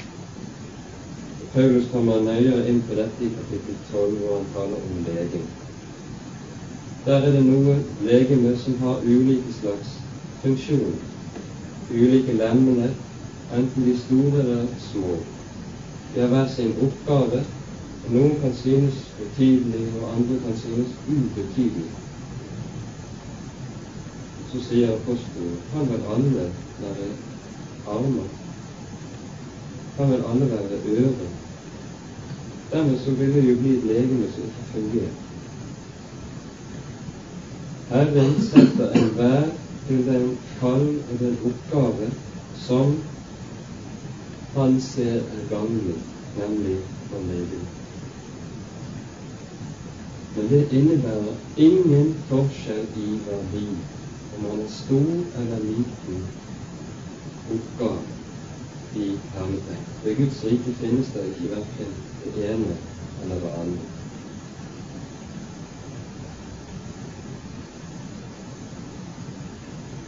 Paulus 1.55 1.89
kommer 1.91 2.21
nøyere 2.23 2.69
inn 2.71 2.83
på 2.87 2.95
dette 2.95 3.25
i 3.27 3.29
kapittel 3.35 3.79
12, 3.91 4.13
hvor 4.21 4.37
han 4.37 4.45
taler 4.55 4.77
om 4.77 5.01
leging. 5.07 5.49
Der 7.07 7.17
er 7.27 7.33
det 7.35 7.41
noe 7.43 7.75
legeme 8.07 8.53
som 8.61 8.77
har 8.85 9.01
ulike 9.03 9.55
slags 9.57 9.97
funksjoner. 10.45 11.01
Ulike 11.91 12.37
lemmene, 12.39 12.93
enten 13.57 13.89
de 13.89 13.97
store 13.99 14.45
eller 14.45 14.69
små. 14.79 15.17
De 16.15 16.21
har 16.21 16.31
hver 16.31 16.47
sin 16.55 16.71
oppgave, 16.87 17.43
og 18.05 18.15
noen 18.15 18.39
kan 18.45 18.55
synes 18.55 19.03
betydelig, 19.19 19.83
og 19.99 20.15
andre 20.15 20.39
kan 20.47 20.57
synes 20.63 20.95
ubetydelig. 21.09 21.91
Så 24.53 24.63
sier 24.69 24.95
apostelen 24.95 25.59
kan 25.75 25.91
vel 25.91 26.07
alle 26.15 26.49
være 26.79 27.11
armer? 27.91 28.33
Kan 29.97 30.15
vel 30.15 30.27
alle 30.31 30.51
være 30.55 30.83
ører? 30.95 31.40
Dermed 32.73 32.99
så 33.05 33.11
vil 33.11 33.35
det 33.35 33.51
jo 33.51 33.57
bli 33.61 33.71
et 33.77 33.85
legeme 33.85 34.29
som 34.35 34.43
ikke 34.43 34.67
fungerer. 34.73 35.17
Herren 37.91 38.35
setter 38.51 38.93
enhver 38.93 39.49
til 39.89 40.07
den 40.07 40.39
kall 40.61 40.87
og 40.99 41.19
den 41.19 41.37
oppgave 41.51 42.11
som 42.55 42.95
han 44.55 44.81
ser 44.81 45.17
er 45.17 45.43
gagnlig, 45.51 45.97
nemlig 46.39 46.77
forlegning. 47.09 47.67
Men 50.37 50.49
det 50.49 50.63
innebærer 50.73 51.35
ingen 51.57 52.15
forskjell 52.29 52.87
i 52.97 53.09
verdi 53.27 53.67
om 54.37 54.47
man 54.47 54.61
er 54.61 54.71
stor 54.71 55.41
eller 55.41 55.59
liten 55.67 56.25
oppgave 57.51 58.20
i 58.95 59.19
hermetegn. 59.33 59.85
Ved 60.05 60.17
Guds 60.17 60.45
rike 60.45 60.75
finnes 60.81 61.09
det 61.15 61.25
ikke 61.31 61.55
verken 61.57 61.97
det 62.25 62.51
ene 62.51 62.77
eller 63.23 63.41
det 63.41 63.53
andre. 63.61 63.89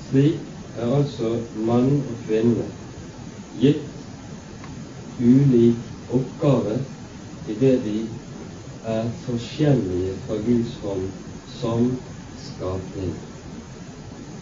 Slik 0.09 0.41
er 0.77 0.95
altså 0.97 1.35
mann 1.55 1.93
og 2.11 2.17
kvinne 2.27 2.67
gitt 3.61 4.03
ulik 5.19 5.79
oppgave 6.13 6.79
det 7.47 7.75
de 7.85 7.99
er 8.85 9.11
forskjellige 9.25 10.17
fra 10.27 10.37
Guds 10.47 10.77
hånd 10.83 11.11
som 11.47 11.91
skapning. 12.37 13.15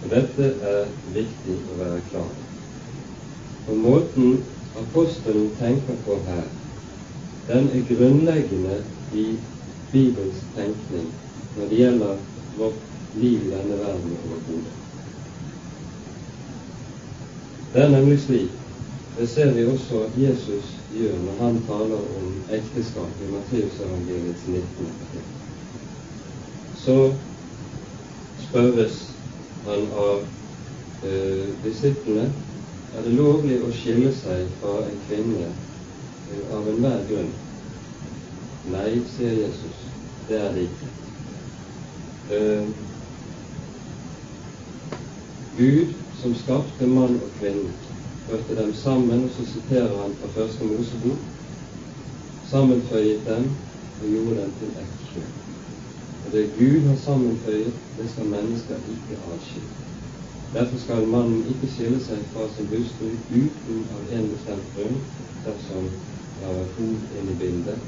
Og 0.02 0.10
Dette 0.10 0.54
er 0.74 0.86
viktig 1.14 1.58
å 1.68 1.76
være 1.76 2.00
klar 2.08 2.30
over. 2.30 2.49
Og 3.70 3.76
måten 3.76 4.44
apostelen 4.76 5.50
tenker 5.60 5.94
på 6.04 6.16
her, 6.26 6.42
den 7.46 7.68
er 7.68 7.82
grunnleggende 7.94 8.84
i 9.14 9.26
Bibels 9.92 10.42
tenkning 10.56 11.06
når 11.56 11.68
det 11.68 11.78
gjelder 11.78 12.16
vårt 12.58 12.80
liv 13.14 13.46
i 13.46 13.50
denne 13.50 13.78
verden 13.78 14.16
overhodet. 14.24 14.74
Det 17.74 17.82
er 17.82 17.90
nemlig 17.90 18.18
slik, 18.20 18.50
det 19.18 19.28
ser 19.28 19.54
vi 19.54 19.64
også 19.66 20.02
at 20.02 20.18
Jesus 20.18 20.74
gjør 20.90 21.16
når 21.24 21.42
han 21.44 21.62
taler 21.66 22.02
om 22.18 22.42
ekteskap 22.50 23.22
i 23.22 23.32
Matteusevangeliets 23.32 24.46
19. 24.46 24.62
Så 26.74 27.12
spørres 28.50 29.02
han 29.64 29.90
av 29.92 30.22
eh, 31.04 31.48
disiplene 31.64 32.30
er 32.96 33.06
det 33.06 33.14
lovlig 33.14 33.60
å 33.62 33.70
skille 33.74 34.10
seg 34.18 34.48
fra 34.60 34.76
en 34.82 35.00
kvinne 35.06 35.46
eh, 35.46 36.44
av 36.56 36.68
enhver 36.72 37.04
grunn. 37.10 37.32
Nei, 38.70 38.90
sier 39.14 39.36
Jesus, 39.38 39.84
det 40.28 40.40
er 40.40 40.54
det 40.56 40.66
ikke. 40.68 40.88
Uh, 42.30 42.68
Gud 45.58 45.94
som 46.20 46.34
skapte 46.38 46.86
mann 46.86 47.16
og 47.18 47.32
kvinne, 47.40 47.72
førte 48.28 48.58
dem 48.58 48.74
sammen, 48.78 49.24
og 49.26 49.34
så 49.34 49.46
siterer 49.48 49.96
han 50.02 50.14
fra 50.20 50.30
Første 50.36 50.68
Mosebok, 50.68 51.26
sammenføyet 52.50 53.26
dem 53.26 53.50
og 54.00 54.08
gjorde 54.14 54.40
dem 54.42 54.56
til 54.60 54.80
ekteskjøp. 54.84 55.38
Og 56.20 56.32
det 56.36 56.48
Gud 56.58 56.88
har 56.88 56.98
sammenføyet, 57.04 57.86
det 57.98 58.10
skal 58.12 58.34
mennesker 58.34 58.90
ikke 58.94 59.22
atskille. 59.34 59.89
Derfor 60.52 60.78
skal 60.78 61.06
mannen 61.06 61.44
ikke 61.46 61.68
skille 61.70 62.00
seg 62.02 62.24
fra 62.32 62.48
sin 62.56 62.66
hustru 62.72 63.06
uten 63.30 63.84
av 63.94 64.14
en 64.16 64.30
bestemt 64.32 64.72
grunn, 64.74 64.96
dersom 65.44 65.86
det 66.40 66.48
er 66.48 66.72
hod 66.74 67.14
inn 67.20 67.28
i 67.30 67.36
bildet. 67.38 67.78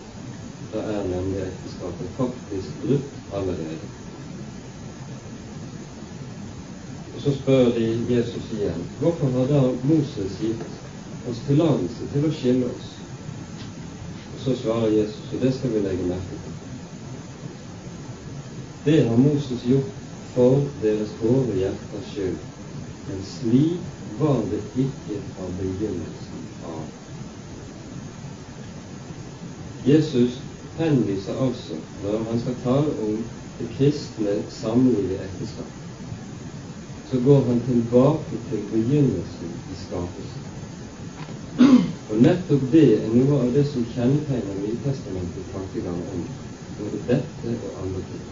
Da 0.72 0.85
er 0.92 1.09
nemlig 1.09 1.40
ekteskapet 1.42 2.12
faktisk 2.16 2.85
brutt 2.85 3.35
allerede. 3.35 3.88
Og 7.14 7.20
Så 7.20 7.33
spør 7.40 7.75
de 7.75 7.88
Jesus 8.14 8.53
igjen 8.53 8.87
hvorfor 9.01 9.35
har 9.35 9.51
da 9.51 9.62
Moses 9.83 10.38
gitt 10.40 10.62
oss 11.29 11.42
tillatelse 11.46 12.09
til 12.12 12.29
å 12.29 12.31
skille 12.38 12.70
oss? 12.70 12.88
Og 14.33 14.38
Så 14.46 14.55
svarer 14.62 14.94
Jesus, 14.94 15.33
og 15.35 15.40
det 15.44 15.53
skal 15.55 15.75
vi 15.75 15.83
legge 15.83 16.07
merke 16.09 16.38
til. 16.44 16.55
Det 18.85 19.03
har 19.09 19.16
Moses 19.16 19.66
gjort 19.66 19.92
for 20.33 20.64
deres 20.83 21.12
hårde 21.20 21.59
hjerters 21.59 22.09
skyld, 22.14 22.40
men 23.06 23.22
slik 23.22 23.80
var 24.18 24.42
det 24.50 24.60
ikke 24.76 25.20
fra 25.34 25.46
begynnelsen 25.58 26.42
av. 26.64 26.82
Jesus 29.86 30.38
henviser 30.78 31.38
altså, 31.46 31.78
når 32.02 32.18
han 32.30 32.40
skal 32.40 32.58
tale 32.64 32.92
om 33.02 33.24
det 33.58 33.70
kristne 33.76 34.36
samlivet 34.48 35.20
ekteskap, 35.26 35.72
så 37.10 37.20
går 37.24 37.40
han 37.48 37.60
tilbake 37.66 38.38
til 38.50 38.62
begynnelsen 38.72 39.56
i 39.72 39.80
skapelsen. 39.86 40.40
Og 42.10 42.20
nettopp 42.22 42.68
det 42.72 42.86
er 43.00 43.08
noe 43.08 43.40
av 43.40 43.50
det 43.56 43.64
som 43.72 43.84
kjennetegner 43.94 44.60
Nytestamentets 44.60 45.50
tankegang 45.52 45.98
om 46.12 46.28
både 46.78 47.02
dette 47.08 47.56
og 47.58 47.82
andre 47.82 48.04
ting 48.12 48.22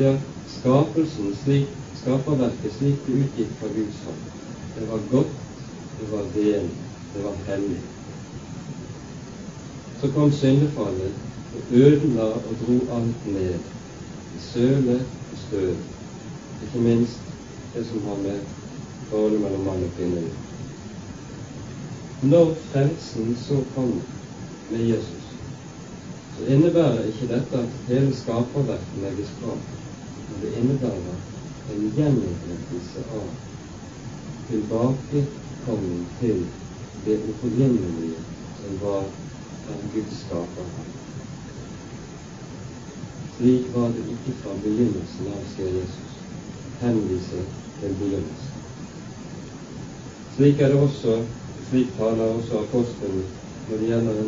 det 0.00 0.06
er 0.08 0.20
skapelsen 0.48 1.34
slik, 1.42 1.79
skaperverket 2.00 2.72
slik 2.78 3.06
det 3.06 3.12
utgikk 3.24 3.56
fra 3.60 3.68
Guds 3.76 4.04
hånd, 4.06 4.20
det 4.74 4.86
var 4.88 5.00
godt, 5.12 5.32
det 5.98 6.06
var 6.12 6.22
ren, 6.36 6.68
det 7.14 7.24
var 7.24 7.36
hellig. 7.46 7.80
Så 10.00 10.08
kom 10.14 10.32
syndefallet 10.32 11.12
og 11.54 11.60
ødela 11.70 12.22
og 12.22 12.54
dro 12.62 12.76
alt 12.96 13.26
ned. 13.26 13.58
I 14.36 14.40
søle 14.52 14.96
og 15.32 15.38
støv, 15.38 15.74
ikke 16.62 16.80
minst 16.80 17.34
det 17.74 17.84
som 17.86 18.06
har 18.06 18.16
med 18.22 18.38
forholdet 19.10 19.40
mellom 19.40 19.66
mann 19.66 19.84
og 19.84 19.92
kvinne 19.96 20.22
å 20.22 20.30
Når 22.30 22.54
frelsen 22.70 23.34
så 23.36 23.58
kom 23.74 23.92
med 24.70 24.86
Jesus, 24.86 25.26
så 26.36 26.46
innebærer 26.46 27.04
ikke 27.10 27.28
dette 27.34 27.60
at 27.64 27.76
hele 27.88 28.14
skaperverket 28.14 29.02
legges 29.02 29.32
fram 29.40 29.60
men 30.30 30.42
det 30.42 30.54
innebærer 30.60 31.29
en 31.70 31.90
gjenopprettelse 31.96 33.04
av 33.14 33.28
tilbakekoming 34.50 36.06
til 36.20 36.44
det 37.04 37.18
uforgjengelige 37.30 38.18
som 38.60 38.78
var 38.82 39.04
en 39.70 39.90
Guds 39.94 40.22
skaper. 40.24 40.70
Slik 43.36 43.74
var 43.74 43.88
det 43.96 44.04
ikke 44.14 44.34
fra 44.42 44.56
begynnelsen 44.62 45.30
av, 45.32 45.44
sier 45.54 45.70
Jesus. 45.78 46.16
Henviser 46.80 47.46
til 47.80 47.94
begynnelsen. 48.00 48.56
Slik 50.36 50.60
er 50.60 50.74
det 50.74 50.82
også, 50.82 51.16
slik 51.68 51.94
taler 51.96 52.34
også 52.36 52.64
apostelen 52.64 53.24
når 53.68 53.76
det 53.76 53.88
gjelder 53.92 54.22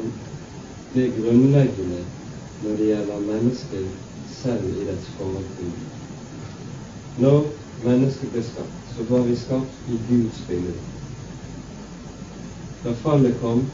det 0.95 1.09
grunnleggende 1.19 2.05
når 2.63 2.77
det 2.77 2.87
gjelder 2.87 3.27
mennesket 3.27 3.89
selv 4.43 4.69
i 4.79 4.85
dets 4.87 5.09
forhold 5.17 5.49
til. 5.59 5.92
Når 7.17 7.53
mennesket 7.85 8.31
ble 8.33 8.43
skapt, 8.43 8.93
så 8.97 9.05
var 9.09 9.27
vi 9.27 9.37
skapt 9.37 9.89
i 9.89 9.99
Guds 10.09 10.41
bilde. 10.49 10.73
Da 12.85 12.95
fallet 13.03 13.35
kom, 13.41 13.67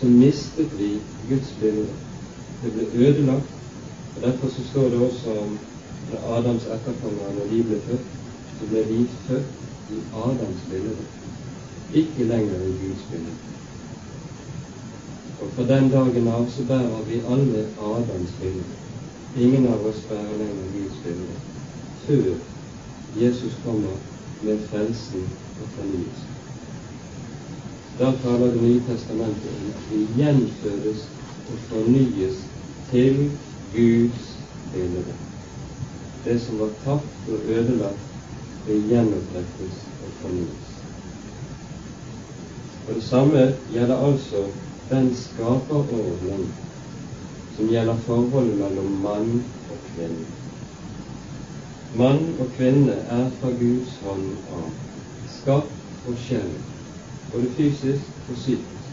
så 0.00 0.06
mistet 0.06 0.74
vi 0.78 0.90
Guds 1.28 1.52
bilde. 1.60 1.86
Det 2.62 2.72
ble 2.72 3.06
ødelagt. 3.06 3.52
og 4.16 4.22
Derfor 4.22 4.48
så 4.48 4.64
står 4.70 4.88
det 4.88 4.98
også 4.98 5.38
om 5.40 5.58
Adams 6.36 6.64
etterkommere, 6.64 7.34
når 7.34 7.46
de 7.50 7.62
ble 7.62 7.80
født, 7.86 8.08
så 8.58 8.66
ble 8.70 8.84
de 8.90 9.06
født 9.26 9.46
i 9.90 10.00
Adams 10.24 10.62
bilde, 10.70 10.96
ikke 11.94 12.24
lenger 12.24 12.62
i 12.66 12.74
Guds 12.86 13.04
bilde. 13.10 13.36
Og 15.40 15.48
fra 15.54 15.62
den 15.62 15.90
dagen 15.90 16.28
av 16.28 16.50
så 16.50 16.64
bærer 16.64 17.02
vi 17.08 17.22
alle 17.28 17.66
Adams 17.92 18.36
bilde. 18.40 18.64
Ingen 19.36 19.66
av 19.66 19.86
oss 19.86 20.02
bærer 20.08 20.38
lenger 20.38 20.72
Guds 20.72 21.02
bilde 21.04 21.40
før 22.06 22.55
Jesus 23.20 23.52
kommer 23.64 23.96
med 24.42 24.58
frelsen 24.70 25.22
og 25.60 25.68
fornyelsen. 25.76 26.32
Da 27.98 28.12
taler 28.22 28.52
Det 28.52 28.62
nye 28.62 28.82
testamentet 28.88 29.50
om 29.56 29.70
at 29.72 29.84
vi 29.90 30.06
gjenfødes 30.16 31.06
og 31.52 31.58
fornyes 31.68 32.42
til 32.90 33.30
Guds 33.72 34.36
bilde. 34.72 35.04
Det 36.24 36.40
som 36.40 36.58
var 36.58 36.70
tapt 36.84 37.28
og 37.32 37.38
ødelagt, 37.48 38.06
det 38.66 38.82
gjenopprettes 38.88 39.76
og 40.02 40.12
fornyes. 40.20 40.68
Og 42.88 42.94
Det 42.94 43.02
samme 43.02 43.54
gjelder 43.72 43.96
altså 43.96 44.44
den 44.90 45.14
skaperordning 45.14 46.48
som 47.56 47.68
gjelder 47.68 47.96
forholdet 47.96 48.58
mellom 48.58 48.92
mann 49.02 49.44
og 49.70 49.78
kvinne. 49.94 50.35
Mann 51.96 52.34
og 52.40 52.50
kvinne 52.56 52.92
er 52.92 53.30
fra 53.40 53.50
Guds 53.56 53.94
hånd 54.04 54.26
av, 54.52 54.66
skapt 55.32 55.76
sjel, 56.26 56.50
både 57.32 57.48
fysisk 57.56 58.28
og 58.28 58.36
psykisk, 58.36 58.90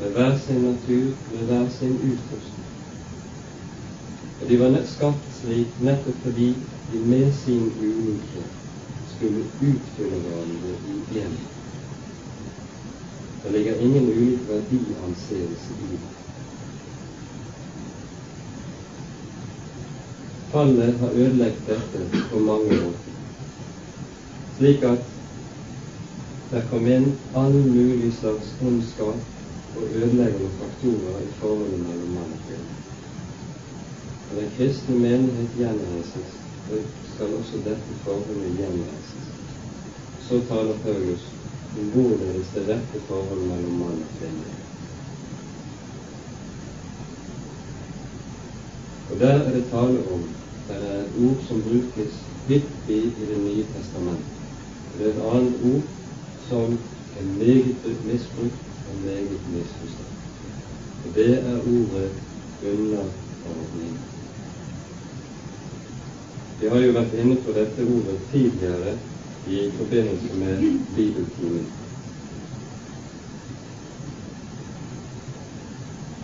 med 0.00 0.16
hver 0.16 0.38
sin 0.46 0.62
natur, 0.64 1.12
med 1.32 1.44
hver 1.50 1.68
sin 1.78 1.94
utrustning. 2.00 2.72
Og 4.40 4.48
de 4.48 4.60
var 4.60 4.80
skapt 4.96 5.36
slik 5.42 5.76
nettopp 5.80 6.24
fordi 6.24 6.50
de 6.92 7.04
med 7.12 7.32
sin 7.44 7.68
ulikhet 7.76 8.52
skulle 9.12 9.44
utfylle 9.60 10.20
hverandre 10.24 10.76
i 10.88 11.20
én. 11.20 11.40
Det 13.44 13.52
ligger 13.52 13.80
ingen 13.80 14.08
ulik 14.08 14.48
verdianseelse 14.48 15.72
i 15.80 15.96
det. 15.96 16.15
Fallet 20.50 20.94
har 20.98 21.10
ødelagt 21.10 21.66
dette 21.66 22.10
på 22.30 22.38
mange 22.38 22.76
måter, 22.80 23.14
slik 24.56 24.82
at 24.86 25.08
det 26.52 26.60
kom 26.70 26.86
inn 26.86 27.08
all 27.34 27.56
mulig 27.64 28.12
slags 28.20 28.52
ondskap 28.62 29.24
og 29.74 29.88
ødeleggende 29.88 30.52
faktorer 30.60 31.24
i 31.26 31.32
forholdet 31.40 31.80
mellom 31.82 32.12
mann 32.14 32.36
og 32.36 32.44
kvinne. 32.46 32.76
Når 34.28 34.40
den 34.40 34.52
kristne 34.54 34.94
menighet 35.00 35.50
gjenreises, 35.58 36.36
skal 37.10 37.34
også 37.40 37.64
dette 37.66 37.98
forholdet 38.04 38.54
gjenreises. 38.60 39.26
Så 40.18 40.40
taler 40.48 40.78
Paulus 40.86 41.26
om 41.76 41.90
hvorledes 41.90 42.54
det 42.54 42.68
rette 42.70 43.02
forholdet 43.08 43.50
mellom 43.50 43.82
mann 43.82 44.06
og 44.06 44.14
kvinne 44.20 44.54
Og 49.10 49.20
der 49.20 49.28
er 49.28 49.52
det 49.52 49.64
tale 49.70 49.98
om 50.12 50.22
det 50.68 50.76
er 50.76 51.00
et 51.00 51.10
ord 51.22 51.36
som 51.48 51.62
brukes 51.62 52.26
hyppig 52.46 52.96
i 53.16 53.26
Det 53.26 53.38
nye 53.44 53.64
testamentet. 53.76 54.36
Det 54.98 55.06
er 55.06 55.10
et 55.10 55.36
annet 55.36 55.54
ord 55.64 55.82
som 56.48 56.78
er 57.18 57.24
meget 57.24 58.04
misbrukt 58.04 58.66
og 58.88 58.94
meget 59.04 59.40
misforstått. 59.52 60.16
Og 61.04 61.14
det 61.14 61.30
er 61.38 61.58
ordet 61.58 62.10
underordning. 62.62 63.98
Vi 66.60 66.66
har 66.66 66.80
jo 66.80 66.92
vært 66.92 67.14
inne 67.14 67.36
på 67.36 67.52
dette 67.52 67.84
ordet 67.84 68.18
tidligere 68.30 68.98
i 69.46 69.70
forbindelse 69.76 70.34
med 70.34 70.62
bibeltimen. 70.96 71.66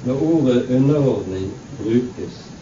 Når 0.05 0.23
ordet 0.23 0.67
underordning 0.77 1.53
brukes, 1.79 2.53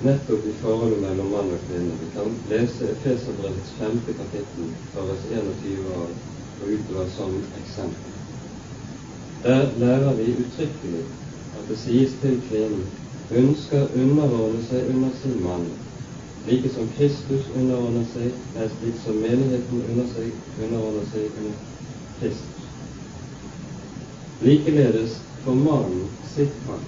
nettopp 0.00 0.46
i 0.46 0.52
forholdet 0.62 1.00
mellom 1.00 1.30
mann 1.30 1.50
og 1.54 1.62
kvinne. 1.68 1.94
Vi 2.00 2.08
kan 2.14 2.36
lese 2.50 2.90
Efeserbrevets 2.90 3.72
femte 3.78 4.12
kapittel 4.20 4.70
fra 4.92 5.06
vers 5.08 5.24
21 5.30 5.94
av 5.96 6.10
og 6.62 6.68
utover 6.68 7.08
som 7.16 7.36
eksempel. 7.62 8.12
Der 9.44 9.62
lærer 9.78 10.14
vi 10.14 10.22
uttrykkelig 10.22 11.04
at 11.58 11.68
det 11.68 11.78
sies 11.78 12.14
til 12.22 12.40
kvinnen 12.48 12.84
hun 13.32 13.54
skal 13.56 13.88
underordne 13.96 14.62
seg 14.68 14.90
under 14.94 15.10
sin 15.22 15.38
mann, 15.42 15.66
like 16.46 16.68
som 16.74 16.88
Kristus 16.96 17.48
underordner 17.56 18.04
seg, 18.12 18.32
nei, 18.54 18.68
slik 18.76 18.98
som 19.04 19.20
menigheten 19.24 19.84
under 19.88 20.08
seg, 20.14 20.32
underordner 20.60 21.06
seg 21.14 21.38
under 21.40 21.54
Kristus. 22.20 22.66
Likeledes 24.42 25.20
får 25.44 25.62
mannen 25.64 26.10
sitt 26.34 26.58
kall 26.66 26.82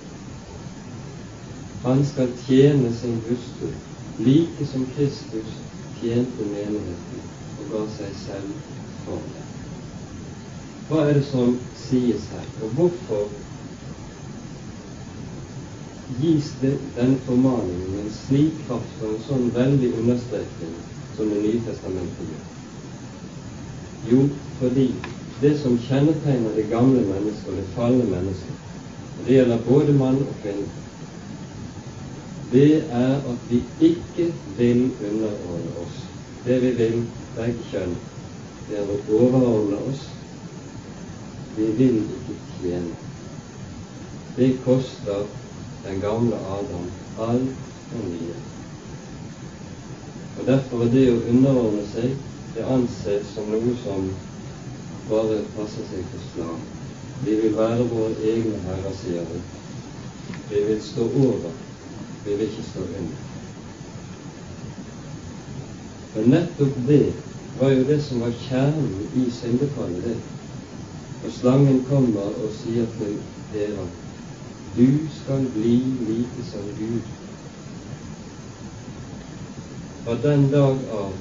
han 1.85 2.05
skal 2.05 2.29
tjene 2.47 2.93
sin 2.97 3.21
hustru, 3.29 3.69
like 4.19 4.67
som 4.67 4.87
Kristus 4.97 5.57
tjente 6.01 6.45
menigheten 6.49 7.25
og 7.61 7.73
ga 7.73 7.83
seg 7.99 8.15
selv 8.25 8.53
for 9.05 9.21
det. 9.35 9.43
Hva 10.89 11.03
er 11.09 11.19
det 11.19 11.25
som 11.29 11.59
sies 11.77 12.25
her, 12.33 12.47
og 12.65 12.73
hvorfor 12.79 13.27
gis 16.21 16.49
det 16.63 16.73
den 16.97 17.19
formaningen 17.27 17.91
med 17.91 18.07
en 18.07 18.17
slik 18.17 18.63
kraft 18.67 19.03
og 19.03 19.15
en 19.15 19.27
sånn 19.29 19.51
veldig 19.55 19.91
understrekning 20.01 20.73
som 21.17 21.29
Det 21.31 21.43
nye 21.43 21.61
testamentet 21.67 22.33
gjør? 22.33 22.47
Jo, 24.13 24.23
fordi 24.59 24.87
det 25.41 25.53
som 25.61 25.77
kjennetegner 25.89 26.57
det 26.57 26.65
gamle 26.73 27.05
mennesket 27.09 27.53
og 27.53 27.61
det 27.61 27.69
falne 27.77 28.09
mennesket, 28.09 28.57
og 29.19 29.29
det 29.29 29.37
gjelder 29.37 29.69
både 29.69 29.93
mann 30.01 30.21
og 30.25 30.35
kvinne, 30.43 30.84
det 32.55 32.85
er 32.87 33.15
at 33.19 33.39
vi 33.49 33.63
ikke 33.83 34.33
vil 34.57 34.83
underordne 35.03 35.77
oss. 35.83 35.97
Det 36.45 36.61
vi 36.63 36.71
vil, 36.79 37.01
begge 37.35 37.65
kjønn, 37.71 37.97
det 38.69 38.77
er 38.79 38.91
å 38.95 38.99
overordne 39.11 39.81
oss. 39.91 40.05
Vi 41.57 41.67
vil 41.79 41.99
ikke 42.15 42.37
tjene. 42.59 42.95
Det 44.37 44.53
koster 44.65 45.27
den 45.83 45.99
gamle 46.03 46.39
Adam 46.59 46.87
altfor 47.19 48.07
mye. 48.07 48.39
Og 50.39 50.47
Derfor 50.47 50.87
er 50.87 50.95
det 50.95 51.05
å 51.11 51.19
underordne 51.35 51.85
seg 51.91 52.15
det 52.55 52.71
anses 52.71 53.35
som 53.35 53.51
noe 53.51 53.75
som 53.83 54.09
bare 55.11 55.43
passer 55.59 55.91
seg 55.91 56.07
for 56.13 56.31
slag. 56.31 56.63
Vi 57.27 57.35
vil 57.43 57.55
være 57.59 57.91
våre 57.91 58.15
egne 58.23 58.63
herrer, 58.67 58.95
sier 59.03 59.27
hun. 59.27 59.47
Vi 60.51 60.67
vil 60.71 60.83
stå 60.83 61.07
over 61.11 61.64
vi 62.25 62.37
vil 62.37 62.49
ikke 62.49 62.63
stå 62.71 62.81
under. 62.81 63.17
Men 66.15 66.31
nettopp 66.31 66.77
det 66.89 67.03
var 67.61 67.71
jo 67.71 67.85
det 67.89 68.03
som 68.03 68.21
var 68.21 68.33
kjernen 68.47 69.09
i 69.15 69.31
syndefallet, 69.31 70.05
det. 70.05 70.17
Og 71.25 71.33
slangen 71.33 71.85
kommer 71.89 72.21
og 72.45 72.51
sier 72.61 72.87
til 72.99 73.17
dere 73.53 73.87
du 74.77 75.09
skal 75.23 75.45
bli 75.55 75.77
like 76.09 76.45
som 76.51 76.67
Gud. 76.79 77.01
Fra 80.05 80.17
den 80.23 80.51
dag 80.53 80.81
av 80.93 81.13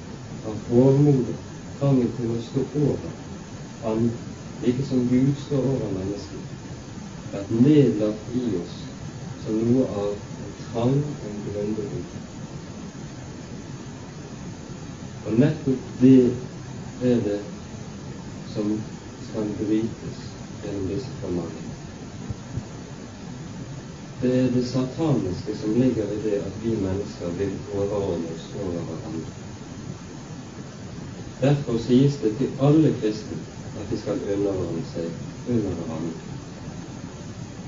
har 0.43 0.55
formodet 0.67 1.35
trangen 1.79 2.09
til 2.17 2.33
å 2.33 2.41
stå 2.41 2.65
over 2.81 3.11
Han, 3.83 4.11
like 4.63 4.83
som 4.87 5.07
Gud 5.09 5.35
står 5.45 5.63
over 5.63 5.89
mennesket, 5.91 6.39
vært 7.31 7.49
nedlagt 7.51 8.35
i 8.35 8.55
oss 8.57 8.77
som 9.43 9.59
noe 9.59 9.87
av 9.91 10.13
han 10.73 10.93
en 11.25 11.39
grundig 11.53 12.03
Og 15.25 15.33
nettopp 15.39 15.83
det 16.01 16.35
er 17.01 17.21
det 17.27 17.39
som 18.53 18.73
skal 19.29 19.53
brytes 19.59 20.19
gjennom 20.63 20.89
disse 20.91 21.13
formaningene. 21.21 21.79
Det 24.21 24.33
er 24.39 24.51
det 24.55 24.65
sataniske 24.67 25.55
som 25.61 25.73
ligger 25.81 26.11
i 26.11 26.19
det 26.23 26.37
at 26.41 26.59
vi 26.63 26.75
mennesker 26.75 27.31
vil 27.37 27.55
overordne 27.73 28.35
oss 28.35 28.49
over 28.55 28.83
hverandre. 28.89 29.31
Derfor 31.41 31.79
sies 31.87 32.19
det 32.23 32.37
til 32.37 32.53
alle 32.61 32.93
kristne 33.01 33.39
at 33.79 33.91
de 33.91 33.99
skal 33.99 34.23
underordne 34.35 34.85
seg 34.93 35.09
under 35.47 35.75
hverandre. 35.79 36.31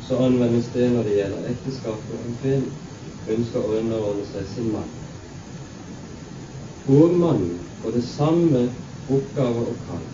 Så 0.07 0.17
anvendes 0.21 0.67
det 0.73 0.91
når 0.93 1.03
det 1.03 1.15
gjelder 1.17 1.47
ekteskap 1.51 2.11
og 2.13 2.19
en 2.23 2.37
kvinne 2.41 2.84
ønsker 3.33 3.61
å 3.61 3.77
underordne 3.79 4.25
seg 4.31 4.49
sin 4.53 4.71
mann. 4.73 4.91
Og 6.85 7.15
mannen 7.17 7.57
får 7.81 7.95
det 7.97 8.03
samme 8.11 8.67
oppgave 9.09 9.65
og 9.71 9.79
kall. 9.87 10.05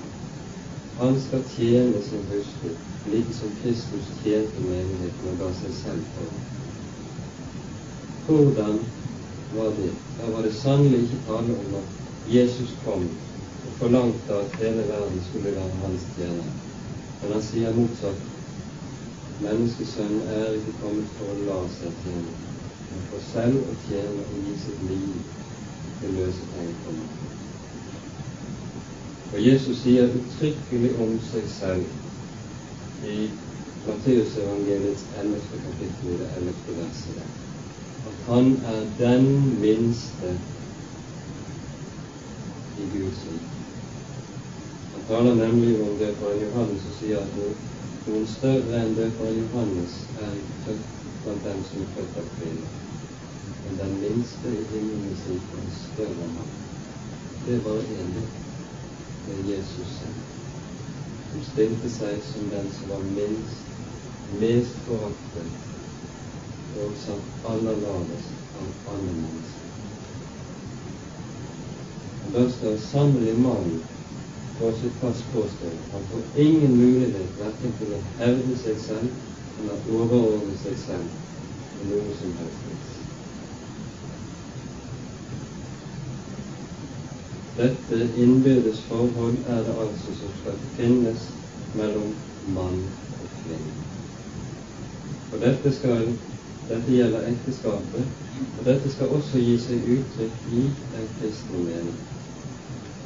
Han 1.02 1.18
skal 1.20 1.44
tjene 1.56 2.02
sin 2.06 2.24
hustru, 2.32 2.72
like 3.12 3.34
som 3.36 3.52
Kristus 3.64 4.10
tjente 4.22 4.64
menigheten 4.68 5.32
og 5.32 5.40
ga 5.42 5.50
seg 5.60 5.74
selv 5.82 6.04
for. 6.16 6.30
Hvordan 8.28 8.80
var 9.56 9.72
det? 9.80 9.92
Da 10.20 10.30
var 10.36 10.46
det 10.48 10.54
sannelig 10.60 11.02
ikke 11.08 11.24
tale 11.28 11.58
om 11.64 11.76
at 11.80 12.34
Jesus 12.36 12.76
kom 12.86 13.08
og 13.66 13.74
forlangte 13.80 14.38
at 14.38 14.60
hele 14.62 14.86
verden 14.92 15.24
skulle 15.30 15.56
være 15.56 15.82
hans 15.84 16.06
tjener. 16.16 16.54
Men 17.22 17.34
han 17.34 17.44
sier 17.50 17.76
motsatt. 17.76 18.30
Menneskesønnen 19.42 20.22
er 20.38 20.56
ikke 20.60 20.78
kommet 20.84 21.12
for 21.18 21.34
å 21.34 21.42
la 21.50 21.60
seg 21.80 22.00
tjene, 22.06 22.51
men 22.92 23.04
for 23.10 23.20
selv 23.32 23.62
å 23.72 23.76
tjene 23.88 24.26
og 24.28 24.40
gi 24.46 24.56
sitt 24.66 24.82
liv 24.88 25.22
til 26.02 26.18
løsepenger 26.18 26.80
for 26.84 26.98
meg. 26.98 27.12
Og 29.32 29.40
Jesus 29.40 29.80
sier 29.86 30.12
uttrykkelig 30.12 30.92
om 31.00 31.16
seg 31.24 31.48
selv 31.48 33.06
i 33.08 33.30
Matteusevangeliets 33.86 35.08
11. 35.18 35.40
kapittel 35.64 36.12
i 36.12 36.18
det 36.20 36.28
11. 36.38 36.76
verset 36.82 37.22
at 38.06 38.26
han 38.28 38.52
er 38.66 38.84
den 39.00 39.28
minste 39.62 40.36
i 42.76 42.90
Guds 42.92 43.24
rike. 43.30 43.64
Han 44.92 45.08
taler 45.08 45.36
nemlig 45.40 45.80
om 45.82 45.98
det 45.98 46.12
fra 46.20 46.34
Johannes 46.36 46.86
og 46.92 46.98
sier 47.00 47.24
at 47.24 47.40
noen 48.06 48.28
større 48.28 48.84
enn 48.84 48.96
det 48.98 49.12
fra 49.16 49.32
Johannes 49.32 49.98
er 50.20 50.38
født 50.66 50.88
blant 51.24 51.46
dem 51.48 51.64
som 51.70 51.86
er 51.86 51.92
født 51.96 52.18
av 52.20 52.32
kvinner 52.38 52.81
men 53.72 53.80
den 53.80 54.02
minste 54.02 54.48
i 54.48 54.64
er 55.58 55.72
større 55.72 56.28
ham. 56.38 56.48
Det 57.46 57.64
var 57.66 57.78
enig 57.80 58.24
det 59.26 59.34
er 59.34 59.58
Jesus 59.58 59.88
selv, 60.00 60.18
som 61.32 61.44
stilte 61.44 61.90
seg 61.90 62.24
som 62.24 62.50
den 62.52 62.72
som 62.74 62.90
var 62.90 63.06
minst, 63.16 63.68
mest 64.40 64.76
foraktet 64.88 65.48
og 66.82 66.98
satt 66.98 67.46
aller 67.48 67.80
lavest 67.84 68.34
av 68.60 68.96
alle 68.96 69.14
mennesker. 69.14 69.68
skal 72.52 72.80
sannelig 72.80 73.36
mannen 73.40 73.84
få 74.58 74.72
sitt 74.82 74.98
fast 75.00 75.32
påstått. 75.32 75.80
Han 75.92 76.04
får 76.12 76.24
ingen 76.36 76.76
mulighet 76.78 77.40
verken 77.40 77.78
til 77.80 77.96
å 77.96 78.02
hevde 78.20 78.58
seg 78.66 78.84
selv 78.88 79.08
eller 79.60 79.88
overordne 79.88 80.58
seg 80.60 80.78
selv 80.88 81.08
på 81.78 81.88
noe 81.88 82.20
som 82.20 82.36
helst 82.42 82.68
vis. 82.68 83.01
Dette 87.58 88.00
innbyrdes 88.16 88.82
forhold 88.88 89.38
er 89.48 89.64
det 89.68 89.76
altså 89.86 90.14
som 90.20 90.36
skal 90.42 90.60
finnes 90.78 91.26
mellom 91.74 92.14
mann 92.48 92.86
og 93.20 93.28
kvinne. 93.44 93.74
Og 95.32 95.42
dette, 95.42 95.72
skal, 95.72 96.14
dette 96.70 96.92
gjelder 96.92 97.28
ekteskapet, 97.34 98.08
og 98.58 98.66
dette 98.66 98.92
skal 98.92 99.14
også 99.18 99.40
gi 99.40 99.58
seg 99.66 99.92
uttrykk 99.98 100.48
i 100.48 100.64
den 100.96 101.12
kristne 101.20 101.66
mening 101.68 102.00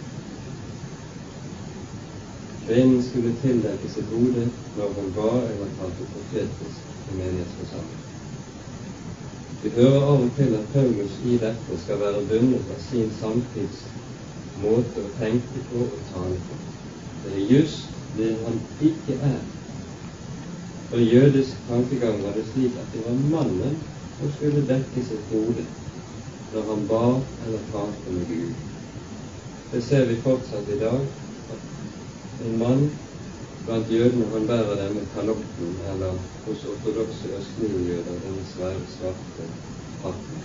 Kvinnen 2.66 3.02
skulle 3.04 3.34
tildekke 3.42 3.90
sitt 3.90 4.10
hode 4.14 4.50
når 4.78 4.94
hun 5.00 5.14
var 5.16 5.48
eller 5.50 5.74
talte 5.80 6.06
profetisk 6.14 7.10
i 7.10 7.18
menighetsforsamling. 7.18 8.05
Vi 9.66 9.72
hører 9.74 10.04
av 10.06 10.20
og 10.22 10.34
til 10.38 10.52
at 10.54 10.66
Paulus 10.74 11.14
i 11.26 11.40
dette 11.42 11.76
skal 11.82 11.98
være 11.98 12.20
bundet 12.30 12.68
av 12.70 12.82
sin 12.86 13.08
samtids 13.18 13.80
måte 14.62 15.02
å 15.02 15.14
tenke 15.18 15.64
på 15.72 15.80
og 15.88 16.04
tale 16.12 16.36
på. 16.46 16.58
Det 17.24 17.32
er 17.34 17.48
just 17.50 17.96
det 18.14 18.28
han 18.44 18.60
ikke 18.78 19.16
er. 19.26 19.40
For 20.92 21.02
jødisk 21.02 21.66
tankegang 21.66 22.22
var 22.22 22.38
det 22.38 22.46
slik 22.52 22.78
at 22.78 22.94
det 22.94 23.02
var 23.08 23.18
mannen 23.32 23.80
som 24.20 24.30
skulle 24.36 24.62
dekke 24.70 25.02
sitt 25.08 25.34
hode 25.34 25.66
når 26.54 26.70
han 26.70 26.86
ba 26.92 27.02
eller 27.48 27.66
talte 27.72 28.14
med 28.20 28.30
Gud. 28.30 28.54
Det 29.74 29.82
ser 29.90 30.06
vi 30.12 30.20
fortsatt 30.22 30.70
i 30.70 30.78
dag. 30.84 31.10
at 31.50 32.46
En 32.46 32.62
mann 32.62 32.86
blant 33.66 33.92
jødene 33.92 34.26
han 34.34 34.48
bærer 34.48 34.76
denne 34.82 35.06
kalotten, 35.14 35.78
eller 35.92 36.18
hos 36.46 36.66
ortodokse 36.66 37.32
østligjøder 37.38 38.20
denne 38.26 38.46
svære, 38.46 38.82
svarte 38.98 39.48
hatten. 40.04 40.44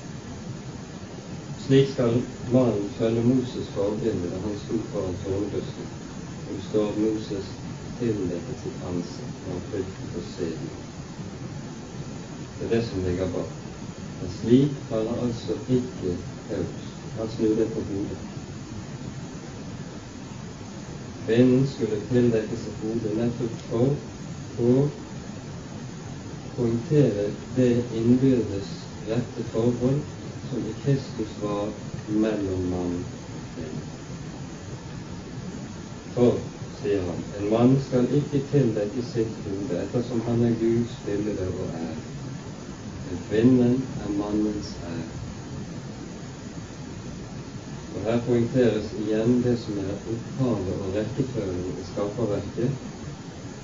Slik 1.66 1.88
skal 1.92 2.22
mannen 2.52 2.90
følge 2.98 3.22
Moses' 3.22 3.72
forbilde 3.74 4.30
da 4.30 4.38
han 4.46 4.56
sto 4.58 4.78
foran 4.92 5.18
tårnbusken. 5.24 5.90
Og 6.48 6.62
står 6.62 6.96
Moses 6.98 7.50
tildekket 7.98 8.62
sitt 8.64 8.80
ansikt 8.88 9.46
når 9.46 9.60
å 10.16 10.24
se 10.32 10.48
dem. 10.48 10.72
Det 12.58 12.66
er 12.66 12.74
det 12.74 12.82
som 12.88 13.04
ligger 13.04 13.28
bak. 13.36 13.52
Men 14.20 14.32
slik 14.40 14.80
faller 14.88 15.22
altså 15.26 15.60
ikke 15.68 16.16
Paulus. 16.48 16.90
Han 17.16 17.30
snur 17.36 17.54
det 17.60 17.68
på 17.74 17.80
hodet. 17.80 18.29
Kvinnen 21.24 21.66
skulle 21.66 22.00
tildekke 22.10 22.56
sitt 22.56 22.80
hode 22.82 23.12
nettopp 23.14 23.60
for 23.68 24.64
å 24.64 24.88
poengtere 26.56 27.28
det 27.56 27.68
innbyrdes 28.00 28.72
rette 29.08 29.44
forhold 29.52 30.00
som 30.50 30.64
i 30.66 30.74
Kristus 30.82 31.36
var 31.42 31.70
mellom 32.06 32.66
mann 32.72 32.96
og 33.36 33.46
kvinne. 33.54 33.86
For, 36.14 36.40
sier 36.80 37.04
han, 37.06 37.22
en 37.38 37.48
mann 37.52 37.76
skal 37.86 38.10
ikke 38.16 38.42
tildekke 38.50 39.04
sitt 39.12 39.36
hode 39.46 39.78
ettersom 39.84 40.24
han 40.26 40.44
er 40.48 40.58
Guds 40.58 40.98
bilde 41.06 41.48
og 41.52 41.66
ære. 41.78 41.96
Kvinnen 43.28 43.82
er 44.02 44.14
mannens 44.18 44.76
ære. 44.88 45.29
Og 47.94 48.02
Her 48.06 48.20
poengteres 48.26 48.92
igjen 49.02 49.40
det 49.42 49.56
som 49.58 49.78
er 49.82 49.96
opphavet 50.12 50.76
og 50.76 50.92
rekkefølgen 50.94 51.72
i 51.80 51.86
skaperverket, 51.88 52.76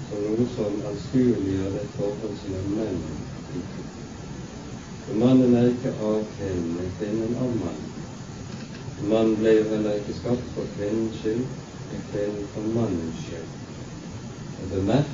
som 0.09 0.23
noe 0.23 0.47
som 0.55 0.81
anskueliggjør 0.91 1.77
det 1.77 1.85
forhold 1.97 2.35
som 2.41 2.57
er 2.59 2.67
mellom 2.73 3.21
de 3.53 3.63
to. 3.75 3.85
For 5.07 5.15
mannen 5.23 5.55
er 5.55 5.69
ikke 5.71 5.93
av 5.95 6.25
kvinnen, 6.35 6.73
men 6.75 6.91
kvinnen 6.99 7.37
av 7.39 7.55
mannen. 7.55 7.93
Mannen 8.99 9.37
ble 9.39 9.53
jo 9.61 9.69
heller 9.71 10.01
ikke 10.01 10.17
skapt 10.19 10.51
for 10.57 10.67
kvinnens 10.75 11.21
skyld, 11.23 11.47
men 11.91 12.07
kvinnen 12.11 12.49
for 12.55 12.67
mannens 12.79 13.23
skyld. 13.23 13.51
Og 14.59 14.71
bemerk 14.73 15.13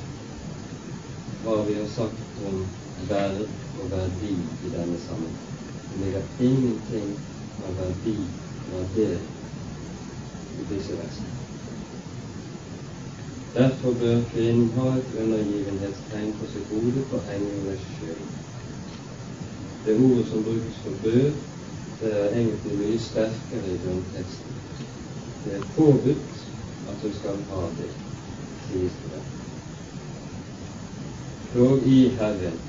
hva 1.43 1.59
vi 1.67 1.77
har 1.77 1.89
sagt 1.93 2.45
om 2.47 2.63
verd 3.09 3.45
og 3.77 3.91
verdi 3.93 4.37
i 4.63 4.71
denne 4.73 5.01
sammenheng. 5.05 5.51
Det 5.91 6.01
ligger 6.01 6.23
ingenting 6.41 7.19
av 7.67 7.77
verdi 7.77 8.17
av 8.81 8.87
det 8.97 9.19
i 10.59 10.75
disse 10.75 10.97
versene. 10.97 11.33
Derfor 13.55 13.93
bør 13.93 14.23
kvinnen 14.33 14.71
ha 14.77 14.95
et 14.97 15.17
undergivenhetstegn 15.19 16.33
på 16.41 16.47
sitt 16.53 16.71
hode 16.73 17.05
for 17.11 17.35
englenes 17.35 17.85
skyld. 17.97 18.23
Det 19.85 19.97
ordet 20.01 20.27
som 20.29 20.45
brukes 20.45 20.79
for 20.85 20.91
bør, 21.03 21.31
det 22.01 22.13
er 22.13 22.33
egentlig 22.33 22.79
mye 22.79 22.99
sterkere 22.99 23.75
i 23.75 23.79
grunnteksten. 23.85 24.57
Det 25.45 25.55
er 25.55 25.69
påbudt 25.77 26.43
at 26.89 27.03
du 27.03 27.13
skal 27.19 27.45
ha 27.51 27.63
det, 27.79 27.91
sies 28.69 28.97
det. 29.05 29.21
Dog 31.55 31.83
i 31.87 32.09
Herren 32.17 32.61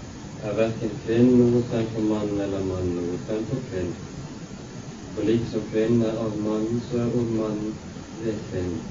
er 0.43 0.55
verken 0.57 0.97
kvinnen 1.05 1.37
noe 1.39 1.63
fremfor 1.69 2.03
mann 2.03 2.41
eller 2.41 2.65
mann 2.67 2.91
noe 2.97 3.21
fremfor 3.27 3.63
kvinnen. 3.69 3.95
For 5.13 5.23
liksom 5.23 5.61
kvinnen 5.71 6.17
av 6.17 6.37
mannen, 6.41 6.81
så 6.81 6.97
er 6.97 7.13
òg 7.13 7.29
mannen 7.37 7.73
ved 8.23 8.39
kvinnen. 8.49 8.81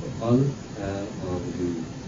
Og 0.00 0.26
alt 0.32 0.76
er 0.76 1.06
av 1.32 1.46
Gud. 1.56 2.00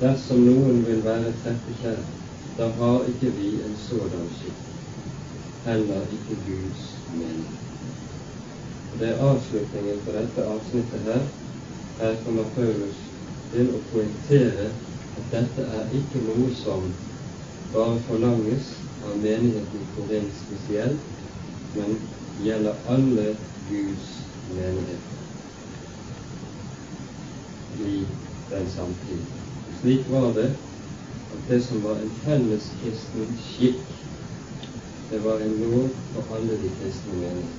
Dersom 0.00 0.46
noen 0.46 0.80
vil 0.86 1.02
være 1.04 1.34
treffekjær, 1.42 1.98
da 2.56 2.70
har 2.78 3.04
ikke 3.12 3.34
vi 3.36 3.50
en 3.60 3.76
sådan 3.76 4.30
skikk, 4.38 4.62
heller 5.64 6.08
ikke 6.16 6.38
Guds 6.46 6.86
mening. 7.12 7.52
Det 8.96 9.08
er 9.08 9.20
avslutningen 9.22 10.00
på 10.04 10.16
dette 10.16 10.46
avsnittet 10.54 11.04
her. 11.04 11.28
Her 12.00 12.16
kommer 12.24 12.48
Paulus 12.56 12.96
til 13.52 13.70
å 13.76 13.84
poengtere 13.92 14.70
at 15.16 15.30
dette 15.32 15.68
er 15.68 15.92
ikke 16.00 16.24
noe 16.24 16.48
som 16.64 16.88
bare 17.72 18.00
forlanges 18.08 18.72
av 19.06 19.18
menigheten 19.22 19.86
Korint 19.96 20.34
spesielt, 20.46 21.00
men 21.74 21.96
gjelder 22.42 22.74
alle 22.88 23.36
Guds 23.68 24.08
menigheter 24.54 25.20
i 27.86 28.04
den 28.50 28.66
samtiden. 28.74 29.26
Slik 29.80 30.10
var 30.10 30.32
det 30.34 30.50
at 30.50 31.48
det 31.48 31.62
som 31.64 31.82
var 31.84 32.02
en 32.02 32.12
felles 32.24 32.66
kristen 32.82 33.38
skikk, 33.46 33.80
det 35.10 35.22
var 35.24 35.40
en 35.40 35.56
lov 35.62 35.88
for 36.14 36.36
alle 36.36 36.58
de 36.62 36.70
kristne 36.80 37.14
menigheter. 37.22 37.56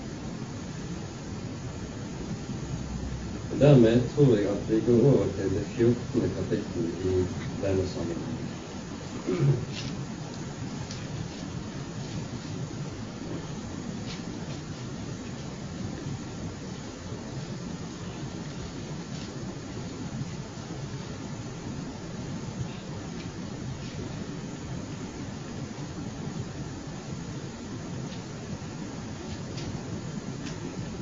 Dermed 3.62 4.02
tror 4.16 4.36
jeg 4.36 4.48
at 4.50 4.70
vi 4.70 4.80
går 4.88 5.06
over 5.06 5.26
til 5.38 5.50
det 5.56 5.66
14. 5.76 5.96
kapittel 6.36 6.86
i 7.06 7.26
denne 7.62 7.88
sammenheng. 7.88 8.42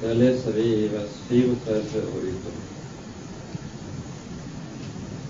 Der 0.09 0.13
leser 0.39 0.51
vi 0.51 0.85
i 0.85 0.87
vers 0.87 1.15
34 1.29 2.01
og 2.07 2.21
utover. 2.23 2.67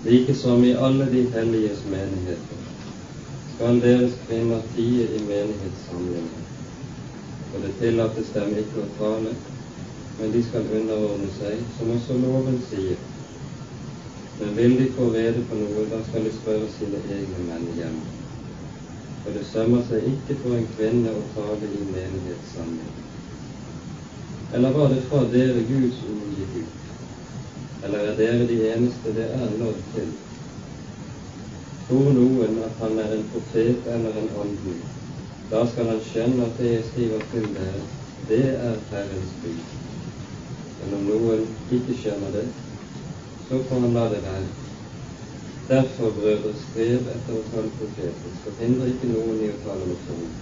Like 0.04 0.34
som 0.34 0.64
i 0.64 0.72
alle 0.72 1.06
de 1.10 1.22
helliges 1.30 1.84
menigheter 1.84 2.60
skal 3.54 3.80
deres 3.80 4.12
kvinner 4.26 4.60
tie 4.74 5.08
i 5.16 5.18
menighetssamlingen. 5.24 6.46
For 7.50 7.58
det 7.58 7.74
tillates 7.80 8.30
dem 8.34 8.54
ikke 8.62 8.84
å 8.84 8.88
tale, 9.00 9.34
men 10.20 10.32
de 10.32 10.44
skal 10.46 10.70
underordne 10.78 11.32
seg, 11.34 11.66
som 11.78 11.90
også 11.90 12.16
loven 12.22 12.62
sier. 12.70 13.02
Men 14.38 14.56
vil 14.56 14.78
de 14.78 14.88
få 14.94 15.10
rede 15.10 15.42
på 15.50 15.58
noe, 15.58 15.88
da 15.90 16.00
skal 16.06 16.24
de 16.24 16.32
spørre 16.38 16.70
sine 16.78 17.02
egne 17.02 17.42
menn 17.50 17.68
hjemme. 17.76 18.06
For 19.24 19.34
det 19.34 19.44
sømmer 19.50 19.82
seg 19.90 20.06
ikke 20.14 20.38
for 20.44 20.56
en 20.56 20.70
kvinne 20.76 21.12
å 21.18 21.26
tale 21.34 21.66
i 21.66 21.82
menighetssamlingen. 21.84 23.09
Eller 24.54 24.72
var 24.72 24.88
det 24.88 25.02
fra 25.10 25.24
dere 25.32 25.62
Guds 25.68 26.02
ord 26.10 26.34
gikk 26.34 26.56
ut? 26.64 26.90
Eller 27.84 28.10
er 28.10 28.18
dere 28.18 28.48
de 28.50 28.58
eneste 28.72 29.14
det 29.14 29.28
er 29.30 29.56
nådd 29.58 29.80
til? 29.94 30.10
tror 31.90 32.12
noen 32.14 32.60
at 32.62 32.76
han 32.78 32.98
er 33.02 33.16
en 33.16 33.24
profet 33.32 33.86
eller 33.90 34.18
en 34.20 34.28
ånden, 34.38 34.76
da 35.50 35.64
skal 35.66 35.88
han 35.90 36.02
skjønne 36.06 36.44
at 36.46 36.60
det 36.60 36.68
jeg 36.70 36.84
skriver 36.86 37.24
til 37.32 37.48
dere, 37.56 37.80
det 38.28 38.44
er 38.52 38.76
Herrens 38.92 39.32
bud. 39.42 39.64
Men 40.78 40.94
om 40.94 41.08
noen 41.08 41.42
ikke 41.74 41.96
skjønner 41.98 42.36
det, 42.36 42.44
så 43.48 43.58
får 43.66 43.82
han 43.82 43.96
la 43.98 44.04
det 44.12 44.22
være. 44.22 44.52
Derfor, 45.70 46.14
brødre, 46.14 46.54
strev 46.62 47.10
etter 47.10 47.34
å 47.34 47.42
tale 47.50 47.74
profetisk, 47.80 48.46
og 48.46 48.62
hindre 48.62 48.92
ikke 48.92 49.10
noen 49.10 49.42
i 49.42 49.50
å 49.50 49.58
tale 49.66 49.90
med 49.90 50.00
troen. 50.06 50.32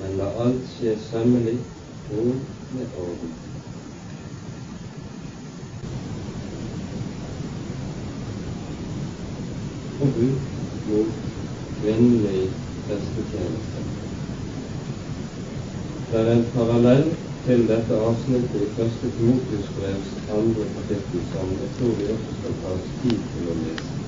Men 0.00 0.16
la 0.20 0.32
alt 0.46 0.64
skje 0.72 0.96
sømmelig 1.10 1.58
og 2.10 2.34
med 2.74 2.86
orden. 2.98 3.32
forbud 10.02 10.32
mot 10.86 11.06
kvinnelig 11.80 12.50
prestetjeneste. 12.86 13.84
Det 16.10 16.20
er 16.20 16.32
en 16.32 16.44
parallell 16.54 17.14
til 17.46 17.66
dette 17.68 17.94
avsnittet 18.08 18.66
i 18.66 18.70
første 18.76 19.12
brevs 19.76 20.12
andre 20.40 20.68
kapittel 20.76 21.26
som 21.32 21.56
jeg 21.62 21.74
tror 21.78 21.98
vi 22.00 22.12
også 22.12 22.38
skal 22.38 22.62
ta 22.62 22.76
oss 22.76 22.94
tid 23.02 23.18
til 23.34 23.50
å 23.50 23.60
lese. 23.64 24.01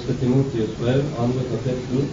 Første 0.00 0.20
Timotius 0.20 0.70
brev, 0.78 1.02
andre 1.18 1.42
kapittel. 1.50 2.06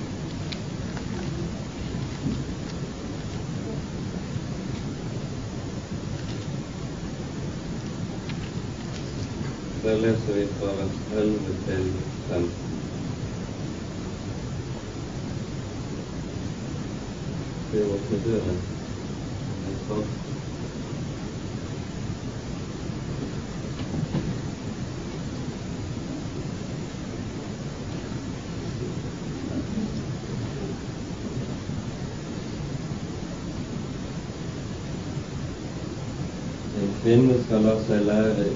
Der 9.83 9.97
leser 9.97 10.33
vi 10.33 10.47
fra 10.59 10.65
vers 10.65 10.97
11 11.17 11.39
til 11.65 11.93
15. 12.29 12.51
Vi 17.71 17.79
åpner 17.81 18.19
døren. 18.25 18.57
Kvinne 37.07 37.35
skal 37.45 37.61
la 37.63 37.73
seg 37.87 38.01
lære 38.03 38.45
i 38.45 38.55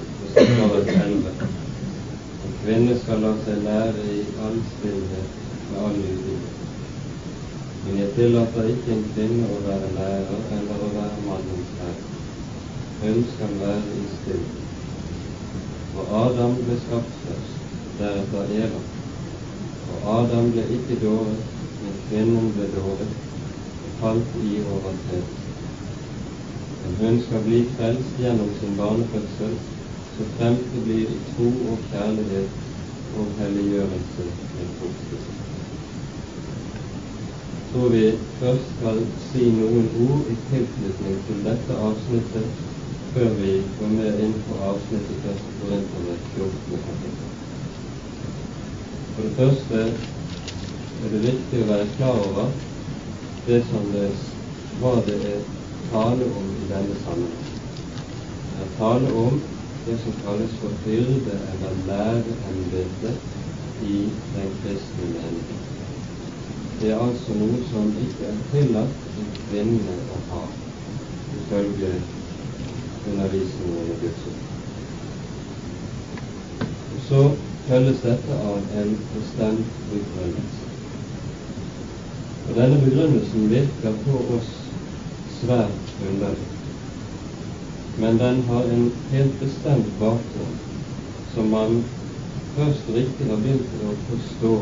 En 2.44 2.56
kvinne 2.60 2.96
skal 3.00 3.22
la 3.24 3.30
seg 3.46 3.62
lære 3.64 4.02
i 4.12 4.24
all 4.46 4.58
stillhet 4.74 5.30
med 5.70 5.78
all 5.80 5.96
lydighet. 5.96 6.58
Men 7.84 7.96
jeg 8.00 8.10
tillater 8.18 8.68
ikke 8.74 8.92
en 8.92 9.06
kvinne 9.14 9.48
å 9.48 9.60
være 9.64 9.88
lærer 9.96 10.42
eller 10.58 10.84
å 10.84 10.90
være 10.98 11.22
mannens 11.24 11.72
lærer. 11.78 12.04
Hun 13.00 13.24
skal 13.30 13.54
være 13.62 13.94
i 14.02 14.04
stillhet. 14.18 14.66
For 15.94 16.12
Adam 16.20 16.58
ble 16.60 16.76
skapt 16.84 17.14
først, 17.24 17.70
deretter 18.02 18.52
Eva. 18.66 18.82
Og 19.94 20.10
Adam 20.18 20.52
ble 20.52 20.66
ikke 20.76 21.00
dåret, 21.06 21.40
men 21.80 21.96
kvinnen 22.10 22.52
ble 22.58 22.68
dåret 22.76 23.16
og 23.80 23.96
falt 24.02 24.36
i 24.44 24.58
overtredelse 24.60 25.41
hun 27.02 27.20
skal 27.26 27.46
bli 27.46 27.62
frelst 27.76 28.18
gjennom 28.20 28.50
sin 28.60 28.76
barnefødsel, 28.78 29.54
så 30.16 30.26
fremt 30.36 30.66
det 30.74 30.82
blir 30.86 31.08
i 31.08 31.20
tro 31.34 31.48
og 31.72 31.78
kjærlighet 31.90 32.50
og 33.18 33.26
helliggjørelse 33.38 34.26
med 34.56 34.68
trosbesøk. 34.78 35.48
Så 37.72 37.88
vi 37.88 38.04
først 38.38 38.74
skal 38.76 38.98
si 39.32 39.46
noen 39.56 39.88
ord 40.06 40.28
i 40.30 40.36
tilknytning 40.50 41.22
til 41.26 41.38
dette 41.46 41.78
avsnittet 41.86 42.44
før 43.14 43.32
vi 43.38 43.54
går 43.78 43.94
mer 43.96 44.20
inn 44.24 44.34
på 44.46 44.58
avsnittet 44.68 45.24
først 45.24 45.48
på 45.60 45.70
Internett 45.78 46.28
14. 46.34 46.52
kapittel. 46.86 47.32
For 49.14 49.22
det 49.22 49.32
første 49.36 49.80
er 51.02 51.10
det 51.16 51.24
viktig 51.24 51.64
å 51.64 51.70
være 51.72 51.88
klar 51.96 52.22
over 52.28 52.54
det 53.46 53.64
som 53.72 53.90
det, 53.92 54.06
hva 54.80 54.94
det 55.08 55.18
er 55.32 55.61
tale 55.92 56.24
om 56.24 56.48
i 56.56 56.68
denne 56.68 56.96
sammenheng. 57.04 57.52
Det 58.52 58.62
er 58.64 58.70
tale 58.78 59.12
om 59.12 59.42
det 59.84 59.98
som 60.00 60.12
kalles 60.24 60.56
for 60.60 60.70
hyrde- 60.84 61.40
eller 61.52 61.74
læreembete 61.86 63.12
i 63.80 64.12
den 64.34 64.56
kristne 64.62 65.06
menighet. 65.06 65.68
Det 66.80 66.90
er 66.90 66.98
altså 66.98 67.34
noe 67.34 67.60
som 67.70 67.92
ikke 67.98 68.24
er 68.24 68.38
tillatt 68.50 69.18
en 69.18 69.28
kvinne 69.48 69.96
å 70.10 70.20
ha, 70.30 70.42
ifølge 71.38 71.92
undervisningen 73.06 73.92
i 73.92 74.00
Guds 74.00 74.26
ord. 74.26 74.48
Så 77.08 77.36
følges 77.66 78.00
dette 78.00 78.34
av 78.34 78.58
en 78.80 78.98
bestemt 79.14 79.78
begrunnelse. 79.90 80.66
Og 82.48 82.56
denne 82.56 82.80
begrunnelsen 82.82 83.50
virker 83.50 83.94
på 84.04 84.18
oss 84.36 84.61
svært 85.42 85.94
underlig. 86.08 86.50
Men 87.98 88.18
den 88.18 88.42
har 88.48 88.62
en 88.62 88.90
helt 89.10 89.40
bestemt 89.40 89.90
bakgrunn 90.00 90.58
som 91.34 91.50
man 91.50 91.84
først 92.56 92.88
riktig 92.94 93.28
har 93.28 93.40
begynt 93.42 93.82
å 93.88 93.94
forstå 94.08 94.54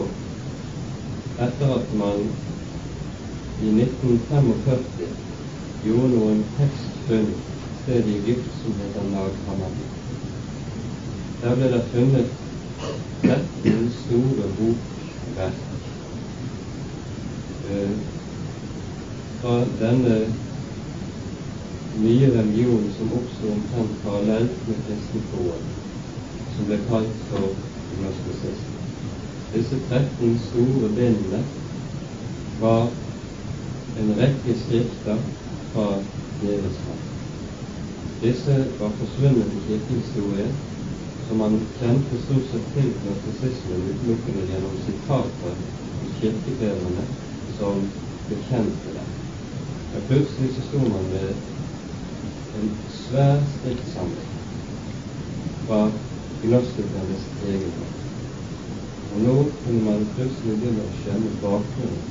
etter 1.46 1.72
at 1.76 1.94
man 1.98 2.26
i 3.60 3.70
1945 3.70 5.08
gjorde 5.84 6.10
noen 6.14 6.44
tekstfunn 6.58 7.30
et 7.30 7.80
sted 7.82 8.10
i 8.10 8.18
Egypt 8.20 8.52
som 8.62 8.76
heter 8.82 9.08
Nag 9.14 9.32
Der 11.40 11.56
ble 11.56 11.72
det 11.72 11.82
funnet 11.92 12.28
13 13.24 13.90
store 13.96 14.52
bokverk 14.58 15.58
eh, 17.70 17.96
fra 19.40 19.58
denne 19.80 20.16
nye 21.98 22.30
religion 22.30 22.84
som 22.96 23.12
oppsto 23.12 23.50
omtrent 23.52 24.02
parallelt 24.04 24.66
med 24.68 24.76
kristentroen, 24.86 25.64
som 26.56 26.68
ble 26.70 26.78
kalt 26.88 27.24
for 27.30 27.48
gnostisisme. 27.96 28.80
Disse 29.52 29.80
13 29.88 30.38
store 30.38 30.88
bindene 30.94 31.42
var 32.60 32.86
en 33.98 34.14
rekke 34.20 34.54
skrifter 34.64 35.18
fra 35.72 35.86
hånd. 35.90 37.06
Disse 38.22 38.56
var 38.78 38.94
forsvunnet 39.00 39.54
i 39.58 39.64
kirkehistorien, 39.66 40.54
som 41.26 41.42
man 41.42 41.58
kjente 41.80 42.22
stort 42.24 42.46
sett 42.52 42.72
til 42.76 42.90
gnostisismen 43.02 43.86
utelukkende 43.90 44.46
gjennom 44.46 44.76
sitater 44.86 45.54
hos 46.00 46.18
kirkefedrene 46.22 47.06
som 47.58 47.86
bekjente 48.28 48.94
dem. 48.94 49.08
Plutselig 50.08 50.54
så 50.54 50.68
sto 50.68 50.84
man 50.86 51.08
med 51.10 51.59
en 52.54 52.70
svær 52.88 53.40
skriftsamling 53.58 54.30
fra 55.66 55.90
gnostikernes 56.42 57.26
egen 57.42 57.72
hånd. 57.78 57.98
Og 59.10 59.20
nå 59.20 59.34
kunne 59.64 59.84
man 59.84 60.06
plutselig 60.14 60.56
begynne 60.58 60.86
å 60.86 60.96
skjønne 61.02 61.30
bakgrunnen 61.42 62.02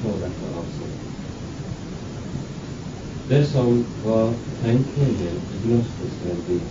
for 0.00 0.18
dette 0.22 0.50
avsnittet. 0.60 1.10
Det 3.28 3.40
som 3.48 3.84
var 4.04 4.34
tenkningen 4.60 5.38
i 5.54 5.62
gnostisk 5.64 6.26
religion, 6.26 6.66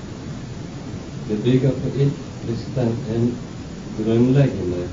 det 1.28 1.40
bygger 1.44 1.80
på 1.82 1.92
et 1.96 2.20
bestemt 2.46 3.08
en 3.10 3.32
grunnleggende 3.98 4.86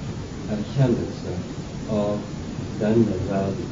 erkjennelse 0.49 1.37
av 1.91 2.22
denne 2.81 3.18
verden. 3.28 3.68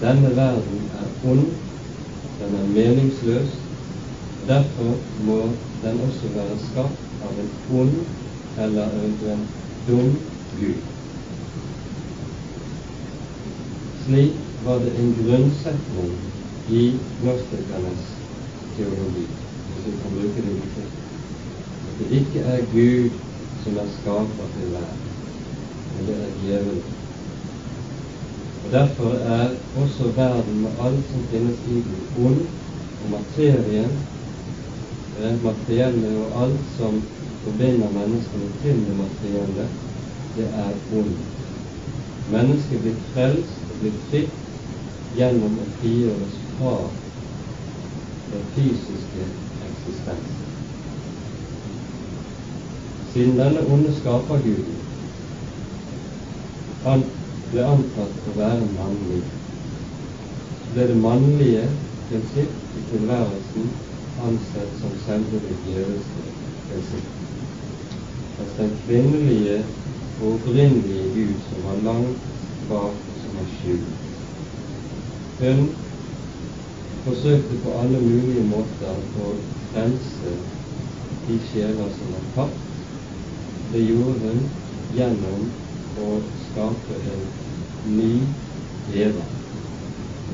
Denne 0.00 0.34
verden 0.36 0.90
er 0.98 1.08
ond 1.30 1.67
den 2.48 2.54
er 2.54 2.68
meningsløs. 2.68 3.50
Derfor 4.46 4.96
må 5.24 5.38
den 5.82 6.00
også 6.00 6.28
være 6.34 6.58
skapt 6.58 7.22
av 7.22 7.40
en 7.40 7.50
ond 7.70 7.94
eller 8.58 8.94
eventuelt 8.98 9.48
dum 9.88 10.16
Gud. 10.54 10.80
Slik 14.04 14.32
var 14.64 14.78
det 14.78 14.92
en 14.98 15.14
grunnsetning 15.18 16.14
i 16.68 16.98
gnostikernes 17.20 18.06
teologi, 18.76 19.26
hvis 19.68 19.86
vi 19.86 19.96
kan 20.02 20.10
bruke 20.16 20.44
det 20.46 20.54
uttrykket. 20.56 21.04
At 21.88 21.98
det 21.98 22.10
ikke 22.20 22.40
er 22.40 22.60
Gud 22.72 23.10
som 23.64 23.76
er 23.76 23.90
skaper 24.00 24.48
til 24.56 24.72
verden, 24.72 25.10
men 25.94 26.06
det 26.06 26.16
er 26.22 26.32
djevelen. 26.40 26.97
Og 28.68 28.74
Derfor 28.74 29.10
er 29.10 29.48
også 29.76 30.04
verden 30.16 30.60
med 30.62 30.70
alt 30.80 31.04
som 31.10 31.20
finnes 31.30 31.58
i 31.66 31.74
den, 31.74 32.26
ond, 32.26 32.40
og 33.04 33.10
materien, 33.10 33.90
eh, 35.18 35.42
materielle 35.44 36.08
og 36.18 36.42
alt 36.42 36.66
som 36.76 37.02
forbinder 37.44 37.90
menneskene 37.90 38.48
til 38.62 38.74
det 38.86 38.96
materielle, 38.96 39.68
det 40.36 40.44
er 40.44 40.98
ond. 40.98 41.14
Mennesket 42.30 42.80
blir 42.80 42.98
frelst 43.12 43.70
og 43.70 43.78
blir 43.80 43.94
fritt 44.10 44.36
gjennom 45.16 45.56
å 45.58 45.68
frigjøres 45.80 46.36
fra 46.58 46.74
den 48.32 48.42
fysiske 48.54 49.30
eksistensen. 49.70 50.44
Siden 53.14 53.40
denne 53.40 53.64
onde 53.64 53.94
skaperguden 53.96 54.76
han 56.84 57.02
ble 57.50 57.64
antatt 57.64 58.26
å 58.28 58.34
være 58.36 58.66
mannlig, 58.74 59.22
ble 60.72 60.88
det 60.90 60.96
mannlige 61.00 61.64
prinsipp 62.08 62.76
i 62.76 62.82
tilværelsen 62.90 63.70
ansett 64.20 64.76
som 64.80 64.96
selve 65.04 65.40
det 65.44 65.56
gjeveste 65.64 66.24
prinsipp. 66.68 67.14
Mens 68.38 68.54
den 68.58 68.74
kvinnelige 68.84 69.62
og 70.18 70.34
opprinnelige 70.34 71.12
Gud 71.14 71.42
som 71.48 71.64
var 71.64 71.80
langt 71.86 72.26
bak 72.68 73.00
som 73.22 73.38
var 73.38 73.48
skjult. 73.56 74.04
Hun 75.38 75.68
forsøkte 77.04 77.60
på 77.62 77.74
alle 77.80 78.00
mulige 78.02 78.44
måter 78.44 79.00
å 79.16 79.32
frelse 79.70 80.34
de 81.26 81.38
sjeler 81.48 81.92
som 81.96 82.12
var 82.12 82.26
tapt. 82.34 82.84
Det 83.72 83.84
gjorde 83.84 84.18
hun 84.24 84.44
gjennom 84.92 85.48
å 85.98 86.20
skape 86.58 86.94
en 87.12 87.22
ny 87.98 88.14
Eva. 88.94 89.22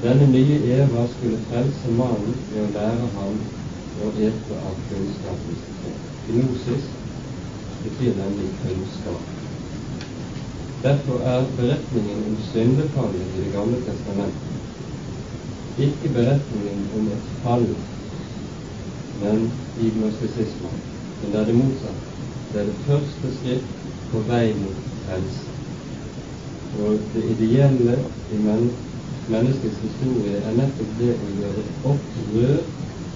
Denne 0.02 0.26
nye 0.32 0.56
Eva 0.72 1.06
skulle 1.06 1.38
frelse 1.50 1.90
mannen 1.92 2.34
ved 2.50 2.62
å 2.62 2.70
lære 2.72 3.08
ham 3.16 3.36
å 4.00 4.08
ete 4.16 4.56
av 4.56 4.78
kunnskapens 4.88 5.60
tre. 5.80 5.92
Gnosis 6.28 6.86
betyr 7.84 8.16
nemlig 8.16 8.48
kunnskap. 8.62 9.20
Derfor 10.84 11.20
er 11.28 11.44
beretningen 11.58 12.24
om 12.28 12.40
syndefallet 12.52 13.20
i 13.20 13.44
Det 13.44 13.52
gamle 13.52 13.80
testamentet 13.84 14.40
ikke 15.76 16.12
beretningen 16.14 16.84
om 16.96 17.08
et 17.12 17.32
fall, 17.42 17.66
men 19.20 19.48
i 19.76 19.90
gnostisismen. 19.90 20.78
Men 21.20 21.32
det 21.32 21.40
er 21.40 21.50
det 21.50 21.56
motsatte. 21.58 22.12
Det 22.52 22.60
er 22.60 22.70
det 22.70 22.86
første 22.86 23.34
skritt 23.40 23.68
på 24.12 24.22
vei 24.30 24.54
mot 24.60 24.80
frelse. 25.08 25.53
Og 26.74 26.98
det 27.12 27.24
ideelle 27.30 28.04
i 28.30 28.36
men 28.36 28.70
menneskets 29.30 29.78
historie 29.78 30.40
er 30.42 30.56
nettopp 30.58 30.90
det 30.98 31.12
å 31.22 31.28
gjøre 31.30 31.62
opprør 31.86 32.64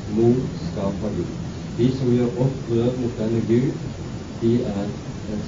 mot 0.06 0.54
skapergud. 0.70 1.34
De 1.76 1.88
som 1.98 2.12
gjør 2.14 2.38
opprør 2.44 2.94
mot 3.00 3.18
denne 3.18 3.42
Gud, 3.48 3.74
de 4.40 4.52
er 4.62 4.94
den 5.26 5.42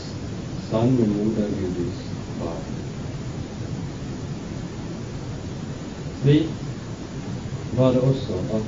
sanne 0.68 1.06
modergudens 1.06 2.02
barn. 2.38 2.66
Slik 6.20 6.50
var 7.72 7.94
det 7.94 8.02
også 8.10 8.42
at 8.58 8.66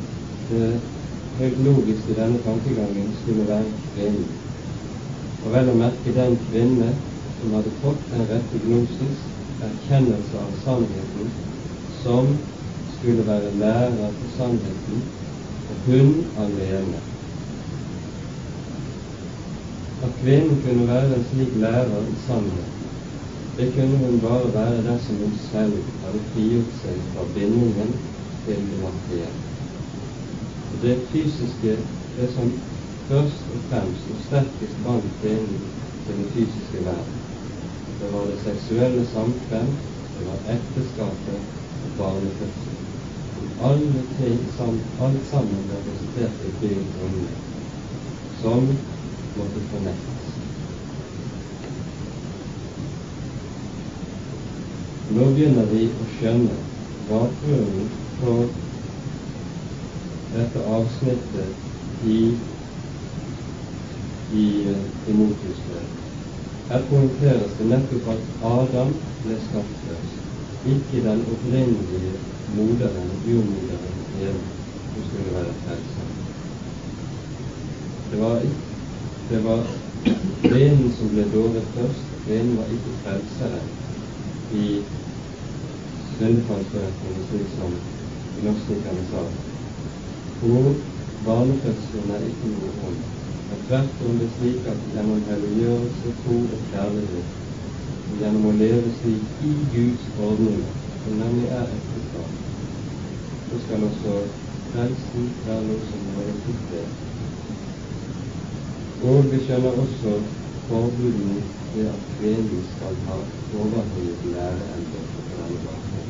det 0.48 0.70
høyt 1.36 1.58
logisk 1.66 2.08
i 2.08 2.16
denne 2.16 2.40
tankegangen 2.46 3.12
skulle 3.20 3.46
være 3.48 3.74
kvinnen. 3.92 4.30
Og 5.42 5.52
vel 5.52 5.68
å 5.72 5.76
merke 5.76 6.14
den 6.14 6.38
kvinne 6.46 6.94
som 7.40 7.52
hadde 7.56 7.74
fått 7.82 8.06
den 8.12 8.28
rette 8.30 8.58
gnosis, 8.62 9.31
erkjennelse 9.62 10.38
av 10.38 10.52
sannheten 10.64 11.30
som 12.02 12.36
skulle 12.98 13.26
være 13.26 13.54
lærer 13.58 14.12
for 14.18 14.28
sannheten, 14.36 15.02
og 15.68 15.76
hun 15.86 16.24
alene. 16.36 17.00
At 20.02 20.10
kvinnen 20.20 20.62
kunne 20.62 20.88
være 20.88 21.16
en 21.16 21.24
slik 21.30 21.54
lærer 21.56 22.06
i 22.12 22.16
sannheten, 22.26 22.90
det 23.56 23.72
kunne 23.74 23.96
hun 23.96 24.20
bare 24.20 24.54
være 24.54 24.84
dersom 24.84 25.16
hun 25.16 25.34
selv 25.50 25.74
hadde 26.02 26.22
frigjort 26.32 26.76
seg 26.80 27.00
fra 27.12 27.26
bindingen 27.34 27.92
til 28.44 28.70
det 28.70 28.78
materielle. 28.80 29.42
Det 30.82 30.96
fysiske, 31.12 31.76
det 32.16 32.30
som 32.34 32.52
først 33.08 33.50
og 33.52 33.60
fremst 33.68 34.08
og 34.10 34.22
sterkest 34.26 34.80
bandt 34.84 35.10
kvinnen 35.20 35.68
til 36.06 36.16
den 36.16 36.30
fysiske 36.32 36.84
verden, 36.84 37.20
det 38.02 38.12
var 38.12 38.26
det 38.26 38.38
seksuelle 38.38 39.06
samkvem, 39.06 39.66
det 40.18 40.26
var 40.26 40.38
ekteskapet 40.54 41.38
og 41.82 41.90
barnefødsel. 41.98 42.78
Alle 43.62 44.02
ting, 44.18 44.38
alt 45.00 45.26
sammen 45.30 45.70
representerte 45.70 46.50
Gud 46.60 46.84
ånde, 47.04 47.28
som 48.42 48.66
måtte 49.36 49.62
fornektes. 49.70 50.32
Nå 55.12 55.30
begynner 55.34 55.66
vi 55.70 55.86
å 55.92 56.10
skjønne 56.16 56.58
bakgrunnen 57.08 57.88
for 58.18 58.46
dette 60.34 60.68
avsnittet 60.76 62.06
i, 62.08 62.20
i 64.32 64.46
Timotius-brevet. 65.06 66.01
Her 66.72 66.86
poengteres 66.88 67.52
det 67.58 67.66
nettopp 67.68 68.06
at 68.08 68.20
Adam 68.48 68.92
ble 69.20 69.34
skapt 69.44 69.80
først, 69.84 70.22
ikke 70.64 71.02
den 71.04 71.26
opprinnelige 71.28 72.14
moderen, 72.48 73.10
jordmoderen 73.28 73.98
Eva, 74.16 74.46
som 74.92 75.04
skulle 75.04 75.34
være 75.34 75.52
frelser. 75.64 76.08
Det 78.10 78.20
var, 78.20 78.40
det 79.28 79.42
var 79.44 79.66
kvinnen 80.48 80.88
som 80.96 81.12
ble 81.12 81.26
dårlig 81.34 81.66
først. 81.74 82.08
Kvinnen 82.24 82.56
var 82.56 82.72
ikke 82.72 82.96
frelseren 83.02 83.68
i 84.50 84.66
syndefallsberetningen, 86.16 87.22
slik 87.28 87.52
som 87.58 87.76
gnostikerne 88.40 89.04
sa. 89.12 89.26
For 90.40 90.72
barnefødselen 91.24 92.16
er 92.16 92.30
ikke 92.32 92.56
noe 92.56 92.72
ånd 92.80 93.02
men 93.52 93.64
tvert 93.66 94.00
om 94.00 94.18
det 94.18 94.30
slik 94.32 94.64
at 94.66 94.78
gjennom 94.88 95.24
helliggjørelse, 95.28 96.12
tro 96.22 96.36
og 96.56 96.60
kjærlighet, 96.70 97.32
og 98.08 98.16
gjennom 98.16 98.46
å 98.48 98.52
leve 98.56 98.92
slik 98.96 99.42
i 99.44 99.50
Guds 99.74 100.06
ordning, 100.16 100.62
som 101.02 101.18
nemlig 101.20 101.50
er 101.52 101.74
ekteskap, 101.76 102.30
så 103.50 103.58
skal 103.60 103.84
også 103.84 104.14
frelsen 104.70 105.26
være 105.44 105.66
noe 105.66 105.84
som 105.90 106.06
har 106.14 106.30
det. 106.70 106.86
Og 109.02 109.28
vi 109.32 109.42
skjønner 109.44 109.76
også 109.84 110.14
forbudene 110.70 111.42
ved 111.74 111.90
at 111.92 112.08
kvinnen 112.16 112.64
skal 112.72 112.96
ha 113.04 113.20
overhøyet 113.52 114.24
læreembetet 114.32 115.28
på 115.28 115.36
denne 115.42 115.60
bakgrunn. 115.66 116.08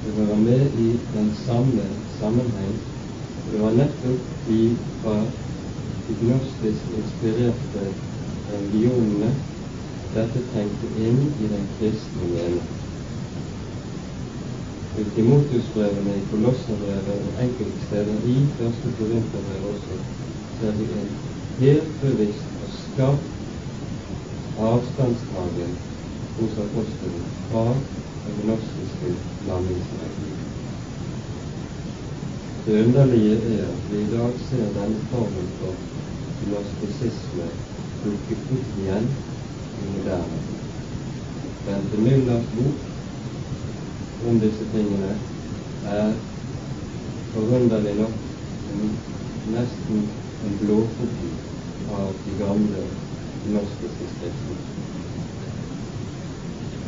Det 0.00 0.16
hører 0.16 0.40
med 0.40 0.72
i 0.80 0.90
den 1.12 1.32
samme 1.44 1.88
sammenheng 2.16 2.80
det 3.50 3.60
var 3.60 3.72
nettopp 3.72 4.46
de 4.46 4.76
fra 5.00 5.16
de 6.08 6.14
gnostisk 6.20 6.94
inspirerte 6.98 7.84
religionene 8.52 9.32
dette 10.14 10.42
tenkte 10.54 10.90
inn 11.00 11.20
i 11.42 11.48
den 11.50 11.68
kristne 11.78 12.28
mening. 12.30 12.66
I 14.94 15.04
Timotusbrevene, 15.16 16.16
i 16.20 16.26
Kolosserbrevet 16.30 17.24
og 17.26 17.40
enkelte 17.42 17.86
steder 17.88 18.28
i 18.30 18.36
første 18.58 18.92
Korinterbrev 18.98 19.64
også, 19.72 19.98
ser 20.60 20.76
vi 20.78 20.86
en 21.00 21.10
helt 21.58 22.00
bevisst 22.02 22.52
og 22.62 22.70
skarp 22.78 23.24
avstandstagen 24.70 25.74
hos 26.38 26.58
apostelen 26.66 27.24
fra 27.48 27.64
den 28.26 28.42
gnostiske 28.44 29.16
landingsreligionen. 29.48 30.63
Det 32.64 32.84
underlige 32.86 33.58
er 33.60 33.66
at 33.68 33.90
vi 33.90 33.98
i 34.00 34.10
dag 34.10 34.38
ser 34.40 34.70
denne 34.72 35.00
formen 35.10 35.50
for 35.58 35.74
gnostisisme 36.40 37.48
dukke 38.04 38.38
opp 38.56 38.78
igjen 38.80 39.10
i 39.76 39.88
moderne 39.90 40.38
tid. 40.46 40.62
Bente 41.66 42.00
Müllers 42.00 42.48
bok 42.56 42.88
om 44.30 44.40
disse 44.40 44.64
tingene 44.72 45.12
er 45.82 46.16
forunderlig 47.34 47.94
nok 48.00 48.16
en, 48.72 48.96
nesten 49.44 50.08
en 50.44 50.56
blåkopi 50.64 51.34
av 52.00 52.16
de 52.24 52.38
gamle 52.40 52.86
norske 53.44 53.92
skriftene. 54.16 54.64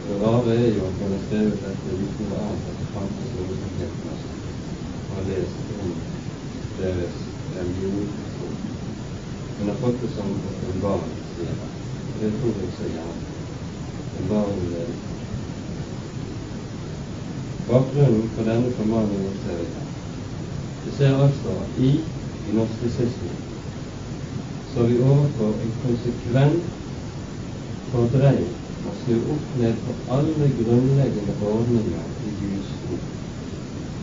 Det 0.06 0.20
rare 0.24 0.56
er 0.56 0.68
jo 0.72 0.88
at 0.88 1.00
man 1.04 1.18
har 1.18 1.24
skrevet 1.28 1.60
dette 1.68 2.00
uten 2.00 2.32
å 2.32 2.42
ane 2.48 2.64
at 2.64 2.80
det 2.80 2.92
fantes 2.96 3.36
noe 3.36 3.60
som 3.60 3.80
het 3.82 4.04
gnostikk 4.06 4.45
har 5.16 5.26
lest 5.30 5.72
om 5.82 5.94
deres 6.80 7.16
religion. 7.56 8.12
Hun 9.58 9.68
har 9.68 9.80
fått 9.82 9.98
det 10.02 10.10
som 10.16 10.30
en 10.72 10.84
barn, 10.84 11.10
sier 11.32 11.56
han. 11.62 11.74
Og 12.12 12.20
det 12.22 12.30
tror 12.36 12.60
jeg 12.60 12.76
så 12.78 12.92
gjerne. 12.92 13.34
Åpenbaring 14.04 14.70
ved 14.74 14.94
Bakgrunnen 17.66 18.30
for 18.36 18.52
denne 18.52 18.76
formaningen 18.78 19.42
ser 19.42 19.58
vi 19.58 19.66
her. 19.74 19.90
Vi 20.84 20.96
ser 20.98 21.18
altså 21.24 21.58
i 21.88 21.92
gnostisismen 22.50 23.46
så 24.76 24.82
er 24.82 24.88
vi 24.88 25.02
overfor 25.02 25.52
en 25.64 25.70
konsekvent 25.82 26.64
fordreiing 27.92 28.50
og 28.88 28.98
snur 29.04 29.30
opp 29.34 29.54
ned 29.60 29.78
på 29.86 29.94
alle 30.16 30.50
grunnleggende 30.58 31.36
ordninger 31.52 32.10
i 32.28 32.34
Guds. 32.40 32.75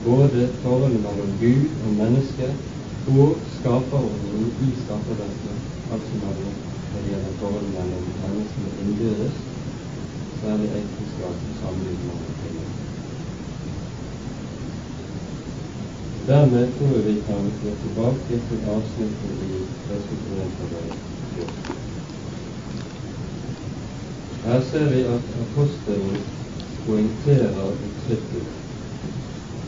Både 0.03 0.49
forholdet 0.61 1.01
mellom 1.01 1.37
Gud 1.39 1.69
og 1.85 1.91
menneske 1.93 2.47
og 3.07 3.37
skaperordningen 3.45 4.51
i 4.59 4.75
skaperverket, 4.75 5.55
altså 5.91 6.15
når 6.21 6.33
det 6.93 7.03
gjelder 7.05 7.33
forholdet 7.39 7.71
mellom 7.71 8.09
menneskene 8.21 8.71
innbyrdes, 8.79 9.37
særlig 10.41 10.69
ekteskap 10.75 11.35
og 11.49 11.55
samliv. 11.59 11.97
Dermed 16.27 16.73
tror 16.77 16.95
jeg 16.95 17.05
vi 17.05 17.21
kan 17.27 17.51
gå 17.63 17.75
tilbake 17.81 18.41
til 18.49 18.59
avsnittet 18.75 19.41
i 19.47 19.61
første 19.87 20.15
Korinterbrev 20.27 20.91
14. 21.33 21.47
Her 24.43 24.61
ser 24.61 24.89
vi 24.89 25.01
at 25.01 25.21
apostelen 25.41 26.17
poengterer 26.85 27.71
uttrykkelig 27.71 28.45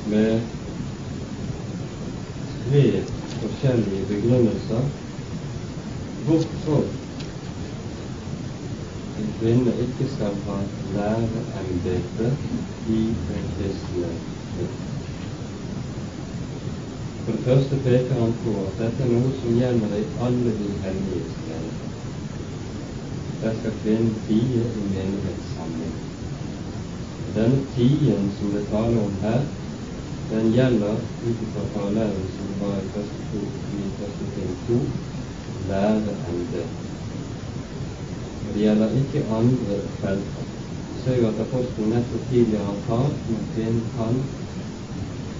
med 0.05 0.41
tre 2.63 3.03
forskjellige 3.39 4.05
begrunnelser 4.05 4.89
hvorfor 6.25 6.83
en 9.17 9.33
kvinne 9.39 9.73
ikke 9.79 10.07
skal 10.15 10.35
ha 10.45 10.57
læreembete 10.93 12.37
i 12.85 12.99
den 13.27 13.49
kristne 13.57 14.11
tro. 14.53 14.67
For 17.25 17.31
det 17.31 17.43
første 17.43 17.79
peker 17.83 18.19
han 18.19 18.33
på 18.43 18.55
at 18.67 18.79
dette 18.79 19.03
er 19.03 19.09
noe 19.09 19.33
som 19.41 19.55
gjelder 19.57 19.95
i 19.97 20.07
alle 20.21 20.51
de 20.59 20.71
hellige 20.83 21.25
menigheter. 21.47 21.93
Der 23.41 23.55
skal 23.59 23.79
kvinnen 23.81 24.19
tie 24.27 24.61
i 24.75 24.83
menighetssamling. 24.93 25.95
Denne 27.35 27.65
tien 27.73 28.29
som 28.37 28.51
det 28.53 28.67
taler 28.69 29.01
om 29.01 29.15
her, 29.21 29.41
den 30.29 30.51
gjelder 30.53 30.95
ut 31.27 31.41
fra 31.53 31.63
parallellen 31.73 32.27
som 32.37 32.47
var 32.61 32.75
i 32.81 32.89
første, 32.93 33.19
to, 33.31 33.39
i 33.77 33.79
første 33.99 34.25
ting 34.35 34.49
to, 34.67 34.77
læreembetet. 35.69 36.85
Og 38.47 38.53
det 38.53 38.61
gjelder 38.61 38.89
ikke 39.01 39.21
andre 39.39 39.75
felter. 40.01 40.43
Vi 40.93 40.97
ser 41.03 41.15
jo 41.21 41.25
at 41.27 41.39
apostelen 41.45 41.89
nettopp 41.89 42.23
tidligere 42.29 42.65
har 42.65 42.79
talt 42.87 43.19
om 43.29 43.35
at 43.35 43.47
kvinnen 43.53 43.85
kan 43.97 44.15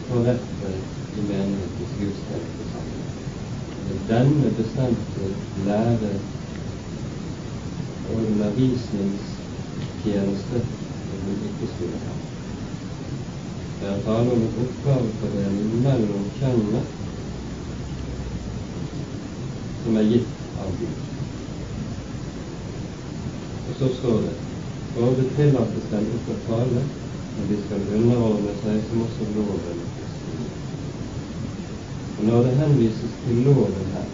forrette 0.10 0.70
i 1.18 1.20
menighetens 1.22 1.94
gudstjenestesamling. 2.00 3.06
Det 3.86 3.94
er 3.96 4.00
denne 4.14 4.48
bestemte 4.58 5.24
lære- 5.66 6.22
og 8.10 8.16
undervisningstjeneste 8.22 10.58
som 11.10 11.20
vi 11.26 11.32
ikke 11.50 11.68
skulle 11.74 12.00
ha. 12.06 12.25
En 13.86 14.02
oppgavefordeling 14.64 15.82
mellom 15.84 16.24
kjønnene 16.40 16.80
som 19.84 19.98
er 20.02 20.08
gitt 20.10 20.32
av 20.58 20.72
Gud. 20.80 20.96
Og 23.70 23.78
så 23.78 23.92
står 24.00 24.18
det 24.26 24.36
Både 24.96 25.26
tillates 25.36 25.90
dem 25.92 26.06
ikke 26.16 26.34
å 26.34 26.44
tale, 26.48 26.82
men 27.36 27.50
de 27.52 27.58
skal 27.66 27.82
underordne 27.98 28.54
seg 28.64 28.80
som 28.88 29.04
også 29.06 29.28
loven 29.36 29.82
og 32.16 32.24
Når 32.30 32.48
det 32.48 32.56
henvises 32.62 33.14
til 33.26 33.44
loven 33.44 33.92
her, 33.92 34.08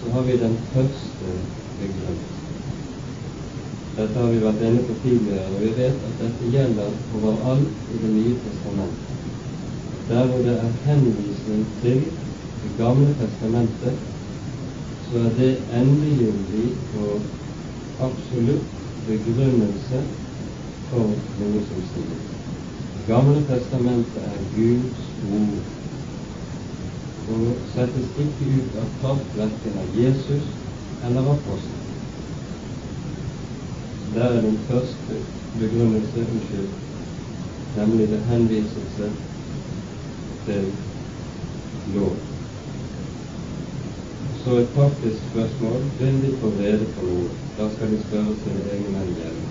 så 0.00 0.10
har 0.16 0.22
vi 0.26 0.40
den 0.40 0.56
første 0.72 1.36
begrunnelsen. 1.78 2.35
Dette 3.96 4.18
har 4.20 4.28
vi 4.28 4.40
vært 4.42 4.60
inne 4.60 4.82
på 4.84 4.94
tidligere, 5.00 5.46
og 5.48 5.62
vi 5.62 5.70
vet 5.78 6.02
at 6.04 6.18
dette 6.20 6.50
gjelder 6.52 6.90
overalt 7.16 7.92
i 7.94 8.00
Det 8.02 8.10
nye 8.12 8.34
testamentet. 8.44 9.14
Der 10.08 10.26
hvor 10.26 10.42
det 10.44 10.56
er 10.56 10.74
henvisning 10.84 11.64
til 11.80 12.02
Det 12.62 12.74
gamle 12.78 13.14
testamentet, 13.20 13.96
så 15.08 15.18
er 15.18 15.32
det 15.38 15.52
endegyldig 15.80 16.68
og 16.98 17.20
absolutt 17.98 18.68
begrunnelse 19.06 20.02
for 20.90 21.16
noe 21.40 21.64
som 21.68 21.82
sies. 21.94 22.28
Det 22.96 23.06
gamle 23.06 23.46
testamentet 23.48 24.22
er 24.22 24.44
Guds 24.52 25.08
ord 25.32 25.64
og 27.26 27.46
settes 27.74 28.12
ikke 28.18 28.52
ut 28.60 28.78
av 28.78 28.92
kraft 29.00 29.36
verken 29.38 29.78
av 29.82 29.98
Jesus 29.98 30.44
eller 31.02 31.32
apostelen. 31.32 31.85
Der 34.16 34.24
er 34.24 34.40
den 34.40 34.58
første 34.68 35.14
begrunnelse, 35.58 36.26
unnskyld, 36.32 36.68
nemlig 37.76 38.08
det 38.08 38.20
henviselse 38.30 39.10
til 40.46 40.72
lov. 41.94 42.16
Så 44.44 44.56
et 44.56 44.68
praktisk 44.74 45.28
spørsmål 45.30 45.82
vil 45.98 46.14
de 46.22 46.36
få 46.40 46.46
rede 46.60 46.86
på 46.96 47.04
noe. 47.06 47.28
Da 47.58 47.68
skal 47.74 47.92
de 47.92 48.00
spørre 48.08 48.36
sine 48.44 48.64
egne 48.72 48.94
menn 48.94 49.12
hjemme. 49.18 49.44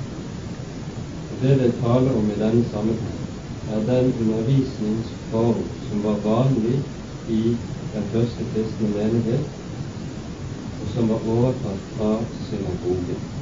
Det 1.42 1.60
det 1.60 1.72
taler 1.84 2.18
om 2.18 2.30
i 2.30 2.40
denne 2.42 2.66
sammenheng, 2.72 3.22
er 3.70 3.86
den 3.92 4.14
undervisningsform 4.22 5.64
som 5.90 6.04
var 6.04 6.18
vanlig 6.26 6.82
i 7.28 7.58
den 7.94 8.12
første 8.12 8.50
kristne 8.54 8.90
menighet, 8.98 9.46
og 10.82 10.90
som 10.96 11.10
var 11.10 11.32
overtatt 11.38 11.86
fra 11.98 12.12
synagogen. 12.50 13.35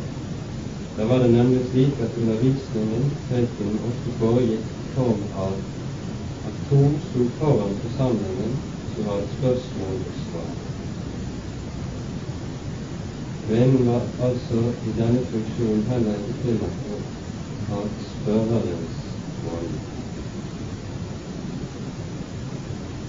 Da 0.98 1.06
var 1.06 1.20
det 1.20 1.32
nemlig 1.32 1.66
slik 1.72 2.00
at 2.00 2.18
undervisningen 2.18 3.12
preken 3.30 3.80
ofte 3.90 4.12
foregikk 4.20 4.60
i 4.60 4.90
form 4.94 5.24
av 5.34 5.56
at 6.46 6.60
to 6.70 6.82
sto 7.08 7.24
foran 7.40 7.74
forsamlingen 7.82 8.52
som 8.94 9.06
var 9.06 9.24
et 9.24 9.32
spørsmål 9.40 9.96
og 9.96 10.14
svar. 10.20 10.52
Kvinnen 13.48 13.88
var 13.88 14.06
altså 14.28 14.62
i 14.86 14.94
denne 15.00 15.26
funksjonen 15.32 15.82
heller 15.90 16.14
ikke 16.20 16.46
tillatt 16.46 16.84
ha 17.72 17.82
spørrerens 18.12 19.02
rolle. 19.48 19.82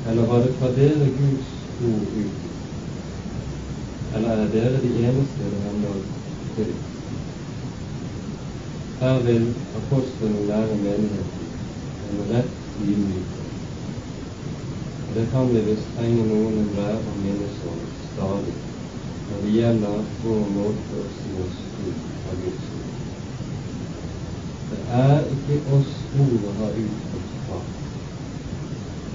Eller 0.08 0.26
var 0.32 0.42
det 0.46 0.56
fra 0.58 0.72
dere 0.80 1.12
Guds 1.20 1.52
ord 1.84 2.08
ut? 2.16 2.40
Eller 4.14 4.28
er 4.30 4.50
dere 4.56 4.82
de 4.82 4.96
eneste 5.04 5.52
det 5.52 5.62
handler 5.68 6.02
til? 6.56 6.74
Her 9.04 9.22
vil 9.22 9.54
apostelen 9.76 10.46
lære 10.46 10.76
menigheten 10.76 11.48
en 12.10 12.20
rett 12.30 12.78
ydmykhet. 12.80 13.50
Det 15.14 15.26
kan 15.32 15.50
vi 15.54 15.60
visst 15.66 15.90
trenge 15.96 16.24
noen 16.24 16.56
en 16.62 16.70
lære 16.78 17.02
å 17.12 17.16
minnes 17.18 17.58
om 17.68 17.82
stadig 18.06 18.54
når 19.28 19.42
det 19.44 19.52
gjelder 19.58 20.08
vår 20.22 20.48
måte 20.54 21.02
å 21.02 21.10
si 21.18 21.34
oss 21.44 21.60
ut 21.84 22.24
av 22.30 22.40
Guds 22.46 22.72
ord. 22.78 22.96
Det 24.72 24.80
er 25.02 25.28
ikke 25.36 25.60
oss 25.76 25.92
ordet 26.24 26.56
har 26.62 26.80
utgått 26.86 27.36
fra, 27.44 27.60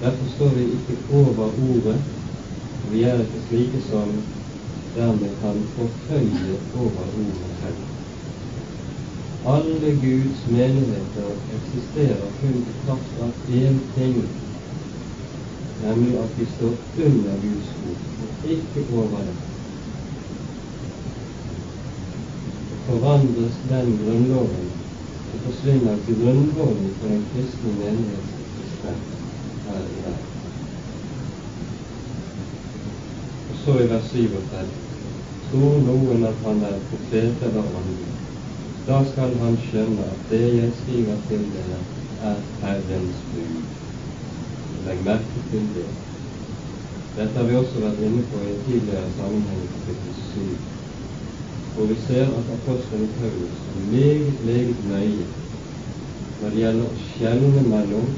Derfor 0.00 0.26
står 0.36 0.54
vi 0.54 0.68
ikke 0.78 1.00
over 1.12 1.58
ordet. 1.58 1.98
Vi 2.90 3.02
er 3.02 3.26
ikke 3.26 3.42
slike 3.48 3.82
som 3.90 4.20
dermed 4.94 5.34
kan 5.42 5.64
fortøye 5.74 6.60
over 6.74 7.10
ordet 7.10 7.56
heller. 7.64 7.89
Alle 9.46 9.90
Guds 10.02 10.46
menigheter 10.50 11.30
eksisterer 11.56 12.28
kun 12.40 12.56
i 12.60 12.74
kraft 12.84 13.20
av 13.22 13.30
én 13.48 13.78
ting, 13.94 14.22
nemlig 15.84 16.18
at 16.18 16.34
vi 16.38 16.46
står 16.56 16.74
under 17.06 17.38
Guds 17.44 17.70
ord, 17.88 18.02
og 18.22 18.50
ikke 18.50 18.84
over 18.92 19.18
det. 19.18 19.36
Forandres 22.86 23.56
den 23.68 23.98
grunnloven, 24.02 24.70
så 25.30 25.38
forsvinner 25.44 25.96
grunnloven 26.08 26.94
for 27.00 27.08
den 27.08 27.24
kristne 27.32 27.72
menighets 27.78 28.32
eksistens 28.44 29.10
her 29.66 29.80
i 29.80 30.02
verden. 30.04 30.30
Og 33.48 33.56
så 33.64 33.78
i 33.78 33.90
vers 33.90 34.10
37 34.12 34.66
tror 35.50 35.78
noen 35.86 36.26
at 36.28 36.42
han 36.44 36.62
er 36.62 36.82
profet 36.90 37.46
eller 37.48 37.76
åndelig, 37.80 38.19
da 38.90 39.00
skal 39.06 39.34
han 39.38 39.58
skjønne 39.68 40.02
at 40.02 40.30
det 40.30 40.46
jeg 40.56 40.70
skriver 40.82 41.18
til 41.28 41.42
dere, 41.54 41.80
er 42.28 42.38
Herrens 42.60 43.18
bud. 43.32 43.58
Legg 44.86 45.04
merke 45.06 45.42
til 45.50 45.68
det. 45.76 45.84
Dette 47.16 47.36
har 47.36 47.46
vi 47.46 47.58
også 47.60 47.82
vært 47.84 48.00
inne 48.06 48.24
på 48.32 48.40
i 48.42 48.48
en 48.50 48.64
tidligere 48.66 49.12
sammenheng 49.18 49.60
i 49.62 49.68
kapittel 49.74 50.16
7, 50.32 50.40
hvor 51.74 51.86
vi 51.86 51.98
ser 52.06 52.32
at 52.38 52.50
apostelen 52.56 53.12
Paulus 53.18 53.60
er 53.70 53.78
meget, 53.92 54.34
meget 54.44 54.82
nøye 54.88 55.28
når 56.40 56.48
det 56.48 56.62
gjelder 56.64 56.88
å 56.88 57.04
skjelne 57.04 57.62
mellom 57.68 58.10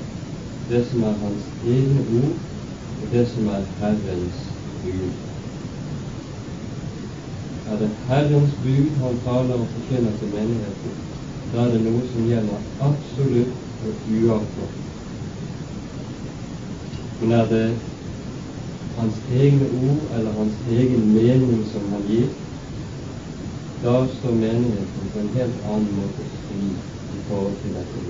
det 0.70 0.86
som 0.88 1.04
er 1.10 1.20
hans 1.26 1.50
egne 1.66 2.06
ord, 2.22 2.40
og 3.02 3.12
det 3.12 3.26
som 3.34 3.52
er 3.58 3.68
Herrens 3.82 4.40
bud. 4.86 5.31
Er 7.70 7.78
det 7.78 7.90
Herrens 8.08 8.54
bud 8.62 8.88
han 9.02 9.18
taler 9.24 9.54
og 9.54 9.68
forkynner 9.74 10.18
til 10.18 10.28
menigheten, 10.34 10.94
da 11.52 11.66
er 11.66 11.74
det 11.74 11.82
noe 11.84 12.02
som 12.12 12.24
gjelder 12.26 12.58
absolutt 12.80 13.54
og 13.86 13.92
uavklart. 14.10 14.78
Men 17.20 17.32
er 17.32 17.46
det 17.52 17.66
hans 18.96 19.20
egne 19.30 19.68
ord 19.82 20.16
eller 20.16 20.32
hans 20.38 20.56
egen 20.68 21.06
mening 21.14 21.62
som 21.72 21.86
han 21.92 22.02
gir, 22.08 22.32
da 23.84 23.94
står 24.18 24.34
menigheten 24.34 25.12
på 25.12 25.18
en 25.22 25.30
helt 25.36 25.62
annen 25.70 25.94
måte 26.00 26.26
fri 26.48 26.60
i 26.66 27.22
forhold 27.28 27.56
til 27.62 27.78
dette. 27.78 28.02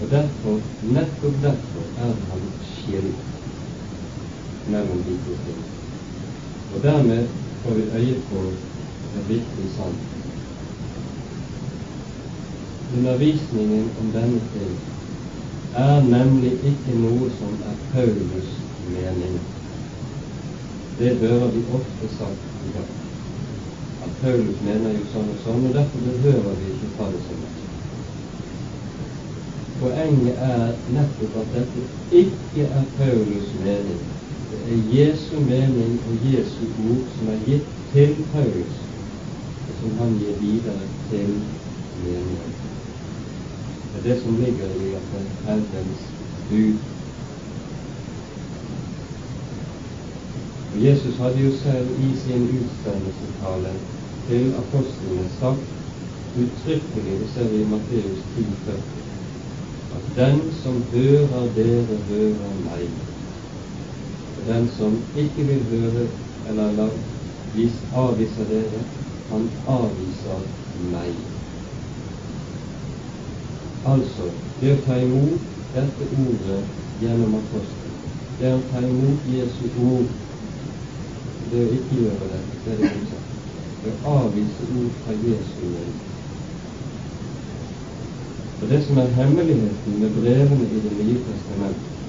Og 0.00 0.10
derfor, 0.10 0.62
nettopp 0.82 1.42
derfor, 1.42 1.84
er 2.06 2.14
han 2.30 2.48
skilt 2.70 3.28
mellom 4.66 5.04
de 5.04 5.18
to 5.26 5.36
tingene. 5.44 5.69
Og 6.74 6.82
dermed 6.82 7.28
får 7.62 7.74
vi 7.74 7.82
øye 7.82 8.22
på 8.30 8.38
en 9.16 9.28
viktig 9.28 9.70
sannhet. 9.76 10.10
Undervisningen 12.96 13.90
om 14.00 14.12
denne 14.12 14.40
ting 14.52 14.78
er 15.74 16.02
nemlig 16.02 16.52
ikke 16.52 16.94
noe 16.98 17.30
som 17.38 17.52
er 17.62 17.76
Paulus' 17.92 18.56
mening. 18.88 19.40
Det 20.98 21.16
hører 21.16 21.50
vi 21.50 21.62
ofte 21.72 22.08
sagt 22.16 22.42
i 22.66 22.72
dag. 22.74 22.90
At 24.02 24.10
Paulus 24.20 24.62
mener 24.64 24.90
jo 24.98 25.04
sånn 25.12 25.30
og 25.30 25.38
sånn, 25.44 25.66
og 25.68 25.74
derfor 25.74 25.98
behøver 26.06 26.54
vi 26.58 26.72
ikke 26.74 26.90
ta 26.98 27.10
det 27.12 27.22
det. 27.30 27.52
Poenget 29.80 30.36
er 30.38 30.72
nettopp 30.92 31.36
at 31.42 31.52
dette 31.54 31.86
ikke 32.10 32.66
er 32.66 32.84
Paulus' 32.98 33.54
mening. 33.64 34.02
Det 34.50 34.58
er 34.66 34.78
Jesu 34.98 35.40
mening 35.40 36.00
og 36.08 36.14
Jesu 36.34 36.64
ord 36.90 37.06
som 37.16 37.28
er 37.28 37.38
gitt 37.46 37.68
til 37.92 38.16
Paulus, 38.32 38.78
og 39.68 39.74
som 39.80 39.98
han 39.98 40.16
gir 40.18 40.38
videre 40.40 40.80
til 41.10 41.28
menigheten. 42.04 42.70
Det 43.92 43.98
er 44.00 44.08
det 44.08 44.22
som 44.22 44.40
ligger 44.42 44.74
i 44.74 44.88
at 44.94 45.02
det 45.12 45.20
er 45.20 45.52
Herrens 45.52 46.02
bud. 46.48 46.78
Og 50.72 50.84
Jesus 50.84 51.16
hadde 51.16 51.40
jo 51.40 51.52
selv 51.62 52.00
i 52.00 52.16
sin 52.16 52.42
utsendelsestale 52.42 53.74
til 54.26 54.52
apostlene 54.54 55.28
sagt 55.38 55.70
uttrykkelig, 56.38 57.20
det 57.20 57.28
ser 57.28 57.48
vi 57.48 57.62
i 57.62 57.64
Matteus 57.64 58.18
10, 58.34 58.44
40, 58.64 58.82
at 59.94 60.02
den 60.16 60.52
som 60.52 60.82
hører 60.92 61.54
dere, 61.54 61.98
hører 62.08 62.54
meg. 62.64 62.90
Den 64.46 64.68
som 64.68 65.02
ikke 65.14 65.44
vil 65.44 65.64
høre 65.70 66.06
eller 66.48 66.72
la, 66.72 66.88
vis, 67.52 67.76
avviser 67.92 68.48
dere, 68.48 68.84
han 69.30 69.48
avviser 69.66 70.46
meg. 70.92 71.14
Altså, 73.84 74.30
det 74.60 74.72
å 74.74 74.80
ta 74.86 74.96
imot 75.00 75.44
dette 75.74 76.08
ordet 76.16 76.62
gjennom 77.00 77.36
apostelen, 77.40 77.96
det 78.38 78.52
å 78.54 78.62
ta 78.72 78.82
imot 78.84 79.28
Jesu 79.28 79.68
ord, 79.76 80.08
det 81.50 81.64
å 81.64 81.72
ikke 81.76 82.00
gjøre 82.04 82.30
det, 82.32 82.40
det 82.64 82.72
er 82.72 82.80
det 82.80 82.90
motsatte. 82.96 83.36
Det 83.80 83.92
å 83.92 84.14
avvise 84.24 84.66
ord 84.68 84.96
fra 85.04 85.16
Jesu 85.16 85.62
munn. 85.64 85.94
Og 88.60 88.68
Det 88.68 88.82
som 88.84 88.98
er 89.00 89.14
hemmeligheten 89.16 90.00
med 90.00 90.12
brevene 90.16 90.68
i 90.68 90.80
Det 90.84 90.92
nye 90.92 91.22
testamentet, 91.24 91.99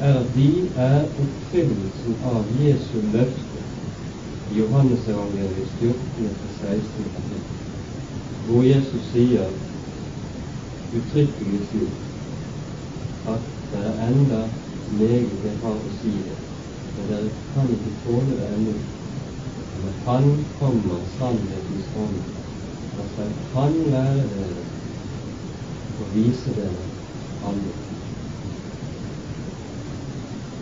er 0.00 0.14
at 0.20 0.26
de 0.34 0.68
er 0.76 1.00
oppfyllelsen 1.04 2.14
av 2.24 2.44
Jesu 2.60 3.00
løfte 3.12 3.64
i 4.50 4.58
Johannes 4.58 5.08
evangeliet 5.08 5.68
14-16 5.80 7.10
kapittel, 7.16 7.58
hvor 8.46 8.62
Jesus 8.62 9.10
sier 9.12 9.50
uttrykkelig 10.96 11.60
slik 11.70 11.98
at 13.34 13.44
det 13.72 13.82
er 13.90 14.08
enda 14.08 14.40
meget 14.96 15.44
jeg 15.44 15.58
har 15.62 15.76
å 15.76 15.92
si 16.00 16.14
det, 16.24 16.38
men 16.96 17.12
dere 17.12 17.30
kan 17.52 17.70
ikke 17.76 17.92
tåle 18.06 18.40
det 18.40 18.48
ennå. 18.56 18.74
Men 19.82 19.94
Han 20.06 20.32
kommer 20.58 21.04
sannhetens 21.18 21.92
ånd, 21.94 22.18
og 22.96 23.06
skal 23.12 23.30
Han 23.54 23.78
lære 23.92 24.26
dere 24.34 24.66
og 26.00 26.12
vise 26.16 26.56
dere 26.56 26.90
andre. 27.44 27.89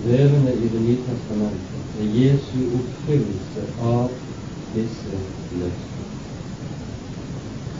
Brevene 0.02 0.54
i 0.54 0.68
Det 0.68 0.80
nye 0.80 1.02
testamentet 1.02 1.96
er 1.98 2.04
Jesu 2.06 2.58
oppfyllelse 2.78 3.64
av 3.82 4.12
disse 4.74 5.18
løftene. 5.50 6.12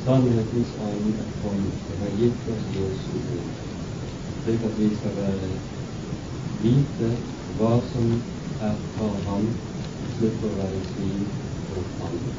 Sannhetens 0.02 0.72
ånd 0.82 1.12
er 1.22 1.28
kommet 1.42 1.84
og 1.92 2.02
har 2.02 2.16
gitt 2.18 2.48
oss 2.50 2.64
Jesu 2.74 3.20
ord, 3.36 3.54
slik 4.42 4.64
at 4.66 4.74
vi 4.78 4.88
skal 4.98 5.14
være 5.14 5.50
vite 6.58 7.12
hva 7.58 7.76
som 7.92 8.10
er 8.58 8.74
fra 8.96 9.12
ham, 9.28 9.52
slutte 10.16 10.50
å 10.50 10.58
være 10.58 10.82
tvil 10.90 11.28
og 11.70 11.86
andre. 12.02 12.34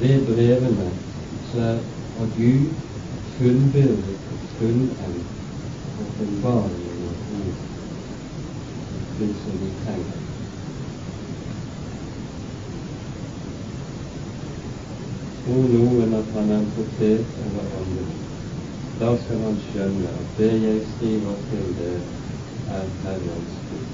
Ved 0.00 0.26
brevene 0.26 0.90
så 1.52 1.62
er 1.62 1.82
av 2.18 2.34
Gud 2.34 2.74
fullbyrdet 3.36 4.18
fullendt 4.58 4.98
ord, 4.98 5.30
slik 9.16 9.36
som 9.44 9.52
vi 9.60 9.70
trenger. 9.84 10.20
Tror 15.44 15.66
noen 15.68 16.14
at 16.16 16.30
han 16.34 16.50
er 16.50 16.62
en 16.62 16.70
eller 17.44 17.66
åndelig, 17.80 18.20
da 19.00 19.10
skal 19.24 19.42
han 19.44 19.58
skjønne 19.66 20.12
at 20.20 20.38
det 20.38 20.52
jeg 20.62 20.86
skriver 20.94 21.42
til 21.50 21.74
det, 21.80 21.96
er 22.74 22.86
Herrens 23.04 23.58
ord. 23.74 23.90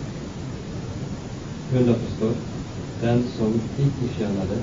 Underforstått, 1.81 2.45
den 3.03 3.25
som 3.37 3.59
ikke 3.79 4.13
skjønner 4.15 4.53
det, 4.53 4.61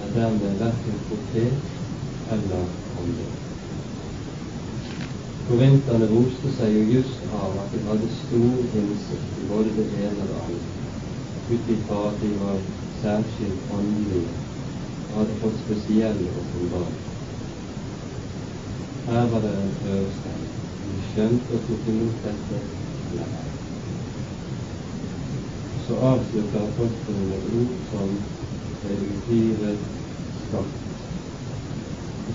er 0.00 0.16
dermed 0.16 0.56
verken 0.62 1.04
profet 1.10 1.76
eller 2.32 2.64
åndelig. 3.02 3.47
Korinterne 5.48 6.06
roste 6.10 6.50
seg 6.58 6.74
jo 6.74 6.80
just 6.98 7.22
av 7.32 7.54
at 7.62 7.70
de 7.72 7.78
hadde 7.86 8.08
stor 8.12 8.74
innsikt 8.76 9.38
i 9.40 9.46
både 9.48 9.70
det 9.78 9.86
ene 9.96 10.26
og 10.26 10.28
det 10.28 10.40
andre, 10.44 10.74
ut 11.48 11.70
ifra 11.72 12.00
at 12.10 12.18
de 12.20 12.32
var 12.36 12.58
særskilt 13.00 13.70
åndelige 13.72 14.34
og 15.08 15.16
hadde 15.22 15.38
fått 15.40 15.62
spesielle 15.62 16.28
åpenbaringer. 16.42 17.08
Her 19.08 19.32
var 19.32 19.40
det 19.46 19.54
en 19.56 19.72
prøvestein. 19.80 20.46
De 20.84 21.00
skjønte 21.08 21.56
og 21.56 21.64
tok 21.70 21.88
imot 21.94 22.20
dette 22.28 22.60
eller 23.08 23.36
ei. 23.40 23.48
Så 25.86 25.96
avslutter 26.12 26.60
apostelen 26.60 27.28
med 27.32 27.52
ord 27.56 27.76
som 27.88 28.18
er 28.84 29.00
uhyre 29.00 29.78
skarpt, 30.44 31.06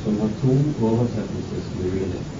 som 0.01 0.17
har 0.17 0.33
to 0.41 0.55
oversettelsesmuligheter. 0.89 2.32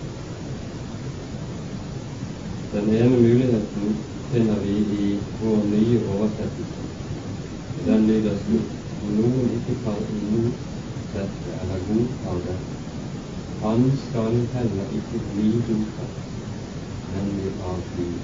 Den 2.74 2.90
ene 2.90 3.18
muligheten 3.22 3.98
finner 4.32 4.60
vi 4.66 4.76
i 5.00 5.18
vår 5.42 5.58
nye 5.72 6.00
oversettelse. 6.10 6.82
Den 7.86 8.08
lyder 8.08 8.38
slik 8.46 8.70
om 9.04 9.12
noen 9.20 9.50
ikke 9.58 9.76
imot 10.20 10.56
dette 11.14 11.58
eller 11.62 11.84
godtar 11.90 12.40
det, 12.48 12.56
han 13.64 13.84
skal 14.10 14.40
heller 14.56 14.96
ikke 15.00 15.20
bli 15.34 15.52
godtatt, 15.68 16.24
nemlig 17.16 17.52
av 17.72 17.84
Gud. 17.98 18.24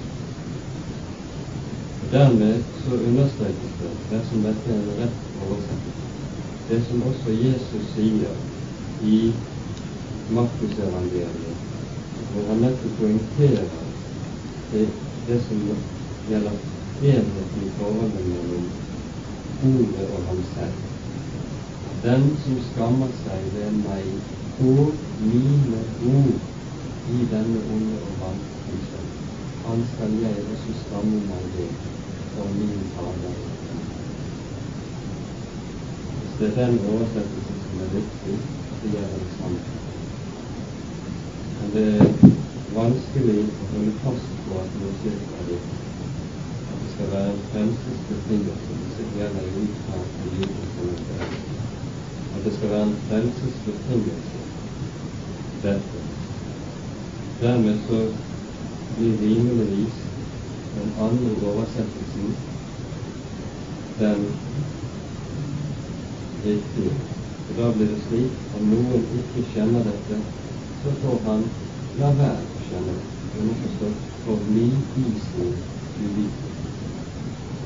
Dermed 2.12 2.64
så 2.84 2.98
understrekes 3.10 3.76
det, 3.80 3.92
dersom 4.10 4.42
dette 4.48 4.72
er 4.74 4.80
en 4.80 4.98
rett 4.98 5.20
oversettelse, 5.46 6.10
det 6.68 6.80
som 6.88 7.06
også 7.12 7.36
Jesus 7.38 7.86
sier 7.94 8.34
i 9.12 9.20
Markusevangeliet, 10.34 11.62
hvor 12.32 12.50
han 12.50 12.66
nettopp 12.66 12.98
poengterer 12.98 13.89
til 14.70 14.92
det 15.26 15.40
som 15.46 15.62
gjelder 16.28 16.52
enheten 17.00 17.62
i 17.66 17.70
forholdet 17.76 18.26
mellom 18.28 18.68
ordet 19.62 20.06
og 20.06 20.22
ham 20.28 20.42
selv. 20.54 20.76
Den 22.02 22.36
som 22.44 22.60
skammer 22.70 23.12
seg 23.24 23.50
ved 23.54 23.72
meg 23.84 24.06
og 24.60 24.94
mine 25.20 25.82
ord 26.06 26.38
i 27.10 27.26
denne 27.30 27.60
onde 27.74 27.98
og 28.00 28.20
vantro 28.20 28.70
han 29.64 29.82
skal 29.94 30.14
jeg 30.22 30.44
også 30.52 30.72
skamme 30.86 31.20
meg 31.28 31.44
ved 31.54 31.72
for 32.32 32.48
min 32.56 32.86
fader. 32.94 33.34
Hvis 36.20 36.32
det 36.38 36.48
er 36.48 36.66
den 36.66 36.78
oversettelsen 36.88 37.60
som 37.66 37.80
er 37.84 37.92
viktig, 37.92 38.38
så 38.80 38.88
gjør 38.88 39.08
det 39.12 39.20
det 39.26 39.32
samme. 39.36 39.60
Men 41.60 41.72
det 41.74 41.86
er 41.92 42.30
vanskelig 42.74 43.40
å 43.44 43.72
holde 43.74 43.96
fast 44.04 44.39
noe 44.50 44.92
er 45.10 45.44
riktig. 45.48 45.80
At 46.70 46.76
det 46.82 46.90
skal 46.94 47.08
være 47.12 47.30
en 47.32 47.42
frelsesbetingelse, 47.52 48.72
betingelse 48.86 49.02
det 49.14 49.50
det. 51.08 51.28
At 52.34 52.44
det 52.44 52.52
skal 52.56 52.70
være 52.70 52.82
en 52.82 52.96
frelsesbetingelse, 53.08 54.38
dette. 55.62 56.00
Dermed 57.40 57.78
så 57.88 57.98
blir 58.96 59.14
rimeligvis 59.24 59.96
den 60.74 60.90
andre 61.04 61.50
oversettelsen 61.50 62.34
den 64.00 64.26
riktige. 66.44 66.94
Og 67.48 67.56
Da 67.56 67.72
blir 67.72 67.86
det 67.86 68.02
slik 68.08 68.32
at 68.54 68.62
noen 68.62 69.06
ikke 69.20 69.48
kjenner 69.54 69.82
dette, 69.84 70.20
så 70.82 70.90
får 71.02 71.18
han 71.30 71.48
la 71.98 72.12
være 72.20 72.44
å 72.56 72.68
kjenne 72.68 72.98
det. 72.98 73.19
Underforstått 73.38 74.06
forbli 74.24 74.68
i 74.94 75.04
sin 75.20 75.56
uvitenhet. 75.98 76.56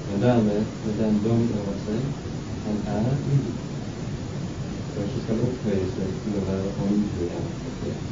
Men 0.07 0.21
dermed 0.21 0.67
med 0.85 0.95
den 0.99 1.23
dom 1.25 1.47
over 1.61 1.79
seg 1.87 2.01
han 2.65 2.83
er 2.87 3.15
uvitenhet. 3.25 3.93
Og 4.95 5.07
ikke 5.07 5.23
skal 5.25 5.47
opphøye 5.49 5.87
seg 5.97 6.19
til 6.25 6.37
å 6.39 6.45
være 6.49 6.75
åndelig 6.85 7.31
engasjert 7.33 8.05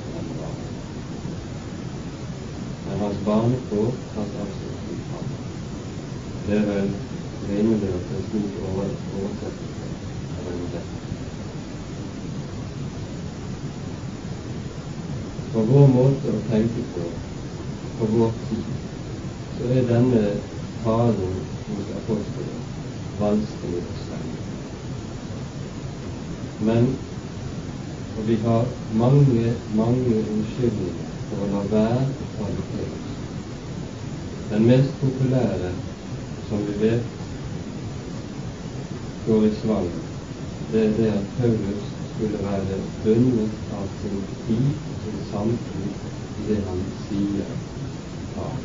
men 2.85 2.99
hans 3.01 3.19
barnekår 3.25 3.93
tas 4.15 4.33
absolutt 4.43 4.89
ut 4.91 5.05
fra 5.11 5.21
Det 6.47 6.57
er 6.59 6.67
vel 6.67 6.91
rimelig 7.49 7.93
at 7.95 8.11
en 8.17 8.25
slik 8.27 8.57
oversettelse 8.67 9.87
er 10.39 10.49
vel 10.49 10.65
rett. 10.75 10.99
For 15.53 15.69
vår 15.69 15.87
måte 15.95 16.35
å 16.35 16.43
tenke 16.51 16.85
på, 16.95 17.07
for 18.03 18.19
vår 18.19 18.33
tid, 18.49 18.65
så 19.59 19.69
er 19.71 19.85
denne 19.87 20.23
talen 20.83 21.37
hos 21.69 21.91
apostelen 21.95 22.65
vanskelig 23.21 23.79
å 23.79 23.99
stemme. 24.03 24.41
Men 26.67 26.89
og 28.19 28.27
vi 28.27 28.37
har 28.43 28.67
mange, 28.99 29.55
mange 29.79 30.19
unnskyldninger 30.19 31.15
for 31.29 31.47
å 31.47 31.51
la 31.53 31.63
være 31.71 32.03
å 32.11 32.27
kvalifiere 32.37 32.91
oss. 32.99 33.15
Den 34.51 34.67
mest 34.67 34.99
populære, 35.01 35.71
som 36.49 36.67
vi 36.67 36.75
vet 36.83 37.07
går 39.27 39.47
i 39.47 39.57
svang, 39.63 39.91
det 40.73 40.89
er 40.89 40.97
det 40.99 41.11
at 41.15 41.35
Paulus 41.39 41.91
skulle 42.17 42.43
være 42.43 42.83
bundet 43.05 43.75
av 43.79 43.87
sin 44.03 44.25
tid 44.49 44.73
og 44.91 45.05
sin 45.07 45.23
samtid 45.31 45.93
i 46.43 46.51
det 46.51 46.65
han 46.67 46.83
sier 47.07 47.72
av. 48.37 48.57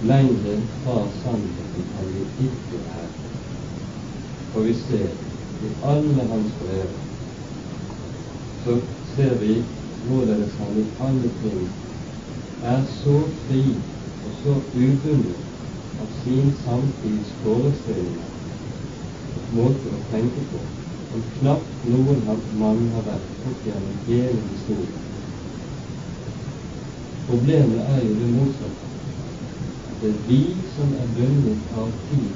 Lengre 0.00 0.60
fra 0.82 1.08
sannheten 1.22 1.88
kan 1.94 2.12
vi 2.14 2.26
ikke 2.46 2.80
være. 2.84 3.10
For 4.52 4.62
vi 4.66 4.74
ser 4.74 5.10
i 5.62 5.72
alle 5.82 6.28
hans 6.30 6.54
brev 6.62 6.88
så 8.64 8.80
ser 9.14 9.34
vi 9.38 9.64
hvorledes 10.06 10.54
han 10.58 10.78
i 10.78 10.86
alle 11.00 11.30
ting 11.42 11.68
er 12.62 12.84
så 13.02 13.20
fri 13.46 13.62
og 14.24 14.34
så 14.42 14.54
ubundet 14.74 15.36
av 16.00 16.08
sin 16.22 16.52
samtids 16.64 17.34
forestillinger 17.42 18.30
og 19.34 19.54
måte 19.58 19.94
å 19.94 20.00
tenke 20.12 20.46
på 20.52 20.62
som 21.10 21.24
knapt 21.38 21.86
noen 21.88 22.24
mann 22.60 22.88
har 22.94 23.06
vært 23.06 23.46
opp 23.50 23.66
gjennom 23.66 24.00
hele 24.06 24.40
historien. 24.50 25.07
Problemet 27.28 27.80
er 27.80 28.04
jo 28.04 28.14
det 28.14 28.28
motsatte. 28.32 28.86
Det 30.00 30.08
er 30.08 30.20
vi 30.26 30.42
som 30.74 30.92
er 30.96 31.06
bundet 31.16 31.58
av 31.76 31.90
tid, 32.08 32.30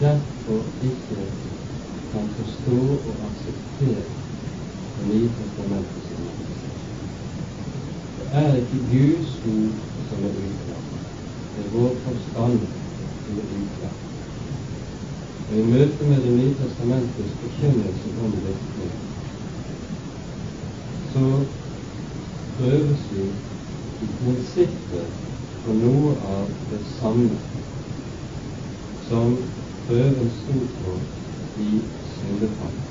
derfor 0.00 0.64
ikke 0.82 1.26
kan 2.12 2.30
forstå 2.36 2.78
og 2.80 3.14
akseptere 3.30 4.02
Det 4.98 5.06
nye 5.08 5.28
testamentet 5.38 6.02
som 6.08 6.18
er 8.32 8.56
ikke 8.56 8.80
Guds 8.90 9.38
ord 9.44 9.78
som 10.08 10.24
er 10.24 10.34
uklart. 10.36 10.90
Det 11.54 11.64
er 11.64 11.70
vår 11.70 11.94
forstand 12.04 12.58
som 13.26 13.38
er 13.38 13.54
uklar. 13.54 13.94
Og 15.48 15.56
I 15.58 15.62
møte 15.62 16.04
med 16.08 16.20
Det 16.22 16.34
nye 16.36 16.54
testamentets 16.54 17.34
forkynnelse 17.40 18.08
om 18.18 18.32
dette, 18.32 18.90
så 21.12 21.44
prøves 22.56 23.08
vi 23.12 23.51
prinsippet 24.52 25.06
på 25.64 25.72
noe 25.72 26.12
av 26.28 26.48
det 26.70 26.80
samme 26.98 27.36
som 29.08 29.36
prøven 29.86 30.30
sto 30.30 30.56
på 30.82 30.96
i 31.62 31.80
syndefallet. 32.18 32.88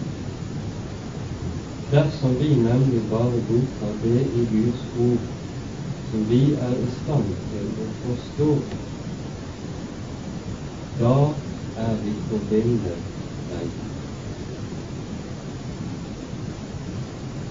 Dersom 1.91 2.38
vi 2.39 2.55
nemlig 2.55 3.01
bare 3.09 3.41
godtar 3.49 3.93
det 4.03 4.22
i 4.24 4.45
Guds 4.53 4.86
ord 4.95 5.28
som 6.09 6.24
vi 6.30 6.41
er 6.53 6.72
i 6.72 6.89
stand 7.01 7.30
til 7.51 7.68
å 7.84 7.89
forstå, 8.05 8.49
da 10.99 11.16
er 11.76 11.99
vi 12.03 12.16
på 12.30 12.39
ville 12.49 12.95
vei. 13.51 13.68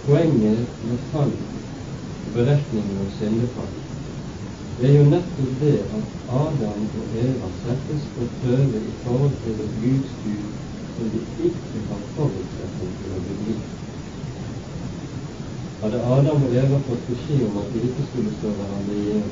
Poenget 0.06 0.82
med 0.88 0.98
fall, 1.12 1.32
beretningen 2.34 2.98
om 3.04 3.14
syndefall, 3.18 3.89
det 4.80 4.88
er 4.90 4.98
jo 4.98 5.10
nettopp 5.10 5.48
det 5.60 5.74
at 5.78 6.04
Adam 6.40 6.84
og 7.00 7.16
Eva 7.22 7.48
settes 7.62 8.06
på 8.14 8.28
prøve 8.40 8.78
i 8.80 8.92
forhold 9.04 9.34
til 9.44 9.58
et 9.64 9.74
Guds 9.82 10.12
som 10.96 11.10
de 11.12 11.20
ikke 11.48 11.82
har 11.88 12.00
forutsetning 12.16 12.94
til 13.00 13.10
å 13.12 13.20
begripe. 13.26 13.68
Hadde 15.82 16.00
Adam 16.14 16.46
og 16.46 16.56
Eva 16.62 16.80
fått 16.88 17.04
beskjed 17.11 17.44
om 17.48 17.58
at 17.61 17.68
de 17.74 17.82
ikke 17.88 18.07
skulle 18.08 18.32
slå 18.40 18.54
hverandre 18.57 18.96
i 18.96 19.04
hjel, 19.11 19.28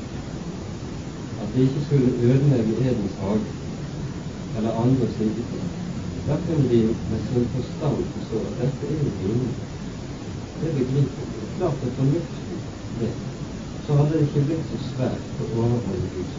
at 1.41 1.49
de 1.55 1.65
ikke 1.65 1.85
skulle 1.87 2.13
ødelegge 2.29 2.77
Edens 2.85 3.17
hage 3.23 3.49
eller 4.57 4.81
andre 4.83 5.09
slike 5.15 5.47
ting, 5.49 5.65
da 6.27 6.37
kunne 6.45 6.69
de 6.69 6.83
med 7.09 7.25
sin 7.29 7.49
forstand 7.55 8.05
forstå 8.13 8.43
at 8.49 8.61
dette 8.61 8.93
er 8.93 9.01
jo 9.01 9.09
rimelig. 9.23 9.57
Det 10.61 10.75
begriper 10.77 11.25
de. 11.33 11.41
Klart 11.57 11.81
det 11.81 11.89
er 11.89 11.97
fornuftig. 11.97 13.28
Så 13.89 13.95
hadde 13.95 14.19
det 14.19 14.25
ikke 14.27 14.41
blitt 14.45 14.67
så 14.69 14.77
svært 14.85 15.39
å 15.41 15.45
overholde 15.49 16.09
Guds. 16.13 16.33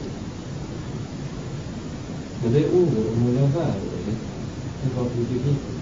Men 2.43 2.53
det 2.55 2.61
ordet 2.71 3.07
om 3.11 3.25
å 3.27 3.33
la 3.35 3.47
være 3.57 3.89
å 3.91 4.03
lytte, 4.05 4.43
det 4.85 4.91
var 4.95 5.09
ubegripelig. 5.17 5.81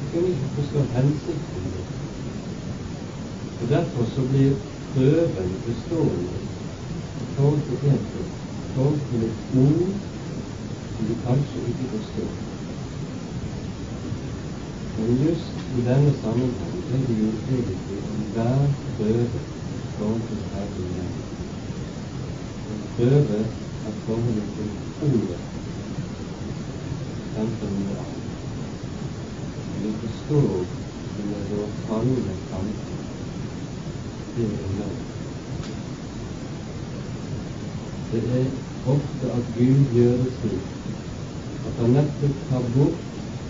Vi 0.00 0.06
kunne 0.14 0.30
ikke 0.32 0.54
forstå 0.54 0.84
hensikten 0.94 1.66
med 1.66 1.82
det. 1.82 1.98
Og 3.60 3.68
Derfor 3.74 4.08
så 4.14 4.24
blir 4.30 4.56
prøven 4.94 5.52
bestående 5.66 6.40
i 7.20 7.28
forhold 7.36 7.60
til 7.68 7.90
én 7.90 8.00
ting, 8.14 8.30
i 8.64 8.72
forhold 8.72 9.02
til 9.10 9.26
et 9.28 9.36
ord 9.60 9.92
som 10.96 11.10
du 11.10 11.14
kanskje 11.26 11.66
ikke 11.68 11.90
forstår. 11.98 12.32
Men 14.96 15.20
just 15.26 15.68
i 15.68 15.84
denne 15.84 16.16
sammenheng 16.22 16.80
er 16.94 17.04
det 17.10 17.18
jo 17.20 17.34
egentlig 17.58 18.00
enhver 18.14 18.72
prøve 18.96 19.44
i 19.50 19.53
forhold 19.96 20.22
til 20.28 20.40
Herren 20.54 21.08
En 22.70 22.80
prøve 22.96 23.40
av 23.86 23.92
forholdet 24.06 24.48
til 24.56 24.70
ordet. 25.00 25.40
Fremfor 27.34 27.70
noe 27.74 27.96
annet. 28.04 28.34
Vi 29.82 29.90
forstår 30.00 30.64
med 31.30 31.42
vår 31.50 31.68
halve 31.88 32.34
tanke. 32.50 32.96
Det 38.10 38.22
er 38.38 38.46
ofte 38.86 39.32
at 39.32 39.44
Gud 39.54 39.80
gjør 39.94 40.16
det 40.42 40.60
at 41.64 41.80
han 41.80 41.90
nettopp 41.96 42.36
tar 42.48 42.68
bort 42.74 43.02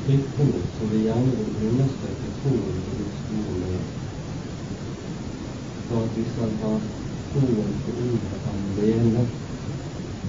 fryktene 0.04 0.62
som 0.76 0.90
vi 0.92 1.04
gjerne 1.06 1.32
vil 1.40 1.68
understreke 1.70 2.32
troen 2.42 2.80
på 2.84 2.96
Guds 3.00 3.20
ord 3.32 3.60
med, 3.64 4.03
for 5.88 6.02
at 6.04 6.16
vi 6.16 6.24
skal 6.32 6.50
ha 6.62 6.72
troen 7.32 7.74
på 7.84 7.90
ordet 8.08 8.38
alene, 8.52 9.26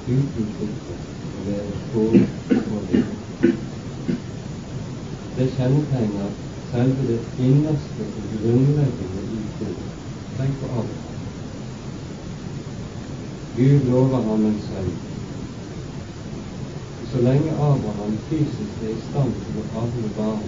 uten 0.08 0.54
frykter, 0.58 1.00
og 1.36 1.48
være 1.48 1.76
på 1.92 2.00
og 2.76 2.82
leve. 2.92 3.16
Det 5.38 5.50
kjennetegner 5.58 6.30
selve 6.72 7.08
det 7.08 7.20
innerste 7.38 8.04
og 8.18 8.24
grunnleggende 8.34 9.24
i 9.32 9.42
troen. 9.58 9.90
Tenk 10.38 10.60
på 10.60 10.68
alt. 10.80 11.02
Gud 13.56 13.90
lover 13.90 14.22
ham 14.22 14.46
en 14.46 14.62
sønn. 14.68 14.94
Så 17.12 17.22
lenge 17.22 17.52
Abraham 17.52 18.18
fysisk 18.30 18.82
er 18.84 18.96
i 18.96 19.04
stand 19.10 19.34
til 19.46 19.62
å 19.62 19.68
avle 19.84 20.10
barn, 20.18 20.48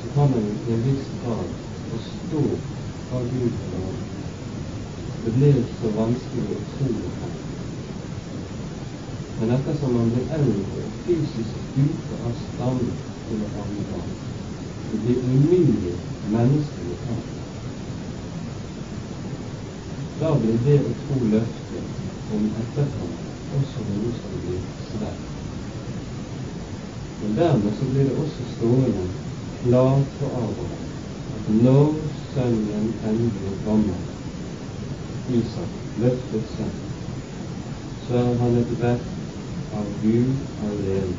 så 0.00 0.12
kan 0.14 0.32
han 0.32 0.46
i 0.68 0.72
en 0.72 0.86
viss 0.86 1.10
grad 1.22 1.50
forstå 1.90 2.44
hva 3.12 3.20
Gud 3.28 3.52
har 3.60 3.72
lovet. 3.76 4.08
Det 5.24 5.32
ikke 5.60 5.78
så 5.80 5.92
vanskelig 5.96 6.48
å 6.48 6.62
tro 6.78 6.88
på. 7.20 7.28
Men 9.38 9.54
ettersom 9.58 9.98
han 10.00 10.10
blir 10.14 10.32
eldre 10.38 10.86
og 10.86 10.96
fysisk 11.06 11.76
ute 11.76 12.18
av 12.24 12.32
stand 12.46 12.88
til 13.28 13.44
å 13.44 13.52
fange 13.54 13.84
barn, 13.92 14.16
det 14.90 14.98
blir 15.04 15.22
umulig 15.28 15.94
menneskelig 16.32 16.98
talt 17.06 17.32
da 20.22 20.30
blir 20.38 20.58
det 20.62 20.78
å 20.86 20.90
tro 21.02 21.16
løftet 21.32 22.32
om 22.36 22.44
etterkomst 22.62 23.56
også 23.58 23.82
noe 23.88 24.12
som 24.20 24.36
blir 24.44 24.60
svært. 24.92 25.30
Men 27.22 27.34
dermed 27.38 27.74
så 27.78 27.88
blir 27.90 28.06
det 28.06 28.14
også 28.22 28.46
stående 28.54 29.08
klart 29.62 30.14
for 30.20 30.36
Abraham 30.44 30.84
at 31.34 31.50
når 31.50 31.88
sønnen 32.34 32.94
endelig 33.04 33.52
kommer, 33.64 34.00
Isak, 35.28 35.68
løftet 35.96 36.48
sønn, 36.56 36.72
så 38.06 38.14
er 38.16 38.34
han 38.40 38.56
et 38.56 38.72
verk 38.80 39.04
av 39.78 39.86
Gud 40.02 40.32
alene, 40.66 41.14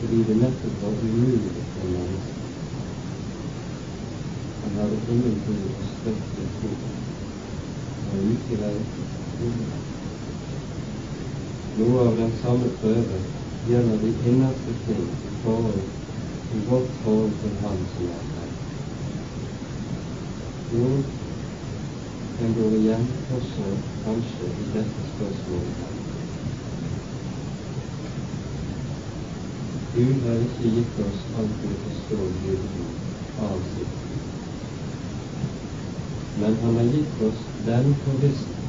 fordi 0.00 0.22
det 0.28 0.36
nettopp 0.40 0.82
var 0.82 0.96
umulig 1.04 1.64
for 1.74 1.92
mennesket. 1.92 2.38
Han 4.62 4.80
hadde 4.80 4.98
ingenting 5.08 5.60
å 5.78 5.84
støtte 5.92 6.48
på. 6.62 6.72
Og 8.08 8.24
likevel 8.24 8.80
Noe 11.78 12.08
av 12.08 12.16
den 12.18 12.34
samme 12.42 12.72
prøve 12.80 13.20
gjelder 13.68 14.02
de 14.02 14.10
innerste 14.26 14.74
ting 14.86 15.06
i 15.06 15.36
forhold 15.44 15.86
i 16.50 16.66
vårt 16.66 16.90
forhold 17.04 17.38
til 17.42 17.56
Han 17.62 17.86
som 17.94 18.10
er. 18.16 18.37
Jo, 20.72 20.88
den 22.38 22.54
går 22.54 22.74
igjen 22.76 23.06
også 23.30 23.70
kanskje 24.04 24.50
i 24.60 24.66
dette 24.74 25.06
spørsmålet. 25.14 25.78
Gud 29.94 30.20
har 30.26 30.42
ikke 30.44 30.74
gitt 30.74 31.00
oss 31.06 31.24
alltid 31.34 31.72
vi 31.72 31.78
forstår 31.86 32.28
dybden 32.42 32.92
av 33.38 33.62
sitt 33.72 33.98
men 36.38 36.56
han 36.62 36.76
har 36.78 36.92
gitt 36.92 37.20
oss 37.26 37.40
den 37.66 37.94
forvissning 38.04 38.68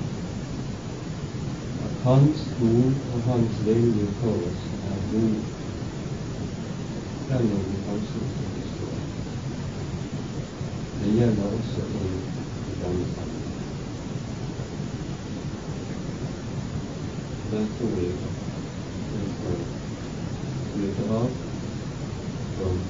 at 1.85 1.99
Hans 2.03 2.47
ord 2.61 2.95
og 3.13 3.21
Hans 3.27 3.59
vilje 3.65 4.07
for 4.19 4.47
oss 4.49 4.63
er 4.89 5.03
god, 5.11 5.35
selv 7.27 7.53
om 7.59 7.67
vi 7.69 7.83
kanskje 7.85 8.23
Я 11.05 11.27
нарушил 11.27 11.87
и 11.95 12.81
там 12.81 12.93
танцует. 17.49 18.15
Танцует. 19.29 19.55
Танцует. 22.57 22.88